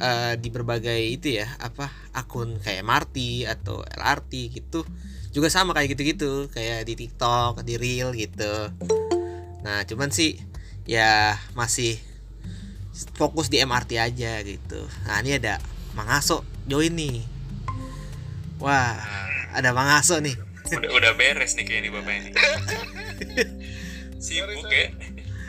uh, 0.00 0.34
di 0.38 0.48
berbagai 0.48 1.00
itu 1.00 1.40
ya 1.42 1.48
apa 1.60 1.92
akun 2.16 2.60
kayak 2.60 2.84
MRT 2.84 3.46
atau 3.48 3.82
LRT 3.84 4.32
gitu 4.52 4.86
juga 5.32 5.52
sama 5.52 5.76
kayak 5.76 5.96
gitu-gitu 5.96 6.48
kayak 6.48 6.88
di 6.88 6.94
TikTok 6.96 7.60
di 7.66 7.76
Reel 7.76 8.16
gitu 8.16 8.72
nah 9.66 9.82
cuman 9.84 10.08
sih 10.08 10.40
ya 10.86 11.36
masih 11.58 11.98
fokus 13.18 13.52
di 13.52 13.60
MRT 13.60 14.00
aja 14.00 14.40
gitu 14.46 14.80
nah 15.04 15.20
ini 15.20 15.36
ada 15.36 15.60
Mangaso 15.92 16.44
join 16.68 16.92
nih 16.92 17.36
Wah, 18.56 18.96
ada 19.52 19.76
Bang 19.76 20.00
Aso 20.00 20.16
nih. 20.16 20.32
Udah 20.72 20.90
udah 20.96 21.12
beres 21.14 21.52
nih 21.60 21.64
kayak 21.68 21.80
ini 21.84 21.88
Bapak 21.92 22.12
ini. 22.16 22.30
sibuk 24.24 24.66
ya? 24.72 24.88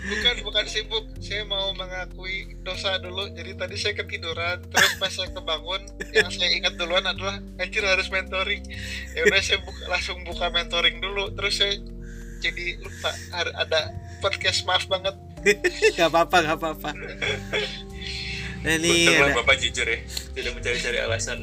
Bukan, 0.07 0.35
bukan 0.47 0.65
sibuk. 0.71 1.05
Saya 1.19 1.43
mau 1.43 1.75
mengakui 1.75 2.55
dosa 2.63 2.95
dulu. 3.03 3.27
Jadi 3.35 3.59
tadi 3.59 3.75
saya 3.75 3.93
ketiduran, 3.99 4.63
terus 4.71 4.95
pas 4.95 5.11
saya 5.11 5.29
kebangun, 5.35 5.83
yang 6.15 6.31
saya 6.31 6.49
ingat 6.55 6.79
duluan 6.79 7.03
adalah 7.03 7.43
anjir 7.59 7.83
harus 7.83 8.07
mentoring. 8.07 8.63
Ya 9.11 9.27
udah 9.27 9.41
saya 9.43 9.59
buka, 9.59 9.83
langsung 9.91 10.23
buka 10.23 10.47
mentoring 10.47 11.03
dulu, 11.03 11.35
terus 11.35 11.59
saya 11.59 11.75
jadi 12.39 12.79
lupa 12.79 13.11
ada 13.35 13.91
podcast 14.23 14.63
maaf 14.63 14.87
banget. 14.87 15.15
gak 15.99 16.07
apa-apa, 16.07 16.37
gak 16.43 16.57
apa-apa. 16.59 16.91
Nah, 18.63 18.73
ini 18.79 19.11
ada... 19.11 19.37
Bapak 19.37 19.59
jujur 19.61 19.85
ya, 19.85 19.99
tidak 20.33 20.51
mencari-cari 20.57 20.97
alasan. 21.03 21.39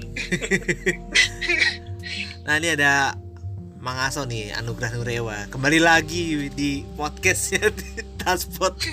nah, 2.47 2.59
ini 2.59 2.69
ada 2.75 3.15
Mang 3.79 4.01
Aso 4.01 4.25
nih, 4.25 4.57
Anugerah 4.57 4.97
Nurewa. 4.97 5.39
Kembali 5.53 5.79
lagi 5.79 6.49
di 6.53 6.83
podcastnya 6.97 7.69
Taspot. 8.25 8.75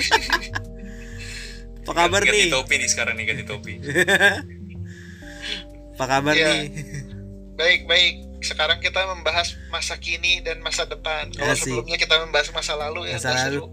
Apa 1.82 1.92
kabar 2.08 2.22
ganti, 2.22 2.36
nih? 2.36 2.52
Ganti 2.52 2.56
topi 2.56 2.74
nih 2.78 2.90
sekarang 2.92 3.16
nih, 3.18 3.26
ganti 3.26 3.44
topi. 3.48 3.74
Apa 5.98 6.06
kabar 6.06 6.36
ya. 6.38 6.48
nih? 6.54 6.70
Baik, 7.58 7.90
baik. 7.90 8.16
Sekarang 8.42 8.82
kita 8.82 9.06
membahas 9.06 9.54
masa 9.70 9.98
kini 10.02 10.42
dan 10.42 10.62
masa 10.66 10.86
depan. 10.86 11.30
Kalau 11.34 11.54
sebelumnya 11.54 11.98
kita 11.98 12.22
membahas 12.22 12.50
masa 12.54 12.74
lalu 12.78 13.10
ya. 13.10 13.18
Masa 13.18 13.50
lalu. 13.50 13.70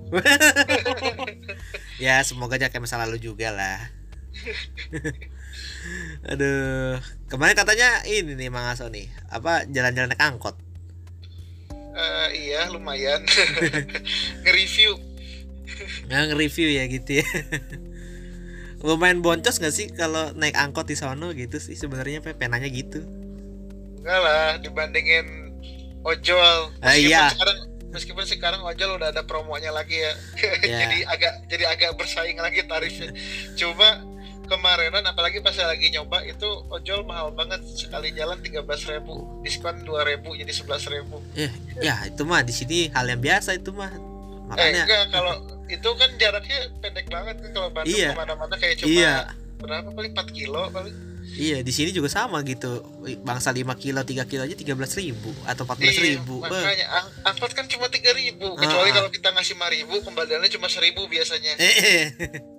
ya, 2.05 2.21
semoga 2.25 2.57
aja 2.57 2.69
kayak 2.69 2.85
masa 2.85 3.01
lalu 3.01 3.17
juga 3.21 3.53
lah. 3.53 3.81
Aduh, 6.33 7.01
kemarin 7.33 7.57
katanya 7.57 8.05
ini 8.05 8.37
nih 8.37 8.53
Mang 8.53 8.69
Aso 8.69 8.93
nih, 8.93 9.09
apa 9.33 9.65
jalan-jalan 9.69 10.13
naik 10.13 10.21
angkot? 10.21 10.57
Uh, 11.73 12.29
iya, 12.31 12.69
lumayan. 12.71 13.25
nge-review. 14.45 15.01
Nggak 16.09 16.23
nge-review 16.33 16.69
ya 16.73 16.85
gitu 16.89 17.11
ya. 17.23 17.27
lumayan 18.79 19.27
boncos 19.27 19.59
gak 19.59 19.75
sih 19.75 19.91
kalau 19.91 20.31
naik 20.39 20.55
angkot 20.55 20.87
di 20.87 20.95
sono 20.95 21.35
gitu 21.35 21.59
sih 21.59 21.75
sebenarnya 21.75 22.23
penanya 22.23 22.71
gitu. 22.71 23.03
Enggak 24.03 24.21
lah, 24.23 24.49
dibandingin 24.63 25.27
ojol. 26.07 26.71
Ah, 26.79 26.95
iya. 26.95 27.35
sekarang 27.35 27.59
meskipun 27.91 28.25
sekarang 28.29 28.63
ojol 28.63 28.95
udah 28.95 29.11
ada 29.11 29.27
promonya 29.27 29.75
lagi 29.75 29.99
ya. 29.99 30.13
Yeah. 30.63 30.85
jadi 30.87 30.99
agak 31.11 31.33
jadi 31.51 31.65
agak 31.75 31.91
bersaing 31.99 32.39
lagi 32.39 32.63
tarifnya. 32.71 33.11
Cuma 33.59 34.07
kemarinan 34.49 35.05
apalagi 35.05 35.45
pas 35.45 35.53
saya 35.53 35.75
lagi 35.75 35.93
nyoba 35.93 36.25
itu 36.25 36.49
ojol 36.73 37.05
mahal 37.05 37.35
banget 37.37 37.61
sekali 37.69 38.17
jalan 38.17 38.41
tiga 38.41 38.65
belas 38.65 38.81
ribu 38.89 39.45
diskon 39.45 39.85
dua 39.85 40.09
ribu 40.09 40.33
jadi 40.33 40.49
sebelas 40.49 40.89
ribu 40.89 41.21
eh, 41.37 41.53
ya 41.85 42.09
itu 42.09 42.25
mah 42.25 42.41
di 42.41 42.57
sini 42.57 42.89
hal 42.89 43.05
yang 43.13 43.21
biasa 43.21 43.61
itu 43.61 43.77
mah 43.77 43.93
makanya 44.49 44.73
eh, 44.73 44.85
enggak 44.89 45.05
kalau 45.13 45.58
itu 45.69 45.89
kan 45.95 46.11
jaraknya 46.17 46.59
pendek 46.81 47.07
banget 47.13 47.37
kan 47.45 47.51
kalau 47.53 47.69
Bandung 47.71 47.93
iya. 47.95 48.11
ke 48.13 48.19
mana-mana 48.19 48.55
kayak 48.57 48.75
cuma 48.81 48.89
iya. 48.91 49.15
berapa 49.61 49.89
paling 49.93 50.13
empat 50.17 50.29
kilo 50.33 50.65
paling 50.73 50.97
Iya 51.29 51.61
di 51.61 51.71
sini 51.77 51.93
juga 51.93 52.09
sama 52.09 52.41
gitu 52.41 52.83
bangsa 53.21 53.53
5 53.53 53.61
kilo 53.77 54.01
3 54.01 54.25
kilo 54.25 54.43
aja 54.49 54.57
tiga 54.57 54.73
belas 54.73 54.97
ribu 54.97 55.29
atau 55.45 55.69
empat 55.69 55.77
belas 55.77 56.01
ribu. 56.01 56.41
Iya, 56.41 56.51
makanya 56.51 56.87
ang 56.89 57.07
angkot 57.31 57.53
kan 57.53 57.69
cuma 57.69 57.87
tiga 57.93 58.17
ribu 58.17 58.57
kecuali 58.57 58.91
ah. 58.91 58.95
kalau 58.97 59.11
kita 59.13 59.29
ngasih 59.37 59.55
lima 59.55 59.69
ribu 59.69 59.95
kembaliannya 60.09 60.49
cuma 60.49 60.73
seribu 60.73 61.05
biasanya. 61.05 61.61
Eh, 61.61 61.77
eh. 61.85 62.07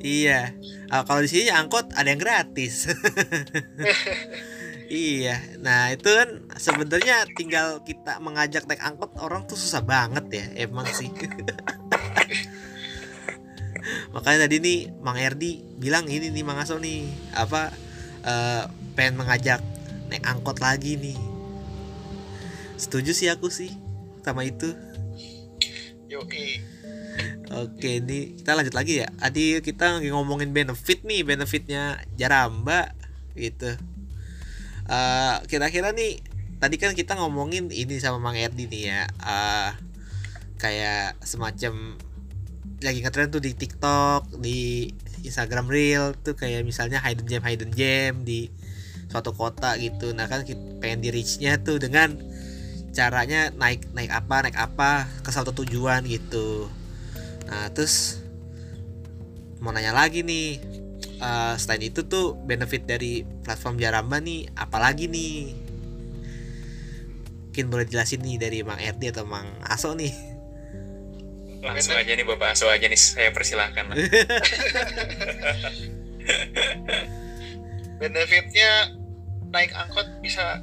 iya 0.00 0.56
uh, 0.90 1.04
kalau 1.04 1.20
di 1.20 1.28
sini 1.28 1.52
angkot 1.52 1.92
ada 1.92 2.08
yang 2.08 2.20
gratis 2.20 2.88
iya 4.90 5.38
nah 5.60 5.92
itu 5.92 6.08
kan 6.08 6.28
sebenarnya 6.56 7.28
tinggal 7.36 7.84
kita 7.84 8.18
mengajak 8.18 8.64
naik 8.66 8.80
angkot 8.80 9.12
orang 9.20 9.44
tuh 9.44 9.60
susah 9.60 9.84
banget 9.84 10.24
ya 10.32 10.44
emang 10.66 10.88
sih 10.90 11.12
makanya 14.14 14.46
tadi 14.46 14.56
nih 14.60 14.78
Mang 15.00 15.16
Erdi 15.16 15.62
bilang 15.78 16.06
ini 16.10 16.28
nih 16.28 16.44
Mang 16.44 16.60
Aso 16.60 16.76
nih 16.76 17.08
apa 17.32 17.72
uh, 18.26 18.68
pengen 18.98 19.20
mengajak 19.22 19.62
naik 20.10 20.26
angkot 20.26 20.58
lagi 20.58 20.98
nih 20.98 21.18
setuju 22.76 23.14
sih 23.14 23.28
aku 23.30 23.48
sih 23.48 23.72
sama 24.20 24.44
itu 24.44 24.74
Yoki 26.10 26.70
Oke, 27.50 27.98
ini 27.98 28.38
kita 28.38 28.54
lanjut 28.54 28.78
lagi 28.78 29.02
ya. 29.02 29.10
Tadi 29.10 29.58
kita 29.58 29.98
lagi 29.98 30.14
ngomongin 30.14 30.54
benefit 30.54 31.02
nih, 31.02 31.26
benefitnya 31.26 31.98
Jaramba 32.14 32.94
gitu. 33.34 33.74
Uh, 34.86 35.42
kira-kira 35.50 35.90
nih 35.90 36.22
tadi 36.62 36.78
kan 36.78 36.94
kita 36.94 37.18
ngomongin 37.18 37.66
ini 37.74 37.98
sama 37.98 38.22
Mang 38.22 38.38
Erdi 38.38 38.70
nih 38.70 38.82
ya. 38.86 39.02
Uh, 39.18 39.74
kayak 40.62 41.18
semacam 41.26 41.98
lagi 42.80 43.04
ngetren 43.04 43.28
tuh 43.28 43.44
di 43.44 43.52
TikTok, 43.52 44.40
di 44.40 44.88
Instagram 45.20 45.68
Reel 45.68 46.16
tuh 46.16 46.32
kayak 46.32 46.64
misalnya 46.64 47.00
hidden 47.04 47.28
gem 47.28 47.44
hidden 47.44 47.72
gem 47.76 48.14
di 48.24 48.48
suatu 49.12 49.36
kota 49.36 49.76
gitu. 49.76 50.16
Nah 50.16 50.26
kan 50.30 50.48
kita 50.48 50.80
pengen 50.80 51.04
di 51.04 51.12
reachnya 51.12 51.60
tuh 51.60 51.76
dengan 51.76 52.16
caranya 52.90 53.52
naik 53.54 53.92
naik 53.94 54.10
apa 54.10 54.48
naik 54.48 54.56
apa 54.56 55.04
ke 55.20 55.30
satu 55.30 55.52
tujuan 55.52 56.08
gitu. 56.08 56.72
Nah 57.50 57.68
terus 57.76 58.24
mau 59.60 59.76
nanya 59.76 59.92
lagi 59.92 60.24
nih 60.24 60.56
uh, 61.20 61.54
selain 61.60 61.92
itu 61.92 62.08
tuh 62.08 62.32
benefit 62.48 62.88
dari 62.88 63.28
platform 63.44 63.76
Jaramba 63.76 64.24
nih 64.24 64.48
apalagi 64.56 65.04
nih? 65.04 65.52
Mungkin 67.50 67.66
boleh 67.66 67.84
jelasin 67.84 68.24
nih 68.24 68.40
dari 68.40 68.58
Mang 68.62 68.80
Erdi 68.80 69.10
atau 69.10 69.26
Mang 69.26 69.50
Aso 69.66 69.92
nih 69.92 70.29
langsung 71.60 71.92
aja 71.92 72.10
nih 72.10 72.24
bapak 72.24 72.52
Aso 72.52 72.66
aja 72.66 72.84
nih 72.84 72.96
saya 72.96 73.28
persilahkan 73.30 73.84
lah. 73.86 73.96
benefitnya 77.96 78.96
naik 79.48 79.72
angkot 79.72 80.08
bisa 80.20 80.62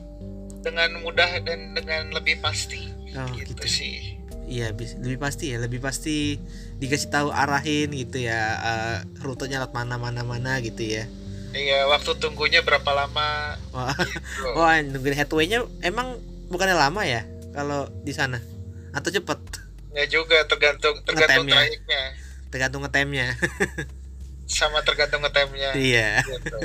dengan 0.59 0.97
mudah 0.99 1.37
dan 1.39 1.73
dengan 1.73 2.09
lebih 2.11 2.39
pasti 2.39 2.89
Oh, 3.15 3.23
gitu, 3.33 3.55
gitu. 3.55 3.65
sih 3.65 4.19
Iya, 4.47 4.71
lebih 4.71 5.17
pasti 5.17 5.51
ya, 5.51 5.57
lebih 5.59 5.79
pasti 5.79 6.39
dikasih 6.77 7.09
tahu 7.09 7.27
arahin 7.29 7.91
gitu 7.91 8.21
ya, 8.21 8.39
eh, 8.55 8.97
rutenya 9.19 9.59
lewat 9.59 9.73
mana 9.73 9.95
mana 9.97 10.21
mana 10.21 10.59
gitu 10.59 10.83
ya. 10.83 11.03
iya 11.51 11.83
waktu 11.83 12.15
tunggunya 12.15 12.61
berapa 12.61 12.85
lama 12.87 13.57
Wah, 13.71 13.91
gitu. 13.91 14.47
wah 14.59 14.77
nungguin 14.77 15.15
headway-nya 15.15 15.63
emang 15.81 16.19
bukannya 16.47 16.75
lama 16.75 17.01
ya 17.03 17.23
kalau 17.51 17.89
di 18.01 18.11
sana 18.11 18.37
atau 18.91 19.09
cepet 19.09 19.39
ya 19.97 20.05
juga 20.05 20.37
tergantung 20.45 21.01
tergantung 21.01 21.49
Ngetemnya. 21.49 21.57
trayeknya 21.57 22.03
tergantung 22.53 22.81
ngetemnya. 22.85 23.27
sama 24.47 24.79
tergantung 24.85 25.19
ngetemnya 25.25 25.75
iya, 25.75 26.23
gitu. 26.23 26.59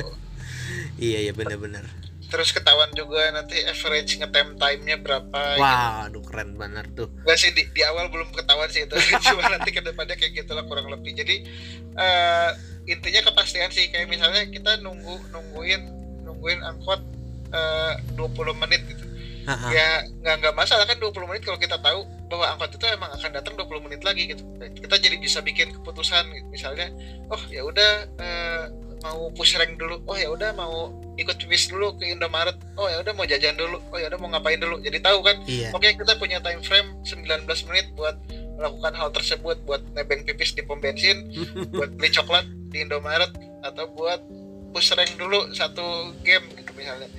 iya 1.11 1.19
iya 1.27 1.33
benar-benar. 1.35 1.83
terus 2.31 2.49
ketahuan 2.49 2.89
juga 2.97 3.29
nanti 3.29 3.61
average 3.61 4.17
ngetem 4.17 4.57
time-nya 4.57 4.97
berapa 5.05 5.41
gitu. 5.53 5.61
Wah, 5.61 6.09
aduh 6.09 6.25
keren 6.25 6.57
banget 6.57 6.89
tuh. 6.97 7.13
Nggak 7.29 7.37
sih 7.37 7.53
di, 7.53 7.69
di 7.77 7.85
awal 7.85 8.09
belum 8.09 8.33
ketahuan 8.33 8.73
sih 8.73 8.89
itu 8.89 8.97
cuma 9.29 9.53
nanti 9.53 9.69
ke 9.69 9.85
depannya 9.85 10.17
kayak 10.17 10.41
gitulah 10.41 10.65
kurang 10.65 10.89
lebih 10.89 11.13
jadi 11.13 11.45
eh, 11.93 12.51
intinya 12.89 13.29
kepastian 13.29 13.69
sih 13.69 13.93
kayak 13.93 14.09
misalnya 14.09 14.49
kita 14.49 14.81
nunggu 14.81 15.29
nungguin 15.29 15.83
nungguin 16.25 16.65
angkot 16.65 17.05
eh, 17.53 17.93
20 18.17 18.63
menit 18.65 18.81
gitu 18.89 19.12
Ha-ha. 19.43 19.69
ya 19.75 19.89
nggak 20.23 20.35
nggak 20.39 20.55
masalah 20.55 20.87
kan 20.87 20.97
20 21.03 21.27
menit 21.27 21.43
kalau 21.43 21.59
kita 21.59 21.75
tahu 21.83 22.07
bahwa 22.31 22.45
angkot 22.55 22.79
itu 22.79 22.87
emang 22.89 23.11
akan 23.11 23.31
datang 23.35 23.55
20 23.59 23.85
menit 23.91 24.01
lagi 24.07 24.31
gitu 24.31 24.43
kita 24.79 24.97
jadi 25.03 25.17
bisa 25.19 25.43
bikin 25.43 25.75
keputusan 25.75 26.31
gitu. 26.31 26.47
misalnya 26.49 26.89
oh 27.27 27.43
ya 27.51 27.67
udah 27.67 27.93
eh, 28.23 28.65
mau 29.03 29.29
push 29.35 29.59
rank 29.59 29.75
dulu 29.77 29.99
oh 30.07 30.15
ya 30.15 30.31
udah 30.31 30.55
mau 30.55 30.95
ikut 31.19 31.35
bis 31.51 31.67
dulu 31.69 31.99
ke 31.99 32.07
Indomaret 32.07 32.55
oh 32.79 32.87
ya 32.87 33.03
udah 33.03 33.13
mau 33.13 33.27
jajan 33.27 33.59
dulu 33.59 33.83
oh 33.91 33.99
ya 33.99 34.07
udah 34.09 34.19
mau 34.23 34.31
ngapain 34.31 34.63
dulu 34.63 34.79
jadi 34.79 35.03
tahu 35.03 35.21
kan 35.27 35.43
Iya. 35.45 35.75
Oke, 35.75 35.91
kita 35.93 36.15
punya 36.23 36.39
time 36.39 36.63
frame 36.63 36.95
19 37.03 37.45
menit 37.69 37.87
buat 37.99 38.15
melakukan 38.57 38.95
hal 38.95 39.11
tersebut, 39.11 39.59
buat 39.67 39.83
nebeng 39.99 40.23
pipis 40.23 40.55
di 40.55 40.63
pom 40.63 40.79
bensin, 40.79 41.29
buat 41.75 41.91
beli 41.99 42.15
coklat 42.15 42.47
di 42.71 42.87
Indomaret, 42.87 43.35
atau 43.67 43.91
buat 43.91 44.23
push 44.71 44.95
rank 44.95 45.19
dulu 45.19 45.51
satu 45.53 46.15
game 46.23 46.47
gitu 46.57 46.71
misalnya. 46.79 47.11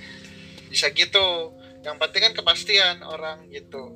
Bisa 0.71 0.87
gitu. 0.95 1.51
Yang 1.83 1.97
penting 1.99 2.21
kan 2.23 2.33
kepastian 2.33 2.95
orang 3.03 3.37
gitu. 3.51 3.91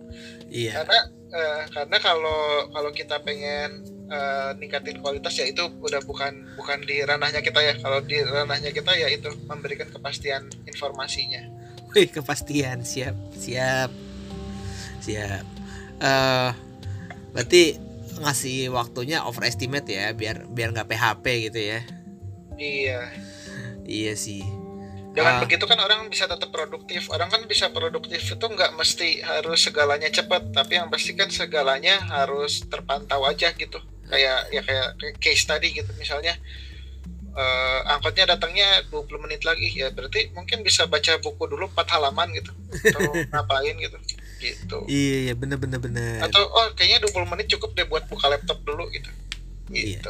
Iya. 0.52 0.84
Karena 0.84 1.00
eh, 1.32 1.62
karena 1.72 1.98
kalau 2.04 2.68
kalau 2.72 2.92
kita 2.92 3.24
pengen 3.24 3.88
eh, 4.12 4.50
ningkatin 4.60 5.00
kualitas 5.00 5.34
ya 5.40 5.48
itu 5.48 5.64
udah 5.80 6.04
bukan 6.04 6.56
bukan 6.60 6.84
di 6.84 7.02
ranahnya 7.02 7.40
kita 7.40 7.64
ya. 7.64 7.74
Kalau 7.80 8.04
di 8.04 8.20
ranahnya 8.22 8.76
kita 8.76 8.92
ya 9.00 9.08
itu 9.08 9.32
memberikan 9.48 9.88
kepastian 9.88 10.52
informasinya. 10.68 11.48
Wih, 11.96 12.12
kepastian 12.12 12.84
siap, 12.84 13.16
siap, 13.34 13.90
siap. 15.00 15.46
eh 15.98 16.52
berarti 17.34 17.80
ngasih 18.20 18.70
waktunya 18.74 19.24
overestimate 19.24 19.88
ya, 19.88 20.12
biar 20.12 20.46
biar 20.50 20.76
nggak 20.76 20.90
PHP 20.92 21.26
gitu 21.50 21.60
ya. 21.64 21.80
Iya. 22.58 23.02
Iya 23.88 24.14
sih. 24.20 24.44
Dengan 25.18 25.34
Ah. 25.34 25.42
begitu 25.42 25.66
kan 25.66 25.82
orang 25.82 26.06
bisa 26.08 26.30
tetap 26.30 26.54
produktif. 26.54 27.10
Orang 27.10 27.28
kan 27.28 27.42
bisa 27.44 27.74
produktif 27.74 28.22
itu 28.22 28.46
nggak 28.46 28.78
mesti 28.78 29.26
harus 29.26 29.58
segalanya 29.60 30.08
cepat, 30.08 30.54
tapi 30.54 30.78
yang 30.78 30.88
pasti 30.88 31.18
kan 31.18 31.26
segalanya 31.28 31.98
harus 32.08 32.62
terpantau 32.64 33.26
aja 33.26 33.50
gitu. 33.52 33.82
Kayak 34.06 34.46
ya 34.54 34.62
kayak 34.62 34.88
case 35.18 35.44
tadi 35.44 35.74
gitu 35.74 35.90
misalnya 35.98 36.38
eh, 37.34 37.80
angkotnya 37.88 38.26
datangnya 38.28 38.82
20 38.90 39.20
menit 39.20 39.42
lagi 39.44 39.70
ya 39.70 39.90
berarti 39.90 40.34
mungkin 40.34 40.62
bisa 40.62 40.86
baca 40.86 41.18
buku 41.18 41.44
dulu 41.46 41.70
4 41.70 41.86
halaman 41.94 42.34
gitu 42.34 42.50
atau 42.90 43.14
ngapain 43.30 43.78
gitu 43.78 43.98
gitu 44.42 44.78
Iya, 44.90 45.18
iya 45.30 45.34
bener 45.34 45.62
bener 45.62 45.78
bener. 45.78 46.18
atau 46.24 46.42
oh 46.42 46.74
kayaknya 46.74 47.06
20 47.06 47.30
menit 47.30 47.46
cukup 47.52 47.78
deh 47.78 47.86
buat 47.86 48.10
buka 48.10 48.26
laptop 48.28 48.58
dulu 48.66 48.90
gitu 48.90 49.10
Iya. 49.70 50.02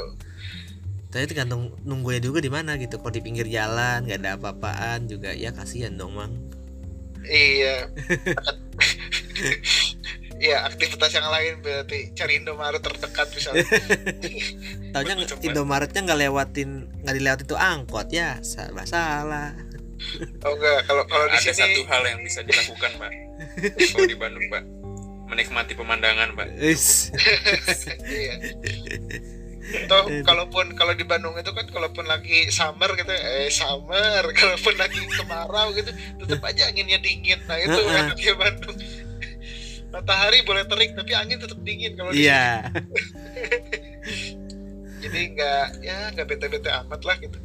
Tapi 1.08 1.24
tergantung 1.24 1.72
nunggunya 1.88 2.20
juga 2.20 2.44
di 2.44 2.52
mana 2.52 2.76
gitu. 2.76 3.00
Kalau 3.00 3.14
di 3.16 3.24
pinggir 3.24 3.48
jalan 3.48 4.04
nggak 4.04 4.20
ada 4.24 4.32
apa-apaan 4.36 5.08
juga 5.08 5.32
ya 5.32 5.56
kasihan 5.56 5.96
dong 5.96 6.16
mang. 6.16 6.34
Iya. 7.28 7.88
Iya, 10.38 10.70
aktivitas 10.70 11.18
yang 11.18 11.34
lain 11.34 11.66
berarti 11.66 12.14
cari 12.14 12.38
Indomaret 12.38 12.78
terdekat 12.78 13.26
misalnya. 13.34 13.66
Taunya. 14.94 15.14
Indomaretnya 15.42 16.02
nggak 16.06 16.20
lewatin 16.30 16.70
nggak 17.02 17.16
dilewati 17.18 17.44
itu 17.50 17.58
angkot 17.58 18.08
ya 18.14 18.38
salah 18.46 18.86
salah. 18.86 19.50
Oh 20.46 20.54
enggak, 20.54 20.86
kalau 20.86 21.04
kalau 21.10 21.26
di 21.26 21.42
Ada 21.42 21.58
satu 21.58 21.74
sini 21.74 21.90
hal 21.90 22.04
yang 22.06 22.22
bisa 22.22 22.46
dilakukan 22.46 22.92
pak. 23.02 23.12
Kalau 23.98 24.06
di 24.06 24.14
Bandung 24.14 24.46
pak, 24.54 24.64
menikmati 25.26 25.74
pemandangan 25.74 26.38
pak. 26.38 26.48
Is. 26.62 27.10
iya. 28.06 28.38
Toh 29.68 30.08
kalaupun 30.24 30.80
kalau 30.80 30.96
di 30.96 31.04
Bandung 31.04 31.36
itu 31.36 31.52
kan 31.52 31.68
kalaupun 31.68 32.08
lagi 32.08 32.48
summer 32.48 32.88
gitu 32.96 33.12
eh 33.12 33.52
summer 33.52 34.24
kalaupun 34.40 34.76
lagi 34.80 35.04
kemarau 35.12 35.76
gitu 35.76 35.92
tetap 36.24 36.42
aja 36.48 36.72
anginnya 36.72 37.00
dingin. 37.04 37.40
Nah, 37.48 37.60
itu 37.60 37.76
Heeh. 37.76 38.00
enaknya 38.08 38.34
Bandung. 38.40 38.78
Matahari 39.92 40.44
boleh 40.44 40.64
terik 40.68 40.96
tapi 40.96 41.12
angin 41.16 41.40
tetap 41.40 41.60
dingin 41.64 41.96
kalau 42.00 42.12
di 42.16 42.24
sini. 42.24 42.32
Iya. 42.32 42.48
Jadi 45.04 45.20
enggak 45.36 45.66
ya 45.84 45.98
enggak 46.16 46.28
bete-bete 46.28 46.70
amat 46.84 47.02
lah 47.04 47.16
gitu. 47.20 47.38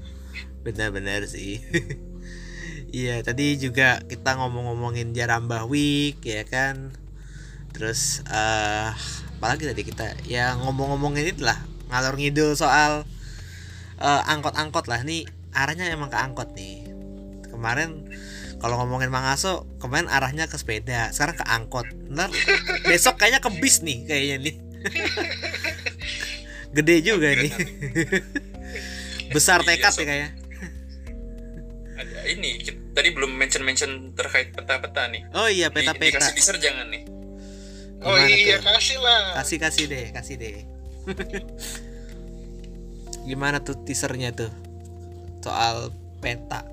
Benar-benar 0.62 1.26
sih. 1.26 1.58
Iya, 2.92 3.24
tadi 3.24 3.56
juga 3.56 4.04
kita 4.04 4.36
ngomong-ngomongin 4.36 5.16
Jarambah 5.16 5.64
Week 5.64 6.20
ya 6.20 6.44
kan. 6.44 6.92
Terus 7.72 8.20
eh 8.28 8.92
apalagi 9.40 9.64
tadi 9.64 9.82
kita 9.88 10.12
ya 10.28 10.52
ngomong-ngomongin 10.60 11.32
itulah 11.32 11.56
ngalor 11.92 12.16
ngidul 12.16 12.56
soal 12.56 13.04
eh, 14.00 14.22
angkot-angkot 14.26 14.88
lah 14.88 15.04
nih 15.04 15.28
arahnya 15.52 15.92
emang 15.92 16.08
ke 16.08 16.16
angkot 16.16 16.56
nih. 16.56 16.88
Kemarin 17.52 18.08
kalau 18.56 18.80
ngomongin 18.80 19.10
Mang 19.10 19.26
Aso, 19.26 19.68
kemarin 19.76 20.08
arahnya 20.08 20.48
ke 20.48 20.56
sepeda, 20.56 21.12
sekarang 21.12 21.36
ke 21.36 21.44
angkot. 21.44 21.84
Ntar 22.08 22.32
besok 22.82 23.20
kayaknya 23.20 23.44
ke 23.44 23.50
bis 23.60 23.84
nih 23.84 24.08
kayaknya 24.08 24.36
nih. 24.40 24.54
Gede 26.74 27.04
juga 27.04 27.28
nih. 27.36 27.52
Besar 29.36 29.60
Iya, 29.60 29.68
tekad 29.68 29.92
ya 29.92 30.04
kayaknya. 30.04 30.30
Ada 31.92 32.18
ini 32.28 32.50
kita, 32.60 32.80
tadi 32.92 33.08
belum 33.12 33.32
mention 33.32 33.60
mention 33.62 33.92
terkait 34.12 34.52
peta-peta 34.52 35.08
nih. 35.08 35.22
Oh 35.32 35.48
iya 35.48 35.68
Di- 35.68 35.74
peta-peta. 35.76 36.16
Dikasih 36.20 36.32
teaser 36.32 36.56
jangan 36.56 36.88
nih. 36.88 37.04
Oh 38.02 38.16
Gimana 38.16 38.28
iya, 38.28 38.56
tuh? 38.58 38.66
kasih 38.66 38.98
lah. 38.98 39.22
Kasih 39.36 39.58
kasih 39.60 39.84
deh, 39.86 40.06
kasih 40.10 40.34
deh. 40.40 40.56
Gimana 43.28 43.62
tuh 43.62 43.78
teasernya 43.82 44.34
tuh? 44.34 44.50
Soal 45.42 45.90
peta. 46.18 46.66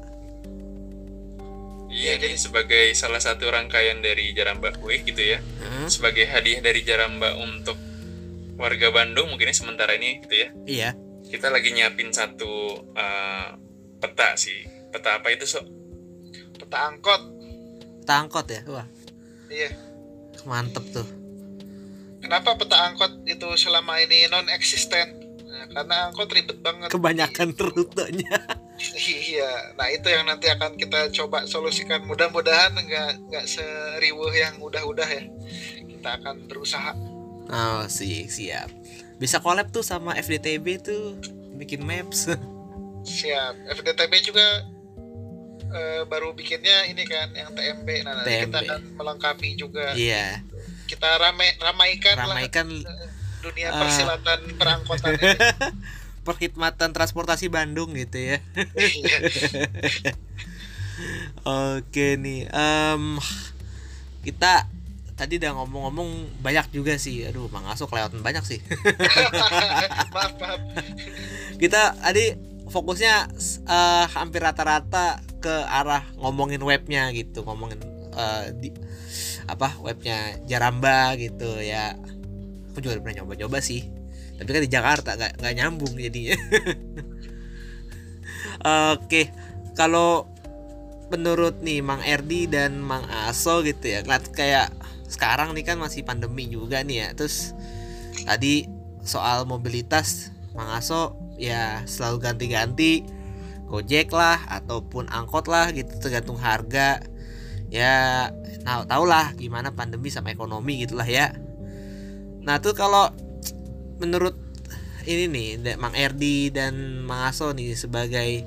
Iya, 1.89 2.21
jadi- 2.21 2.37
sebagai 2.37 2.93
salah 2.93 3.17
satu 3.17 3.49
rangkaian 3.49 3.99
dari 3.99 4.31
Jaramba 4.31 4.71
Week 4.81 5.03
gitu 5.03 5.19
ya. 5.25 5.41
Hmm? 5.41 5.89
Sebagai 5.89 6.25
hadiah 6.25 6.61
dari 6.61 6.85
Jaramba 6.85 7.33
untuk 7.35 7.75
warga 8.61 8.93
Bandung 8.93 9.33
mungkin 9.33 9.49
sementara 9.51 9.97
ini 9.97 10.21
gitu 10.21 10.35
ya. 10.37 10.49
Iya. 10.65 10.89
Kita 11.25 11.49
lagi 11.49 11.73
nyiapin 11.73 12.13
satu 12.13 12.49
uh, 12.93 13.47
peta 13.97 14.37
sih. 14.37 14.65
Peta 14.89 15.21
apa 15.21 15.29
itu 15.29 15.45
so? 15.45 15.61
Peta 16.57 16.89
angkot. 16.89 17.21
Peta 18.01 18.13
angkot 18.21 18.45
ya. 18.49 18.61
Wah, 18.69 18.85
Iya. 19.49 19.73
mantep 20.45 20.85
tuh. 20.93 21.05
Kenapa 22.29 22.53
peta 22.61 22.77
angkot 22.85 23.25
itu 23.25 23.49
selama 23.57 23.97
ini 24.05 24.29
non 24.29 24.45
eksisten? 24.53 25.17
Nah, 25.49 25.65
karena 25.73 26.13
angkot 26.13 26.29
ribet 26.29 26.61
banget. 26.61 26.93
Kebanyakan 26.93 27.57
rutenya. 27.57 28.37
Iya, 28.95 29.75
nah 29.75 29.91
itu 29.91 30.07
yang 30.07 30.23
nanti 30.23 30.47
akan 30.47 30.79
kita 30.79 31.11
coba 31.11 31.43
solusikan. 31.43 31.99
Mudah-mudahan 32.07 32.71
nggak 32.71 33.27
nggak 33.27 33.43
seriwuh 33.43 34.31
yang 34.31 34.55
udah-udah 34.55 35.03
ya. 35.03 35.27
Kita 35.83 36.15
akan 36.15 36.47
berusaha. 36.47 36.95
Oh, 37.51 37.83
sih, 37.91 38.31
siap. 38.31 38.71
Bisa 39.19 39.43
collab 39.43 39.75
tuh 39.75 39.83
sama 39.83 40.15
FDTB 40.15 40.79
tuh 40.79 41.19
bikin 41.59 41.83
maps. 41.83 42.31
Siap. 43.19 43.67
FDTB 43.67 44.13
juga 44.23 44.47
eh, 45.75 46.01
baru 46.07 46.31
bikinnya 46.31 46.87
ini 46.87 47.03
kan 47.03 47.35
yang 47.35 47.51
TMB. 47.51 47.89
Nah, 48.07 48.23
nanti 48.23 48.47
kita 48.47 48.59
TMB. 48.63 48.69
akan 48.71 48.81
melengkapi 48.95 49.49
juga. 49.59 49.91
Iya, 49.91 50.39
Kita 50.89 51.21
rame 51.21 51.53
ramaikan 51.61 52.17
lah 52.17 52.25
ramaikan 52.33 52.67
dunia 53.39 53.69
Ah. 53.69 53.85
persilatan 53.85 54.39
perangkotan 54.57 55.13
ini. 55.15 55.37
perkhidmatan 56.27 56.89
transportasi 56.91 57.47
Bandung 57.47 57.93
gitu 57.93 58.17
ya. 58.17 58.37
Iya. 58.75 59.17
Oke 61.79 62.19
nih, 62.19 62.51
em, 62.51 63.03
kita 64.21 64.67
tadi 65.15 65.35
udah 65.35 65.51
ngomong-ngomong 65.51 66.39
banyak 66.39 66.71
juga 66.71 66.95
sih 66.95 67.27
aduh 67.27 67.51
mang 67.51 67.67
aso 67.67 67.91
kelewatan 67.91 68.23
banyak 68.23 68.39
sih 68.47 68.63
maaf 70.15 70.31
maaf 70.39 70.63
kita 71.59 71.91
tadi 71.99 72.39
fokusnya 72.71 73.27
uh, 73.67 74.07
hampir 74.15 74.39
rata-rata 74.39 75.19
ke 75.43 75.51
arah 75.67 76.07
ngomongin 76.15 76.63
webnya 76.63 77.11
gitu 77.11 77.43
ngomongin 77.43 77.83
uh, 78.15 78.47
di 78.55 78.71
apa 79.55 79.77
webnya 79.81 80.37
Jaramba 80.45 81.15
gitu 81.17 81.61
ya. 81.61 81.97
Aku 82.73 82.83
juga 82.83 83.01
pernah 83.01 83.23
nyoba-nyoba 83.23 83.59
sih. 83.63 83.87
Tapi 84.39 84.49
kan 84.49 84.61
di 84.63 84.71
Jakarta 84.71 85.09
nggak 85.17 85.41
nggak 85.41 85.55
nyambung 85.57 85.93
jadinya. 85.97 86.37
Oke 88.95 89.31
kalau 89.75 90.29
menurut 91.09 91.59
nih 91.65 91.81
Mang 91.81 92.05
Erdi 92.05 92.45
dan 92.45 92.79
Mang 92.79 93.03
Aso 93.09 93.65
gitu 93.65 93.89
ya 93.89 94.05
ngeliat 94.05 94.29
kayak 94.31 94.69
sekarang 95.09 95.57
nih 95.57 95.65
kan 95.65 95.81
masih 95.81 96.05
pandemi 96.05 96.47
juga 96.47 96.85
nih 96.85 96.97
ya. 97.03 97.07
Terus 97.17 97.57
tadi 98.23 98.69
soal 99.03 99.49
mobilitas 99.49 100.31
Mang 100.53 100.71
Aso 100.71 101.17
ya 101.39 101.81
selalu 101.89 102.29
ganti-ganti 102.29 103.19
Gojek 103.69 104.09
lah 104.09 104.41
ataupun 104.49 105.05
angkot 105.13 105.45
lah 105.45 105.69
gitu 105.69 105.93
tergantung 106.01 106.41
harga. 106.41 107.05
Ya 107.69 108.33
tau 108.63 109.03
lah 109.07 109.33
gimana 109.33 109.73
pandemi 109.73 110.11
sama 110.13 110.29
ekonomi 110.29 110.83
gitulah 110.85 111.07
ya. 111.07 111.33
Nah 112.43 112.61
tuh 112.61 112.77
kalau 112.77 113.11
menurut 113.99 114.37
ini 115.09 115.25
nih 115.27 115.75
Mang 115.81 115.97
Erdi 115.97 116.53
dan 116.53 117.03
Mang 117.03 117.27
Aso 117.27 117.51
nih 117.55 117.73
sebagai 117.73 118.45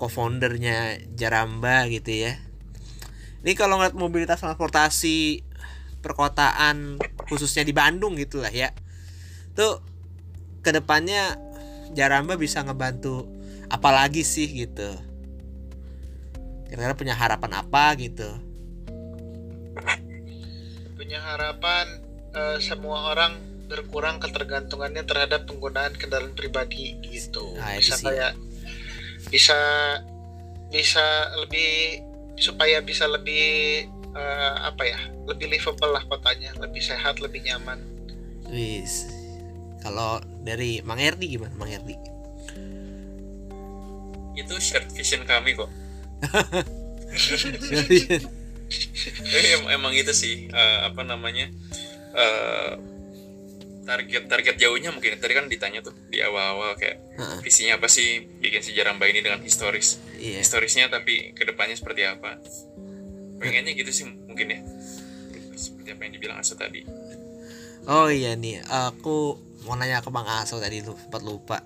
co-foundernya 0.00 0.98
Jaramba 1.14 1.86
gitu 1.92 2.10
ya. 2.10 2.40
Ini 3.42 3.52
kalau 3.58 3.78
ngeliat 3.78 3.94
mobilitas 3.94 4.40
transportasi 4.40 5.42
perkotaan 6.02 6.98
khususnya 7.30 7.62
di 7.62 7.74
Bandung 7.74 8.18
gitulah 8.18 8.50
ya. 8.50 8.74
Tuh 9.54 9.82
ke 10.62 10.70
depannya 10.72 11.36
Jaramba 11.92 12.40
bisa 12.40 12.64
ngebantu 12.64 13.28
apalagi 13.68 14.24
sih 14.24 14.48
gitu? 14.48 14.90
Kira-kira 16.70 16.96
punya 16.96 17.14
harapan 17.14 17.60
apa 17.60 17.92
gitu 18.00 18.51
punya 21.02 21.18
harapan 21.18 21.98
uh, 22.30 22.62
semua 22.62 23.10
orang 23.10 23.34
berkurang 23.66 24.22
ketergantungannya 24.22 25.02
terhadap 25.02 25.50
penggunaan 25.50 25.98
kendaraan 25.98 26.30
pribadi 26.30 26.94
gitu. 27.02 27.58
Nah, 27.58 27.74
bisa 27.74 27.98
kayak 27.98 28.38
bisa 29.26 29.58
bisa 30.70 31.02
lebih 31.42 31.98
supaya 32.38 32.78
bisa 32.86 33.10
lebih 33.10 33.82
uh, 34.14 34.70
apa 34.70 34.86
ya 34.86 35.00
lebih 35.26 35.50
livable 35.50 35.90
lah 35.90 36.06
kotanya 36.06 36.54
lebih 36.62 36.78
sehat 36.78 37.18
lebih 37.18 37.50
nyaman. 37.50 37.82
Wis. 38.46 39.10
Kalau 39.82 40.22
dari 40.46 40.86
Mang 40.86 41.02
Erdi 41.02 41.34
gimana 41.34 41.50
Mang 41.58 41.66
Erdi? 41.66 41.98
Itu 44.38 44.54
shared 44.62 44.86
vision 44.94 45.26
kami 45.26 45.58
kok 45.58 45.66
eh, 49.36 49.60
emang 49.72 49.92
itu 49.92 50.12
sih 50.12 50.48
uh, 50.50 50.88
apa 50.88 51.02
namanya 51.04 51.52
uh, 52.16 52.80
target 53.82 54.30
target 54.30 54.56
jauhnya 54.56 54.94
mungkin 54.94 55.18
tadi 55.18 55.34
kan 55.34 55.50
ditanya 55.50 55.82
tuh 55.82 55.94
di 56.08 56.22
awal-awal 56.22 56.78
kayak 56.78 57.02
uh-uh. 57.18 57.42
visinya 57.42 57.76
apa 57.76 57.90
sih 57.90 58.22
bikin 58.38 58.62
sejarah 58.62 58.94
mbak 58.94 59.10
ini 59.10 59.20
dengan 59.26 59.42
historis. 59.42 59.98
Yeah. 60.16 60.38
historisnya 60.38 60.86
tapi 60.86 61.34
ke 61.34 61.42
depannya 61.42 61.74
seperti 61.74 62.06
apa? 62.06 62.38
Pengennya 63.42 63.74
gitu 63.74 63.90
sih 63.90 64.06
mungkin 64.06 64.54
ya. 64.54 64.60
Seperti 65.58 65.88
apa 65.98 66.02
yang 66.06 66.12
dibilang 66.14 66.38
Aso 66.38 66.54
tadi. 66.54 66.86
Oh 67.90 68.06
iya 68.06 68.38
nih 68.38 68.62
aku 68.62 69.34
mau 69.66 69.74
nanya 69.74 69.98
ke 69.98 70.10
Bang 70.14 70.30
Aso 70.30 70.62
tadi 70.62 70.78
lu 70.82 70.94
sempat 70.94 71.22
lupa. 71.26 71.58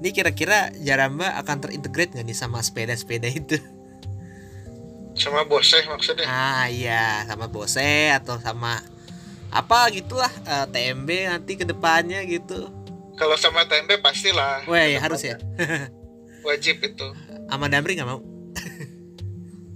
Ini 0.00 0.16
kira-kira 0.16 0.72
Jaramba 0.80 1.36
akan 1.42 1.66
terintegrate 1.66 2.16
nggak 2.16 2.24
nih 2.24 2.38
sama 2.38 2.62
sepeda-sepeda 2.62 3.28
itu 3.28 3.58
sama 5.20 5.44
Bose 5.44 5.76
maksudnya? 5.84 6.24
Ah 6.24 6.66
iya 6.72 7.28
sama 7.28 7.46
Bose 7.46 8.08
atau 8.10 8.40
sama 8.40 8.80
apa 9.52 9.90
gitulah 9.92 10.30
uh, 10.48 10.64
eh, 10.64 10.66
TMB 10.72 11.08
nanti 11.28 11.52
ke 11.60 11.68
depannya 11.68 12.24
gitu. 12.24 12.72
Kalau 13.20 13.36
sama 13.36 13.68
TMB 13.68 14.00
pastilah. 14.00 14.64
Wah 14.64 14.86
ya 14.88 14.98
harus 14.98 15.20
ya? 15.20 15.36
wajib 16.48 16.80
itu. 16.80 17.06
Sama 17.52 17.68
Damri 17.68 18.00
nggak 18.00 18.08
mau? 18.08 18.24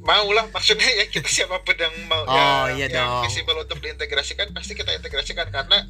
Mau 0.05 0.28
lah 0.36 0.45
maksudnya 0.53 0.84
ya 0.84 1.09
kita 1.09 1.28
siapa 1.32 1.64
pedang 1.64 1.92
mau 2.12 2.28
oh, 2.28 2.68
ya, 2.68 2.76
iya 2.76 2.86
yang 2.92 3.09
dong. 3.09 3.24
visible 3.24 3.57
untuk 3.57 3.80
diintegrasikan 3.80 4.53
pasti 4.53 4.76
kita 4.76 4.92
integrasikan. 4.92 5.49
Karena 5.49 5.84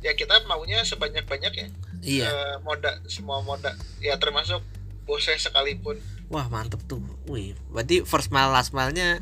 ya 0.00 0.16
kita 0.16 0.44
maunya 0.48 0.84
sebanyak 0.84 1.24
banyak 1.28 1.52
ya. 1.52 1.68
Iya. 2.00 2.26
Uh, 2.28 2.56
moda 2.64 3.00
semua 3.08 3.44
moda. 3.44 3.76
Ya 4.00 4.16
termasuk 4.16 4.64
Bose 5.04 5.36
sekalipun 5.36 6.00
wah 6.28 6.46
mantep 6.52 6.80
tuh. 6.84 7.00
Wih 7.28 7.56
berarti 7.72 8.04
first 8.04 8.28
mile 8.32 8.52
last 8.52 8.76
mile 8.76 8.92
nya 8.92 9.20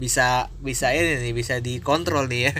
bisa 0.00 0.50
bisa 0.58 0.90
ini 0.90 1.20
nih 1.20 1.32
bisa 1.36 1.60
dikontrol 1.60 2.26
nih 2.26 2.50
ya. 2.50 2.54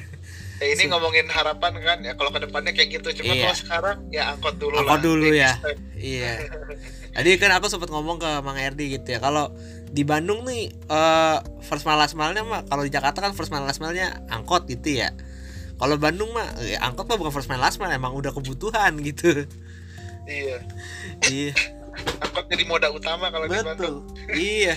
Ya 0.62 0.78
ini 0.78 0.86
ngomongin 0.94 1.26
harapan 1.26 1.74
kan? 1.82 1.98
Ya 2.06 2.14
kalau 2.14 2.30
ke 2.30 2.38
depannya 2.38 2.70
kayak 2.70 3.02
gitu. 3.02 3.08
Cuma 3.18 3.34
iya. 3.34 3.50
kalau 3.50 3.56
sekarang 3.58 3.96
ya 4.14 4.22
angkot 4.30 4.54
dulu 4.62 4.78
angkot 4.78 5.00
lah, 5.00 5.02
dulu 5.02 5.26
ya. 5.34 5.52
iya. 5.98 6.46
Tadi 7.18 7.28
kan 7.36 7.50
aku 7.58 7.66
sempat 7.66 7.90
ngomong 7.90 8.22
ke 8.22 8.30
Mang 8.46 8.60
Erdi 8.60 8.94
gitu 8.94 9.10
ya. 9.10 9.18
Kalau 9.18 9.50
di 9.90 10.06
Bandung 10.06 10.46
nih 10.46 10.70
uh, 10.86 11.42
first 11.66 11.82
mile 11.82 11.98
last 11.98 12.14
mile-nya 12.14 12.46
mah 12.46 12.62
kalau 12.70 12.86
di 12.86 12.94
Jakarta 12.94 13.20
kan 13.20 13.34
first 13.34 13.50
mile 13.50 13.66
last 13.66 13.82
mile-nya 13.82 14.22
angkot 14.30 14.70
gitu 14.70 15.02
ya. 15.02 15.10
Kalau 15.82 15.98
Bandung 15.98 16.30
mah 16.30 16.46
ya, 16.62 16.78
angkot 16.78 17.10
mah 17.10 17.18
bukan 17.18 17.34
first 17.34 17.50
mile 17.50 17.58
last 17.58 17.82
mile 17.82 17.90
emang 17.90 18.14
udah 18.14 18.30
kebutuhan 18.30 18.94
gitu. 19.02 19.50
Iya. 20.30 20.62
Iya 21.26 21.82
angkot 22.22 22.45
jadi 22.49 22.64
moda 22.64 22.88
utama 22.90 23.28
kalau 23.28 23.47
di 23.47 23.59
Bandung 23.61 23.97
iya 24.32 24.76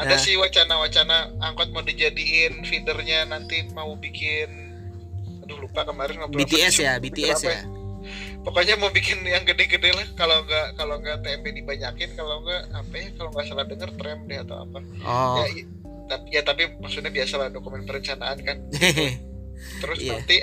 ada 0.00 0.16
nah. 0.16 0.20
sih 0.20 0.34
wacana-wacana 0.40 1.36
angkot 1.44 1.68
mau 1.76 1.84
dijadiin 1.84 2.64
feedernya 2.64 3.28
nanti 3.28 3.68
mau 3.76 3.92
bikin 4.00 4.48
aduh 5.44 5.60
lupa 5.60 5.84
kemarin 5.84 6.24
ngobrol 6.24 6.40
BTS 6.40 6.74
ya 6.80 6.92
BTS 6.96 7.40
ya? 7.44 7.60
ya 7.60 7.62
pokoknya 8.40 8.80
mau 8.80 8.88
bikin 8.88 9.20
yang 9.28 9.44
gede-gede 9.44 9.92
lah 9.92 10.08
kalau 10.16 10.40
nggak 10.48 10.66
kalau 10.80 10.96
nggak 10.96 11.20
TMB 11.20 11.46
dibanyakin 11.60 12.10
kalau 12.16 12.40
nggak 12.40 12.62
apa 12.72 12.94
ya 12.96 13.08
kalau 13.20 13.30
nggak 13.36 13.46
salah 13.52 13.66
denger 13.68 13.90
tram 14.00 14.20
deh 14.24 14.38
atau 14.40 14.56
apa 14.64 14.78
oh. 15.04 15.44
ya, 15.44 15.64
tapi 16.08 16.26
ya 16.32 16.40
tapi 16.40 16.62
maksudnya 16.80 17.12
biasalah 17.12 17.52
dokumen 17.52 17.84
perencanaan 17.84 18.38
kan 18.40 18.56
terus 19.84 19.98
yeah. 20.00 20.16
nanti 20.16 20.36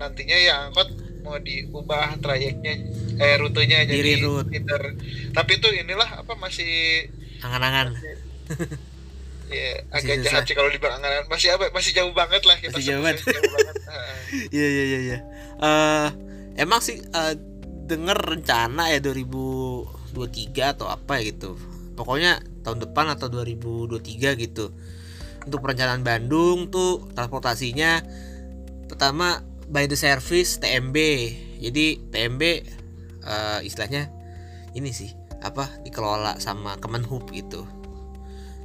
nantinya 0.00 0.36
ya 0.40 0.54
angkot 0.68 0.88
mau 1.24 1.40
diubah 1.40 2.20
trayeknya 2.20 2.74
eh 3.16 3.34
rutenya 3.40 3.88
jadi 3.88 4.20
feeder 4.20 4.82
tapi 5.32 5.56
itu 5.56 5.68
inilah 5.72 6.20
apa 6.20 6.36
masih 6.36 7.08
angan-angan 7.40 7.96
Iya, 9.44 9.84
agak 9.92 10.16
jahat 10.24 10.42
sih 10.48 10.56
kalau 10.56 10.72
di 10.72 10.80
Angan 10.80 11.28
masih 11.28 11.52
apa? 11.52 11.68
Masih 11.70 11.92
jauh 11.92 12.12
banget 12.16 12.42
lah 12.48 12.56
kita. 12.58 12.74
Masih 12.74 12.96
jauh 12.96 13.02
banget. 13.04 13.22
Iya 14.50 14.66
iya 14.66 14.84
iya 14.88 14.98
iya. 14.98 15.18
Eh 15.62 16.08
emang 16.58 16.82
sih 16.82 16.98
uh, 16.98 17.38
denger 17.86 18.18
rencana 18.18 18.90
ya 18.90 18.98
2023 18.98 20.74
atau 20.74 20.90
apa 20.90 21.22
ya 21.22 21.30
gitu. 21.30 21.54
Pokoknya 21.94 22.42
tahun 22.66 22.82
depan 22.82 23.14
atau 23.14 23.30
2023 23.30 24.42
gitu. 24.42 24.74
Untuk 25.44 25.60
perencanaan 25.62 26.02
Bandung 26.02 26.72
tuh 26.72 27.06
transportasinya 27.14 28.02
pertama 28.90 29.38
by 29.68 29.88
the 29.88 29.96
service 29.96 30.60
TMB. 30.60 30.96
Jadi 31.60 32.00
TMB 32.12 32.42
uh, 32.42 32.52
eh, 33.24 33.60
istilahnya 33.68 34.10
ini 34.74 34.90
sih 34.90 35.12
apa 35.44 35.68
dikelola 35.84 36.40
sama 36.40 36.76
Kemenhub 36.80 37.28
gitu 37.32 37.64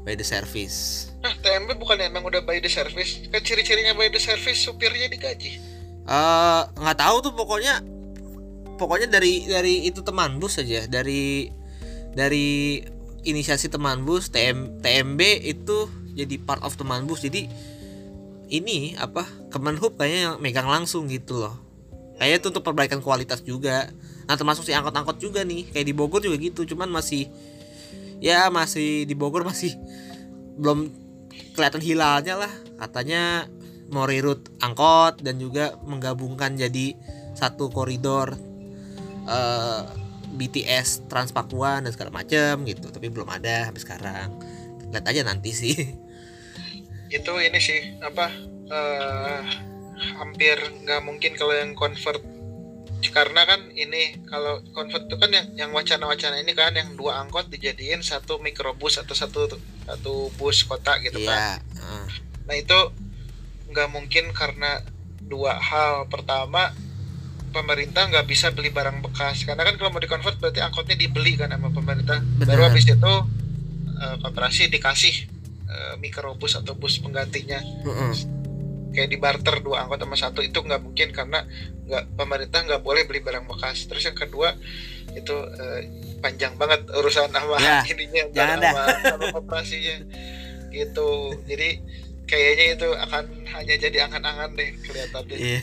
by 0.07 0.15
the 0.15 0.23
service. 0.23 1.11
Nah, 1.19 1.35
TMB 1.43 1.75
bukan 1.75 1.99
emang 1.99 2.23
udah 2.23 2.41
by 2.43 2.63
the 2.63 2.71
service? 2.71 3.19
Kan 3.27 3.43
ciri-cirinya 3.43 3.93
by 3.93 4.07
the 4.07 4.21
service 4.21 4.63
supirnya 4.63 5.11
digaji. 5.11 5.59
Eh, 5.59 6.11
uh, 6.11 6.63
nggak 6.73 6.97
tahu 6.97 7.29
tuh 7.29 7.33
pokoknya 7.35 7.83
pokoknya 8.79 9.11
dari 9.11 9.45
dari 9.45 9.85
itu 9.85 9.99
teman 10.01 10.39
bus 10.39 10.57
saja, 10.57 10.87
dari 10.87 11.51
dari 12.15 12.79
inisiasi 13.27 13.67
teman 13.67 14.07
bus 14.07 14.31
TM, 14.31 14.79
TMB 14.79 15.21
itu 15.43 15.91
jadi 16.15 16.35
part 16.41 16.63
of 16.63 16.73
teman 16.79 17.03
bus. 17.05 17.21
Jadi 17.21 17.51
ini 18.49 18.97
apa 18.97 19.25
Kemenhub 19.53 19.95
kayaknya 19.95 20.19
yang 20.33 20.35
megang 20.41 20.69
langsung 20.69 21.05
gitu 21.09 21.45
loh. 21.45 21.55
Kayaknya 22.19 22.37
itu 22.43 22.47
untuk 22.51 22.65
perbaikan 22.65 22.99
kualitas 22.99 23.39
juga. 23.45 23.87
Nah, 24.27 24.35
termasuk 24.35 24.67
si 24.67 24.75
angkot-angkot 24.75 25.17
juga 25.23 25.47
nih. 25.47 25.71
Kayak 25.71 25.87
di 25.87 25.93
Bogor 25.95 26.19
juga 26.19 26.35
gitu, 26.35 26.67
cuman 26.67 26.91
masih 26.91 27.31
ya 28.19 28.51
masih 28.51 29.07
di 29.07 29.15
Bogor 29.15 29.47
masih 29.47 29.79
belum 30.59 30.91
kelihatan 31.55 31.79
hilalnya 31.79 32.35
lah 32.35 32.53
katanya 32.75 33.47
mau 33.89 34.05
reroute 34.05 34.51
angkot 34.59 35.23
dan 35.23 35.39
juga 35.39 35.79
menggabungkan 35.87 36.59
jadi 36.59 36.93
satu 37.33 37.71
koridor 37.71 38.35
uh, 39.25 39.31
eh, 39.31 39.81
BTS 40.35 41.09
Trans 41.09 41.31
Papua 41.31 41.81
dan 41.81 41.89
segala 41.95 42.11
macam 42.13 42.67
gitu 42.67 42.91
tapi 42.91 43.07
belum 43.09 43.27
ada 43.31 43.71
sampai 43.71 43.81
sekarang 43.81 44.27
lihat 44.91 45.05
aja 45.07 45.21
nanti 45.25 45.51
sih 45.55 45.73
itu 47.09 47.33
ini 47.41 47.59
sih 47.61 47.79
apa 48.05 48.29
eh, 48.69 49.41
hampir 50.21 50.57
nggak 50.85 51.01
mungkin 51.03 51.35
kalau 51.35 51.53
yang 51.57 51.73
convert 51.75 52.21
karena 53.07 53.47
kan 53.47 53.71
ini 53.79 54.19
kalau 54.27 54.59
convert 54.75 55.07
itu 55.07 55.15
kan 55.15 55.31
yang 55.31 55.47
yang 55.55 55.71
wacana-wacana 55.71 56.43
ini 56.43 56.51
kan 56.51 56.75
yang 56.75 56.99
dua 56.99 57.23
angkot 57.23 57.47
dijadiin 57.47 58.03
satu 58.03 58.43
mikrobus 58.43 58.99
atau 58.99 59.15
satu 59.15 59.47
satu 59.87 60.27
bus 60.35 60.67
kota 60.67 60.99
gitu 60.99 61.23
kan. 61.23 61.63
Iya. 61.63 61.79
heeh. 61.79 62.05
Nah 62.43 62.55
itu 62.59 62.79
nggak 63.71 63.89
mungkin 63.95 64.35
karena 64.35 64.83
dua 65.23 65.55
hal. 65.55 66.11
Pertama 66.11 66.75
pemerintah 67.55 68.11
nggak 68.11 68.27
bisa 68.27 68.51
beli 68.51 68.67
barang 68.67 68.99
bekas 68.99 69.47
karena 69.47 69.63
kan 69.63 69.79
kalau 69.79 69.95
mau 69.95 70.03
dikonvert 70.03 70.35
berarti 70.37 70.59
angkotnya 70.59 70.99
dibeli 70.99 71.39
kan 71.39 71.55
sama 71.55 71.71
pemerintah. 71.71 72.19
Baru 72.43 72.67
Benar. 72.67 72.67
habis 72.67 72.83
itu 72.83 73.13
koperasi 73.99 74.67
dikasih 74.71 75.38
eh, 75.69 75.95
mikrobus 76.01 76.57
atau 76.57 76.73
bus 76.73 76.97
penggantinya 76.99 77.61
Heeh. 77.61 78.13
kayak 78.89 79.09
di 79.13 79.17
barter 79.21 79.61
dua 79.61 79.85
angkot 79.85 80.01
sama 80.01 80.17
satu 80.17 80.41
itu 80.41 80.57
nggak 80.59 80.81
mungkin 80.81 81.13
karena 81.13 81.45
nggak 81.85 82.03
pemerintah 82.17 82.65
nggak 82.65 82.81
boleh 82.81 83.05
beli 83.05 83.21
barang 83.21 83.45
bekas. 83.45 83.85
Terus 83.85 84.09
yang 84.09 84.17
kedua 84.17 84.57
itu 85.13 85.35
eh, 85.57 85.79
panjang 86.21 86.53
banget 86.57 86.85
urusan 86.93 87.29
sama 87.33 87.57
Ya, 87.57 87.81
ininya 87.93 88.23
jangan 88.33 88.57
sama, 88.61 88.83
sama 89.01 89.25
koperasinya 89.33 89.95
gitu. 90.69 91.09
Jadi 91.49 91.69
kayaknya 92.29 92.65
itu 92.77 92.87
akan 92.93 93.23
hanya 93.57 93.75
jadi 93.77 93.97
angan-angan 94.05 94.53
deh 94.53 94.69
kelihatannya. 94.85 95.37
Iya. 95.37 95.59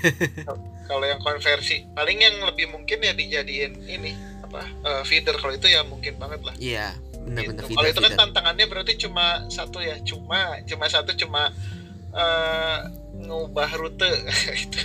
Kalau 0.86 1.06
yang 1.06 1.18
konversi 1.22 1.82
paling 1.94 2.18
yang 2.22 2.42
lebih 2.46 2.70
mungkin 2.70 3.02
ya 3.02 3.14
dijadiin 3.14 3.74
ini 3.86 4.14
apa 4.42 4.62
eh, 4.86 5.02
feeder 5.06 5.34
kalau 5.38 5.54
itu 5.54 5.66
ya 5.70 5.82
mungkin 5.86 6.18
banget 6.18 6.42
lah. 6.42 6.54
Iya, 6.58 6.94
benar-benar 7.26 7.64
Gitu. 7.66 7.74
Kalau 7.74 7.88
itu 7.90 8.00
kan 8.00 8.14
tantangannya 8.14 8.66
berarti 8.70 8.92
cuma 8.96 9.44
satu 9.50 9.82
ya, 9.82 9.98
cuma 10.06 10.62
cuma 10.64 10.86
satu 10.86 11.12
cuma 11.18 11.50
eh, 12.14 12.78
ngubah 13.16 13.70
rute 13.76 14.12
itu 14.64 14.78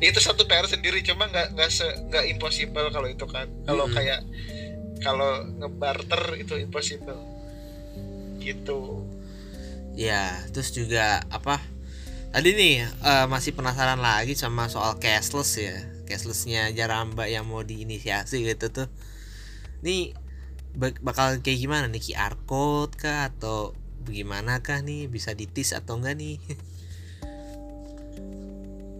itu 0.00 0.18
satu 0.22 0.46
PR 0.46 0.68
sendiri 0.70 1.02
cuma 1.02 1.26
nggak 1.26 1.56
nggak 1.56 1.70
se 1.72 1.88
nggak 2.08 2.24
impossible 2.30 2.88
kalau 2.92 3.08
itu 3.08 3.24
kan 3.26 3.48
kalau 3.64 3.88
Mm-mm. 3.88 3.96
kayak 3.96 4.20
kalau 5.02 5.42
ngebarter 5.56 6.36
itu 6.36 6.54
impossible 6.60 7.18
gitu 8.38 9.08
Ya, 9.98 10.46
terus 10.54 10.70
juga 10.70 11.26
apa? 11.26 11.58
Tadi 12.30 12.54
nih 12.54 12.86
eh, 12.86 13.26
masih 13.26 13.50
penasaran 13.50 13.98
lagi 13.98 14.38
sama 14.38 14.70
soal 14.70 14.94
cashless 15.02 15.58
ya. 15.58 15.74
Cashlessnya 16.06 16.70
Jaramba 16.70 17.26
yang 17.26 17.50
mau 17.50 17.66
diinisiasi 17.66 18.46
gitu 18.46 18.70
tuh. 18.70 18.88
Nih 19.82 20.14
bak- 20.78 21.02
bakal 21.02 21.42
kayak 21.42 21.58
gimana 21.58 21.90
nih 21.90 22.00
QR 22.00 22.38
code 22.46 22.94
kah 22.96 23.28
atau 23.28 23.74
bagaimana 24.06 24.62
kah 24.62 24.78
nih 24.80 25.10
bisa 25.10 25.34
ditis 25.34 25.74
atau 25.74 25.98
enggak 25.98 26.16
nih? 26.16 26.38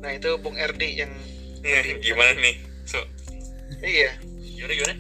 nah 0.03 0.11
itu 0.15 0.31
Bung 0.39 0.57
Erdi 0.57 0.99
yang 0.99 1.13
Ya, 1.59 1.83
gimana 1.99 2.39
nih? 2.39 2.55
So, 2.87 3.03
iya 3.83 4.15
gimana 4.55 4.73
gimana? 4.73 4.95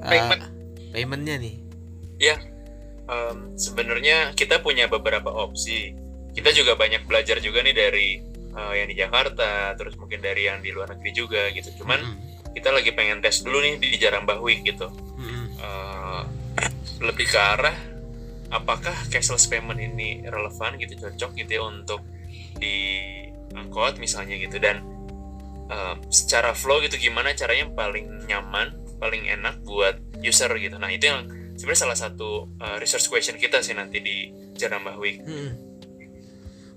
Eh, 0.00 0.08
Payment. 0.08 0.42
paymentnya 0.90 1.36
nih. 1.36 1.54
Ya, 2.16 2.36
em, 3.06 3.54
sebenarnya 3.56 4.32
kita 4.32 4.60
punya 4.60 4.88
beberapa 4.88 5.28
opsi. 5.28 5.92
Kita 6.32 6.50
juga 6.50 6.74
banyak 6.74 7.04
belajar 7.04 7.36
juga 7.40 7.60
nih 7.60 7.76
dari 7.76 8.08
eh, 8.50 8.72
yang 8.74 8.88
di 8.88 8.96
Jakarta, 8.96 9.76
terus 9.76 9.94
mungkin 9.94 10.18
dari 10.18 10.48
yang 10.48 10.58
di 10.58 10.72
luar 10.72 10.90
negeri 10.90 11.12
juga 11.12 11.52
gitu. 11.52 11.68
Cuman 11.76 12.00
Mm-mm. 12.00 12.52
kita 12.56 12.72
lagi 12.72 12.90
pengen 12.90 13.20
tes 13.20 13.44
dulu 13.44 13.60
nih 13.60 13.76
di 13.76 13.94
Jarambah 13.94 14.40
Week 14.40 14.64
gitu. 14.64 14.88
Lebih 17.00 17.26
ke 17.26 17.38
arah 17.40 17.76
apakah 18.50 18.94
cashless 19.08 19.46
payment 19.46 19.78
ini 19.78 20.26
relevan 20.26 20.74
gitu 20.76 20.98
cocok 20.98 21.30
gitu 21.38 21.50
ya 21.58 21.62
untuk 21.64 22.02
di 22.58 23.00
angkot 23.54 24.02
misalnya 24.02 24.34
gitu 24.36 24.58
dan 24.58 24.82
eh, 25.70 25.94
secara 26.10 26.50
flow 26.52 26.82
gitu 26.82 26.98
gimana 26.98 27.30
caranya 27.38 27.70
paling 27.70 28.26
nyaman 28.26 28.74
paling 28.98 29.30
enak 29.30 29.62
buat 29.62 30.02
user 30.18 30.50
gitu 30.58 30.76
nah 30.82 30.90
itu 30.90 31.06
yang 31.08 31.30
sebenarnya 31.54 31.80
salah 31.86 31.98
satu 31.98 32.50
eh, 32.58 32.76
research 32.82 33.06
question 33.06 33.38
kita 33.38 33.62
sih 33.62 33.78
nanti 33.78 34.02
di 34.02 34.16
Jarambah 34.58 34.98
Week 34.98 35.22
Mm-mm. 35.22 35.70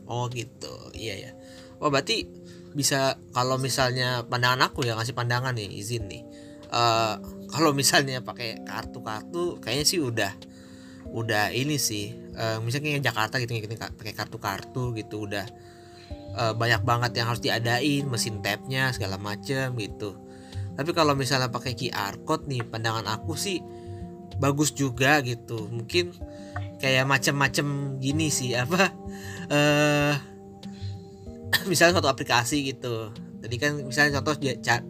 Oh 0.07 0.27
gitu, 0.31 0.91
iya 0.95 1.15
ya. 1.15 1.31
Oh 1.79 1.87
berarti 1.87 2.27
bisa 2.75 3.15
kalau 3.31 3.55
misalnya 3.55 4.27
pandangan 4.27 4.67
aku 4.71 4.83
ya 4.83 4.99
kasih 4.99 5.15
pandangan 5.15 5.55
nih 5.55 5.69
izin 5.79 6.11
nih. 6.11 6.23
Eh 6.73 7.15
kalau 7.53 7.69
misalnya 7.77 8.25
pakai 8.25 8.65
kartu-kartu, 8.65 9.61
kayaknya 9.61 9.85
sih 9.85 9.99
udah 10.01 10.31
udah 11.13 11.53
ini 11.53 11.77
sih. 11.77 12.17
Eh 12.33 12.57
misalnya 12.65 12.97
kayak 12.97 13.05
Jakarta 13.05 13.35
gitu 13.37 13.53
ngikutin 13.53 13.77
ka- 13.77 13.93
pakai 13.93 14.13
kartu-kartu 14.17 14.97
gitu 14.97 15.29
udah 15.29 15.45
eh, 16.33 16.53
banyak 16.57 16.81
banget 16.81 17.11
yang 17.21 17.29
harus 17.29 17.41
diadain, 17.45 18.09
mesin 18.09 18.41
tabnya 18.41 18.89
segala 18.89 19.21
macem 19.21 19.77
gitu. 19.77 20.17
Tapi 20.73 20.89
kalau 20.97 21.13
misalnya 21.13 21.53
pakai 21.53 21.77
QR 21.77 22.17
code 22.25 22.49
nih, 22.49 22.65
pandangan 22.65 23.05
aku 23.05 23.37
sih 23.37 23.61
bagus 24.41 24.73
juga 24.73 25.21
gitu. 25.21 25.69
Mungkin 25.69 26.17
kayak 26.83 27.07
macem-macem 27.07 27.95
gini 28.03 28.27
sih 28.27 28.51
apa 28.63 28.91
eh 29.47 30.13
misalnya 31.71 31.95
suatu 31.99 32.11
aplikasi 32.11 32.75
gitu 32.75 33.15
tadi 33.39 33.55
kan 33.55 33.79
misalnya 33.79 34.19
contoh 34.19 34.35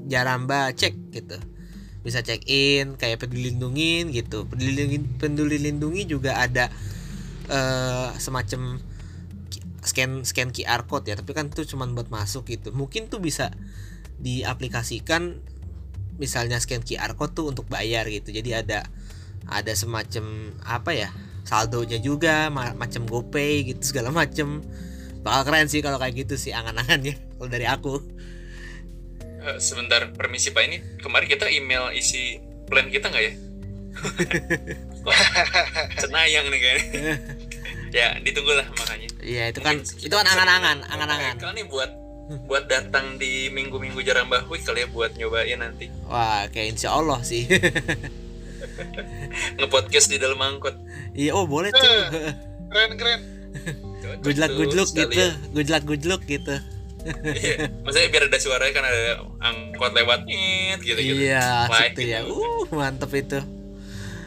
jaramba 0.09 0.73
cek 0.73 0.93
gitu 1.13 1.37
bisa 2.03 2.19
check 2.19 2.43
in 2.45 2.99
kayak 2.99 3.23
peduli 3.23 3.51
lindungin 3.55 4.11
gitu. 4.11 4.43
Peduli 4.45 4.75
lindungi, 4.75 4.99
peduli 5.17 5.57
lindungi 5.57 6.03
juga 6.05 6.37
ada 6.37 6.67
eh 7.47 8.09
semacam 8.19 8.79
scan 9.83 10.23
scan 10.27 10.49
QR 10.51 10.83
code 10.87 11.07
ya. 11.11 11.15
Tapi 11.15 11.31
kan 11.31 11.47
itu 11.51 11.63
cuma 11.75 11.87
buat 11.87 12.11
masuk 12.11 12.51
gitu. 12.51 12.75
Mungkin 12.75 13.07
tuh 13.07 13.23
bisa 13.23 13.55
diaplikasikan 14.19 15.39
misalnya 16.21 16.59
scan 16.61 16.83
QR 16.85 17.15
code 17.15 17.33
tuh 17.35 17.45
untuk 17.51 17.65
bayar 17.71 18.07
gitu. 18.11 18.31
Jadi 18.35 18.51
ada 18.51 18.83
ada 19.47 19.71
semacam 19.75 20.55
apa 20.63 20.95
ya 20.95 21.09
saldonya 21.43 21.99
juga 21.99 22.47
ma- 22.47 22.75
macam 22.75 23.03
GoPay 23.07 23.75
gitu 23.75 23.95
segala 23.95 24.11
macam. 24.11 24.63
Bakal 25.23 25.41
keren 25.47 25.67
sih 25.71 25.79
kalau 25.79 25.99
kayak 25.99 26.27
gitu 26.27 26.35
sih 26.35 26.51
angan-angannya 26.51 27.15
kalau 27.39 27.47
dari 27.47 27.63
aku 27.63 28.03
Eh, 29.43 29.59
sebentar 29.59 30.07
permisi 30.15 30.55
Pak. 30.55 30.63
Ini 30.63 30.77
kemarin 31.03 31.27
kita 31.27 31.51
email 31.51 31.91
isi 31.91 32.39
plan 32.63 32.87
kita 32.87 33.11
nggak 33.11 33.23
ya? 33.27 33.33
Cenayang 36.01 36.47
nih 36.47 36.59
kayaknya. 36.59 37.15
Ya 37.93 38.17
ditunggulah 38.25 38.65
makanya. 38.73 39.05
Iya 39.21 39.53
itu 39.53 39.61
kan 39.61 39.77
Mungkin 39.77 40.01
itu 40.01 40.15
kan 40.17 40.25
angan-angan 40.25 40.81
angan-angan. 40.89 41.37
Kalian 41.37 41.55
nih 41.61 41.67
buat 41.69 41.93
buat 42.49 42.65
datang 42.65 43.21
di 43.21 43.53
minggu-minggu 43.53 44.01
Jarambah 44.01 44.49
Week 44.49 44.65
kali 44.65 44.81
ya 44.81 44.89
buat 44.89 45.13
nyobain 45.13 45.61
nanti. 45.61 45.93
Wah 46.09 46.49
kayak 46.49 46.73
insya 46.73 46.89
Allah 46.89 47.21
sih. 47.21 47.45
Ngepodcast 49.61 50.09
di 50.09 50.17
dalam 50.17 50.41
angkot. 50.41 50.73
iya 51.13 51.37
oh 51.37 51.45
boleh 51.45 51.69
tuh. 51.69 51.85
Keren 52.73 52.97
keren. 52.97 53.21
Cocok 54.01 54.25
good 54.25 54.37
luck 54.41 54.51
good 54.57 54.73
luck 54.73 54.89
gitu. 54.89 55.25
good 55.53 55.69
luck 55.69 55.83
good 55.85 56.03
luck 56.09 56.21
gitu 56.25 56.55
Iya, 57.43 57.55
maksudnya 57.83 58.07
biar 58.09 58.23
ada 58.31 58.39
suaranya 58.39 58.73
kan 58.73 58.83
ada 58.87 59.01
angkot 59.43 59.91
lewat 59.91 60.19
gitu 60.27 60.99
gitu. 60.99 60.99
iya 61.27 61.67
Like 61.67 61.93
asik 61.93 61.99
tuh 61.99 62.03
ya. 62.03 62.19
Gitu. 62.23 62.33
uh 62.33 62.65
mantep 62.71 63.11
itu. 63.11 63.39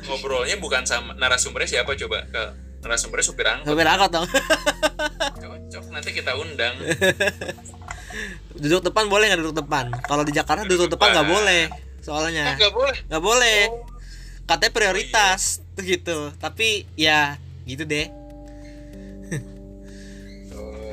Ngobrolnya 0.06 0.56
bukan 0.60 0.82
sama 0.86 1.16
narasumbernya 1.16 1.80
siapa 1.80 1.96
coba 1.96 2.28
ke 2.28 2.42
narasumbernya 2.84 3.26
supir 3.26 3.46
angkot. 3.48 3.72
Sopir 3.72 3.88
angkot 3.88 4.10
dong. 4.12 4.28
Cocok 5.40 5.84
nanti 5.90 6.10
kita 6.12 6.32
undang. 6.36 6.74
duduk 8.56 8.80
depan 8.88 9.08
boleh 9.08 9.28
nggak 9.32 9.40
duduk 9.40 9.56
depan? 9.64 9.92
Kalau 10.04 10.22
di 10.24 10.32
Jakarta 10.32 10.64
duduk 10.64 10.88
depan 10.92 11.12
nggak 11.12 11.28
boleh 11.28 11.62
ah, 11.68 12.00
soalnya 12.04 12.56
nggak 12.56 12.72
boleh. 12.72 12.96
Nggak 13.08 13.22
boleh. 13.24 13.60
Oh, 13.72 13.84
katanya 14.46 14.72
prioritas 14.72 15.64
tuh 15.74 15.84
gitu. 15.84 16.18
Tapi 16.36 16.84
ya 16.96 17.40
gitu 17.66 17.82
deh 17.82 18.25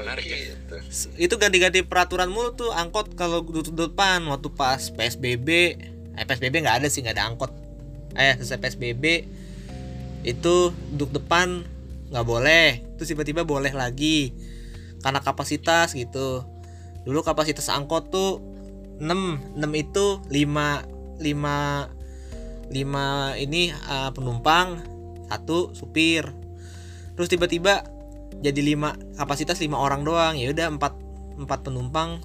Menarik 0.03 0.25
ya. 0.27 0.37
gitu. 0.53 0.75
itu 1.15 1.35
ganti-ganti 1.39 1.79
peraturan 1.87 2.27
mulu 2.27 2.53
tuh 2.53 2.71
angkot 2.75 3.15
kalau 3.15 3.41
duduk 3.41 3.71
depan 3.71 4.23
waktu 4.27 4.51
pas 4.51 4.91
PSBB 4.91 5.49
eh 6.13 6.25
PSBB 6.27 6.61
nggak 6.61 6.83
ada 6.83 6.87
sih 6.91 7.01
nggak 7.01 7.15
ada 7.17 7.25
angkot. 7.31 7.51
Eh 8.13 8.37
selesai 8.37 8.59
PSBB 8.61 9.03
itu 10.23 10.55
duduk 10.93 11.23
depan 11.23 11.65
nggak 12.13 12.25
boleh. 12.27 12.83
Terus 12.99 13.09
tiba-tiba 13.15 13.41
boleh 13.47 13.73
lagi 13.73 14.35
karena 15.01 15.19
kapasitas 15.19 15.97
gitu. 15.97 16.45
Dulu 17.03 17.19
kapasitas 17.25 17.67
angkot 17.73 18.13
tuh 18.13 18.39
6 19.01 19.57
6 19.57 19.83
itu 19.83 20.21
5 20.29 21.19
5 21.19 21.93
5 22.71 23.43
ini 23.43 23.61
eh, 23.73 24.11
penumpang 24.13 24.67
satu 25.33 25.73
supir. 25.73 26.29
Terus 27.13 27.29
tiba-tiba 27.29 27.92
jadi 28.43 28.59
lima 28.59 28.99
kapasitas 29.15 29.63
lima 29.63 29.79
orang 29.79 30.03
doang. 30.03 30.35
Ya 30.35 30.51
udah 30.51 30.67
empat 30.75 30.93
empat 31.39 31.63
penumpang 31.63 32.19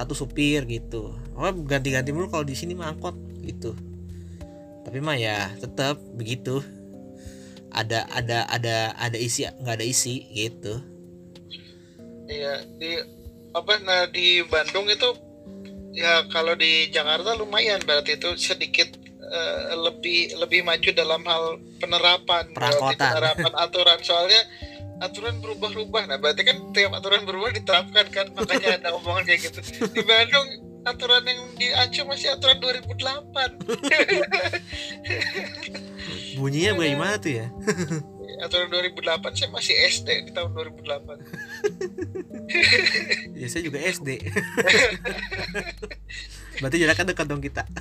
satu 0.00 0.16
supir 0.16 0.64
gitu. 0.64 1.12
Oh 1.36 1.52
ganti-ganti 1.52 2.10
mulu 2.16 2.32
kalau 2.32 2.48
di 2.48 2.56
sini 2.56 2.72
mah 2.72 2.96
angkot 2.96 3.16
gitu. 3.44 3.76
Tapi 4.88 4.98
mah 5.04 5.20
ya 5.20 5.52
tetap 5.60 6.00
begitu. 6.16 6.64
Ada 7.76 8.08
ada 8.08 8.48
ada 8.48 8.96
ada 8.96 9.18
isi 9.20 9.44
nggak 9.44 9.76
ada 9.76 9.84
isi 9.84 10.24
gitu. 10.32 10.80
Iya 12.26 12.64
di 12.80 12.90
apa 13.52 13.72
nah 13.84 14.08
di 14.08 14.40
Bandung 14.48 14.88
itu 14.88 15.12
ya 15.92 16.24
kalau 16.32 16.56
di 16.56 16.88
Jakarta 16.92 17.36
lumayan 17.36 17.80
berarti 17.84 18.16
itu 18.20 18.36
sedikit 18.36 18.88
eh, 19.20 19.76
lebih 19.76 20.40
lebih 20.40 20.64
maju 20.64 20.90
dalam 20.96 21.22
hal 21.28 21.60
penerapan. 21.76 22.52
Penerapan 22.56 23.52
aturan. 23.60 24.00
Soalnya 24.00 24.40
aturan 25.02 25.40
berubah-ubah. 25.40 26.08
Nah 26.08 26.16
berarti 26.20 26.42
kan 26.44 26.56
tiap 26.72 26.92
aturan 26.96 27.24
berubah 27.28 27.52
diterapkan 27.52 28.06
kan? 28.12 28.26
Makanya 28.32 28.80
ada 28.80 28.96
omongan 28.96 29.24
kayak 29.28 29.52
gitu. 29.52 29.60
Di 29.92 30.02
Bandung 30.04 30.66
aturan 30.86 31.26
yang 31.26 31.42
di 31.58 31.74
Aceh 31.74 32.06
masih 32.06 32.30
aturan 32.30 32.62
2008 32.62 33.58
bunyinya 36.38 36.78
bagaimana 36.78 37.18
tuh 37.18 37.42
ya? 37.42 37.50
Aturan 38.46 38.70
2008 38.70 39.34
saya 39.34 39.50
masih 39.50 39.74
SD 39.90 40.30
di 40.30 40.32
tahun 40.36 40.54
2008 40.54 40.86
ya 43.40 43.46
saya 43.50 43.62
juga 43.66 43.82
SD 43.82 44.22
berarti 46.62 46.76
jaraknya 46.78 47.10
dekat 47.10 47.26
dong 47.26 47.42
kita 47.42 47.66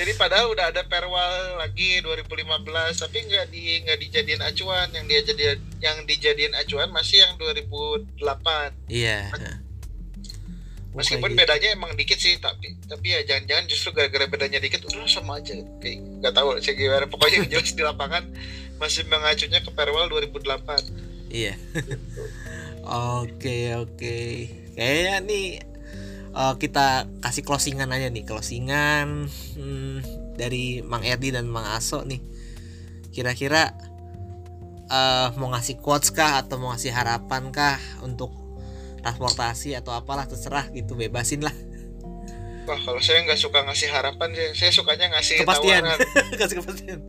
jadi 0.00 0.16
padahal 0.16 0.56
udah 0.56 0.72
ada 0.72 0.80
perwal 0.88 1.60
lagi 1.60 2.00
2015 2.00 3.04
tapi 3.04 3.18
nggak 3.28 3.46
di 3.52 3.84
nggak 3.84 3.98
dijadiin 4.00 4.40
acuan. 4.40 4.88
Yang 4.96 5.04
dia 5.12 5.20
jadi 5.28 5.44
yang 5.84 5.96
dijadiin 6.08 6.54
acuan 6.56 6.88
masih 6.88 7.20
yang 7.20 7.36
2008 7.36 8.16
iya. 8.88 9.28
Meskipun 10.96 11.36
gitu. 11.36 11.38
bedanya 11.44 11.68
emang 11.76 11.92
dikit 12.00 12.16
sih 12.16 12.40
tapi 12.40 12.80
tapi 12.88 13.12
ya 13.12 13.20
jangan-jangan 13.28 13.64
justru 13.68 13.92
gara-gara 13.92 14.24
bedanya 14.24 14.56
dikit 14.56 14.88
udah 14.88 15.04
sama 15.04 15.36
aja. 15.36 15.52
Kayak 15.84 16.00
nggak 16.24 16.32
tahu 16.32 16.48
sih 16.64 16.72
gimana. 16.72 17.04
Pokoknya 17.04 17.44
yang 17.44 17.60
jelas 17.60 17.76
di 17.76 17.82
lapangan 17.84 18.24
masih 18.80 19.04
mengacunya 19.04 19.60
ke 19.60 19.70
perwal 19.76 20.08
2008 20.08 21.28
Iya. 21.28 21.54
Oke 23.20 23.76
oke. 23.76 24.18
Kayaknya 24.74 25.14
nih 25.22 25.46
eh, 26.32 26.54
kita 26.58 27.06
kasih 27.22 27.42
closingan 27.42 27.90
aja 27.90 28.08
nih 28.10 28.24
closingan 28.26 29.26
hmm, 29.56 29.96
dari 30.38 30.80
Mang 30.84 31.04
Erdi 31.04 31.34
dan 31.34 31.50
Mang 31.50 31.66
Aso 31.66 32.02
nih. 32.06 32.20
Kira-kira 33.10 33.74
eh, 34.86 35.28
mau 35.36 35.50
ngasih 35.52 35.78
quotes 35.82 36.14
kah 36.14 36.42
atau 36.42 36.58
mau 36.58 36.74
ngasih 36.74 36.94
harapan 36.94 37.50
kah 37.50 37.78
untuk 38.02 38.34
transportasi 39.00 39.72
atau 39.74 39.96
apalah 39.96 40.28
terserah 40.28 40.68
gitu 40.70 40.94
bebasin 40.94 41.40
lah. 41.40 41.54
Wah 42.68 42.78
kalau 42.84 43.00
saya 43.00 43.24
nggak 43.24 43.40
suka 43.40 43.64
ngasih 43.64 43.88
harapan 43.90 44.30
saya 44.52 44.70
sukanya 44.70 45.10
ngasih 45.16 45.42
kepastian. 45.42 45.82
tawaran. 45.82 45.98
Kasih 46.40 46.56
kepastian. 46.60 47.00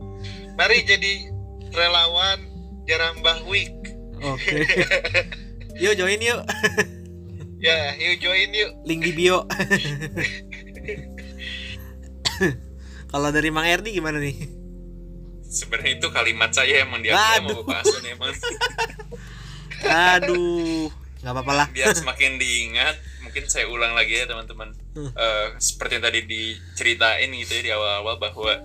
Mari 0.56 0.84
jadi 0.88 1.12
relawan 1.70 2.40
Jarambah 2.88 3.46
Week. 3.46 3.76
Oke. 4.22 4.66
Yuk 5.82 5.96
join 5.96 6.20
yuk 6.20 6.44
ya 7.62 7.94
yuk 7.94 8.18
join 8.18 8.50
yuk. 8.50 8.70
Link 8.82 9.00
di 9.06 9.12
bio. 9.14 9.46
Kalau 13.12 13.28
dari 13.30 13.54
Mang 13.54 13.68
Erdi 13.68 13.94
gimana 13.94 14.18
nih? 14.18 14.34
Sebenarnya 15.46 16.00
itu 16.00 16.08
kalimat 16.10 16.50
saya 16.50 16.82
emang 16.82 17.04
sama 17.04 17.54
Bapak 17.60 17.84
Asun 17.84 18.02
emang 18.08 18.32
aduh 19.82 20.88
nggak 21.22 21.32
apa-apa 21.38 21.52
lah. 21.54 21.66
Biar 21.70 21.94
semakin 21.94 22.40
diingat 22.40 22.98
mungkin 23.22 23.46
saya 23.46 23.70
ulang 23.70 23.94
lagi 23.94 24.18
ya 24.18 24.26
teman-teman. 24.26 24.74
Hmm. 24.98 25.12
Eh, 25.14 25.48
seperti 25.62 26.00
yang 26.00 26.04
tadi 26.08 26.20
diceritain 26.26 27.30
gitu 27.30 27.52
ya 27.58 27.62
di 27.62 27.70
awal-awal 27.70 28.18
bahwa 28.18 28.58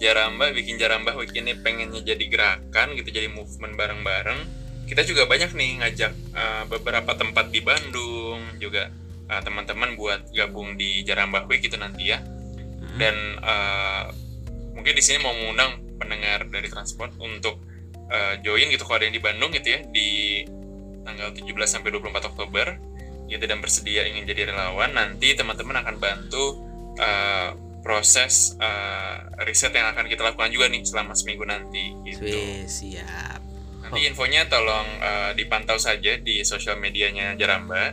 Jaramba 0.00 0.48
bikin 0.56 0.80
Jaramba 0.80 1.12
ini 1.12 1.52
pengennya 1.60 2.00
jadi 2.00 2.24
gerakan 2.26 2.96
gitu 2.96 3.12
jadi 3.12 3.28
movement 3.28 3.76
bareng-bareng 3.76 4.59
kita 4.90 5.06
juga 5.06 5.22
banyak 5.30 5.54
nih 5.54 5.70
ngajak 5.78 6.12
eh, 6.34 6.64
beberapa 6.66 7.14
tempat 7.14 7.54
di 7.54 7.62
Bandung 7.62 8.42
juga 8.58 8.90
eh, 9.30 9.40
teman-teman 9.46 9.94
buat 9.94 10.34
gabung 10.34 10.74
di 10.74 11.06
Jaramba 11.06 11.46
Week 11.46 11.62
gitu 11.62 11.78
nanti 11.78 12.10
ya. 12.10 12.18
Dan 12.98 13.38
eh, 13.38 14.04
mungkin 14.74 14.90
di 14.98 15.02
sini 15.02 15.22
mau 15.22 15.30
mengundang 15.30 15.78
pendengar 15.94 16.42
dari 16.50 16.66
transport 16.66 17.14
untuk 17.22 17.62
eh, 18.10 18.42
join 18.42 18.66
gitu 18.66 18.82
kalau 18.82 18.98
ada 18.98 19.06
yang 19.06 19.14
di 19.14 19.22
Bandung 19.22 19.54
gitu 19.54 19.78
ya 19.78 19.80
di 19.86 20.42
tanggal 21.06 21.30
17 21.38 21.46
sampai 21.70 21.94
24 21.94 22.30
Oktober. 22.34 22.66
Gitu 23.30 23.46
dan 23.46 23.62
bersedia 23.62 24.10
ingin 24.10 24.26
jadi 24.26 24.50
relawan 24.50 24.90
nanti 24.90 25.38
teman-teman 25.38 25.86
akan 25.86 26.02
bantu 26.02 26.66
eh, 26.98 27.54
proses 27.86 28.58
eh, 28.58 29.46
riset 29.46 29.70
yang 29.70 29.94
akan 29.94 30.10
kita 30.10 30.26
lakukan 30.26 30.50
juga 30.50 30.66
nih 30.66 30.82
selama 30.82 31.14
seminggu 31.14 31.46
nanti 31.46 31.94
gitu. 32.10 32.26
Wih, 32.26 32.66
siap 32.66 33.49
Nanti 33.90 34.06
infonya 34.06 34.46
tolong 34.46 34.86
eh, 35.02 35.30
dipantau 35.34 35.76
saja 35.76 36.14
di 36.16 36.46
sosial 36.46 36.78
medianya 36.78 37.34
Jaramba. 37.34 37.90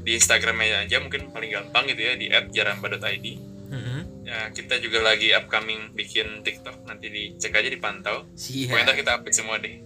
Di 0.00 0.16
Instagramnya 0.16 0.88
aja 0.88 0.96
mungkin 1.02 1.28
paling 1.28 1.52
gampang 1.52 1.84
gitu 1.92 2.00
ya 2.00 2.14
di 2.16 2.26
@jaramba.id. 2.30 3.26
Mm-mm. 3.66 4.00
Ya, 4.22 4.54
kita 4.54 4.78
juga 4.78 5.02
lagi 5.02 5.34
upcoming 5.34 5.90
bikin 5.92 6.46
TikTok 6.46 6.86
nanti 6.86 7.10
dicek 7.10 7.52
aja 7.52 7.66
dipantau. 7.66 8.24
Pokoknya 8.30 8.86
siap 8.86 8.96
kita 8.96 9.10
update 9.18 9.36
semua 9.36 9.58
deh. 9.58 9.82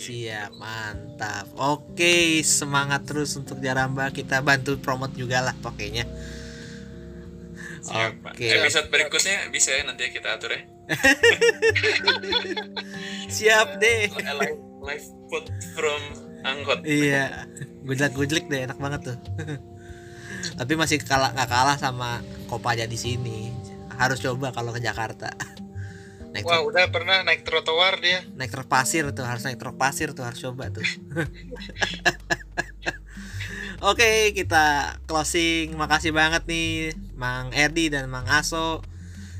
siap 0.00 0.56
mantap 0.56 1.44
oke 1.60 2.40
semangat 2.40 3.04
terus 3.04 3.36
untuk 3.36 3.60
Jaramba 3.60 4.08
kita 4.08 4.40
bantu 4.40 4.80
promote 4.80 5.12
juga 5.12 5.44
lah 5.44 5.52
pokoknya 5.60 6.08
Siap. 7.80 8.12
Oke. 8.32 8.46
Episode 8.48 8.88
berikutnya 8.88 9.48
bisa 9.48 9.72
ya 9.72 9.82
nanti 9.84 10.04
ya 10.04 10.10
kita 10.12 10.36
atur 10.36 10.52
ya. 10.52 10.62
siap 13.36 13.68
deh 13.80 14.10
live, 14.80 15.06
food 15.28 15.46
from 15.76 16.00
angkot. 16.44 16.80
iya 16.88 17.44
gujlek 17.84 18.12
gujlek 18.16 18.46
deh 18.48 18.64
enak 18.64 18.78
banget 18.80 19.12
tuh 19.12 19.18
tapi 20.58 20.72
masih 20.76 21.00
kalah 21.04 21.32
nggak 21.36 21.50
kalah 21.52 21.76
sama 21.76 22.24
Kopaja 22.48 22.88
di 22.88 22.96
sini 22.96 23.52
harus 24.00 24.18
coba 24.24 24.50
kalau 24.56 24.72
ke 24.72 24.80
Jakarta 24.80 25.28
naik 26.32 26.46
wah 26.46 26.62
udah 26.64 26.88
pernah 26.88 27.20
naik 27.26 27.44
trotoar 27.44 28.00
dia 28.00 28.24
naik 28.38 28.54
truk 28.54 28.70
pasir 28.70 29.04
tuh 29.12 29.26
harus 29.26 29.44
naik 29.44 29.60
truk 29.60 29.76
pasir 29.76 30.16
tuh 30.16 30.24
harus 30.24 30.40
coba 30.40 30.72
tuh 30.72 30.84
Oke, 33.80 34.36
kita 34.36 35.00
closing. 35.08 35.72
Makasih 35.72 36.12
banget 36.12 36.44
nih 36.44 36.92
Mang 37.16 37.48
Erdi 37.56 37.88
dan 37.88 38.12
Mang 38.12 38.28
Aso 38.28 38.84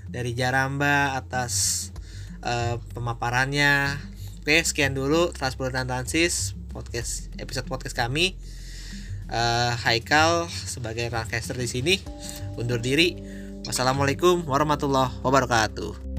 dari 0.08 0.32
Jaramba 0.32 1.12
atas 1.12 1.92
eh, 2.40 2.80
pemaparannya. 2.96 4.00
Oke, 4.40 4.56
sekian 4.64 4.96
dulu 4.96 5.36
Transport 5.36 5.76
dan 5.76 5.84
Transis 5.84 6.56
podcast 6.72 7.28
episode 7.36 7.68
podcast 7.68 7.92
kami. 7.92 8.40
Eh, 9.28 9.72
Haikal 9.84 10.48
sebagai 10.48 11.12
rancaster 11.12 11.52
di 11.60 11.68
sini 11.68 11.94
undur 12.56 12.80
diri. 12.80 13.20
Wassalamualaikum 13.68 14.48
warahmatullahi 14.48 15.12
wabarakatuh. 15.20 16.09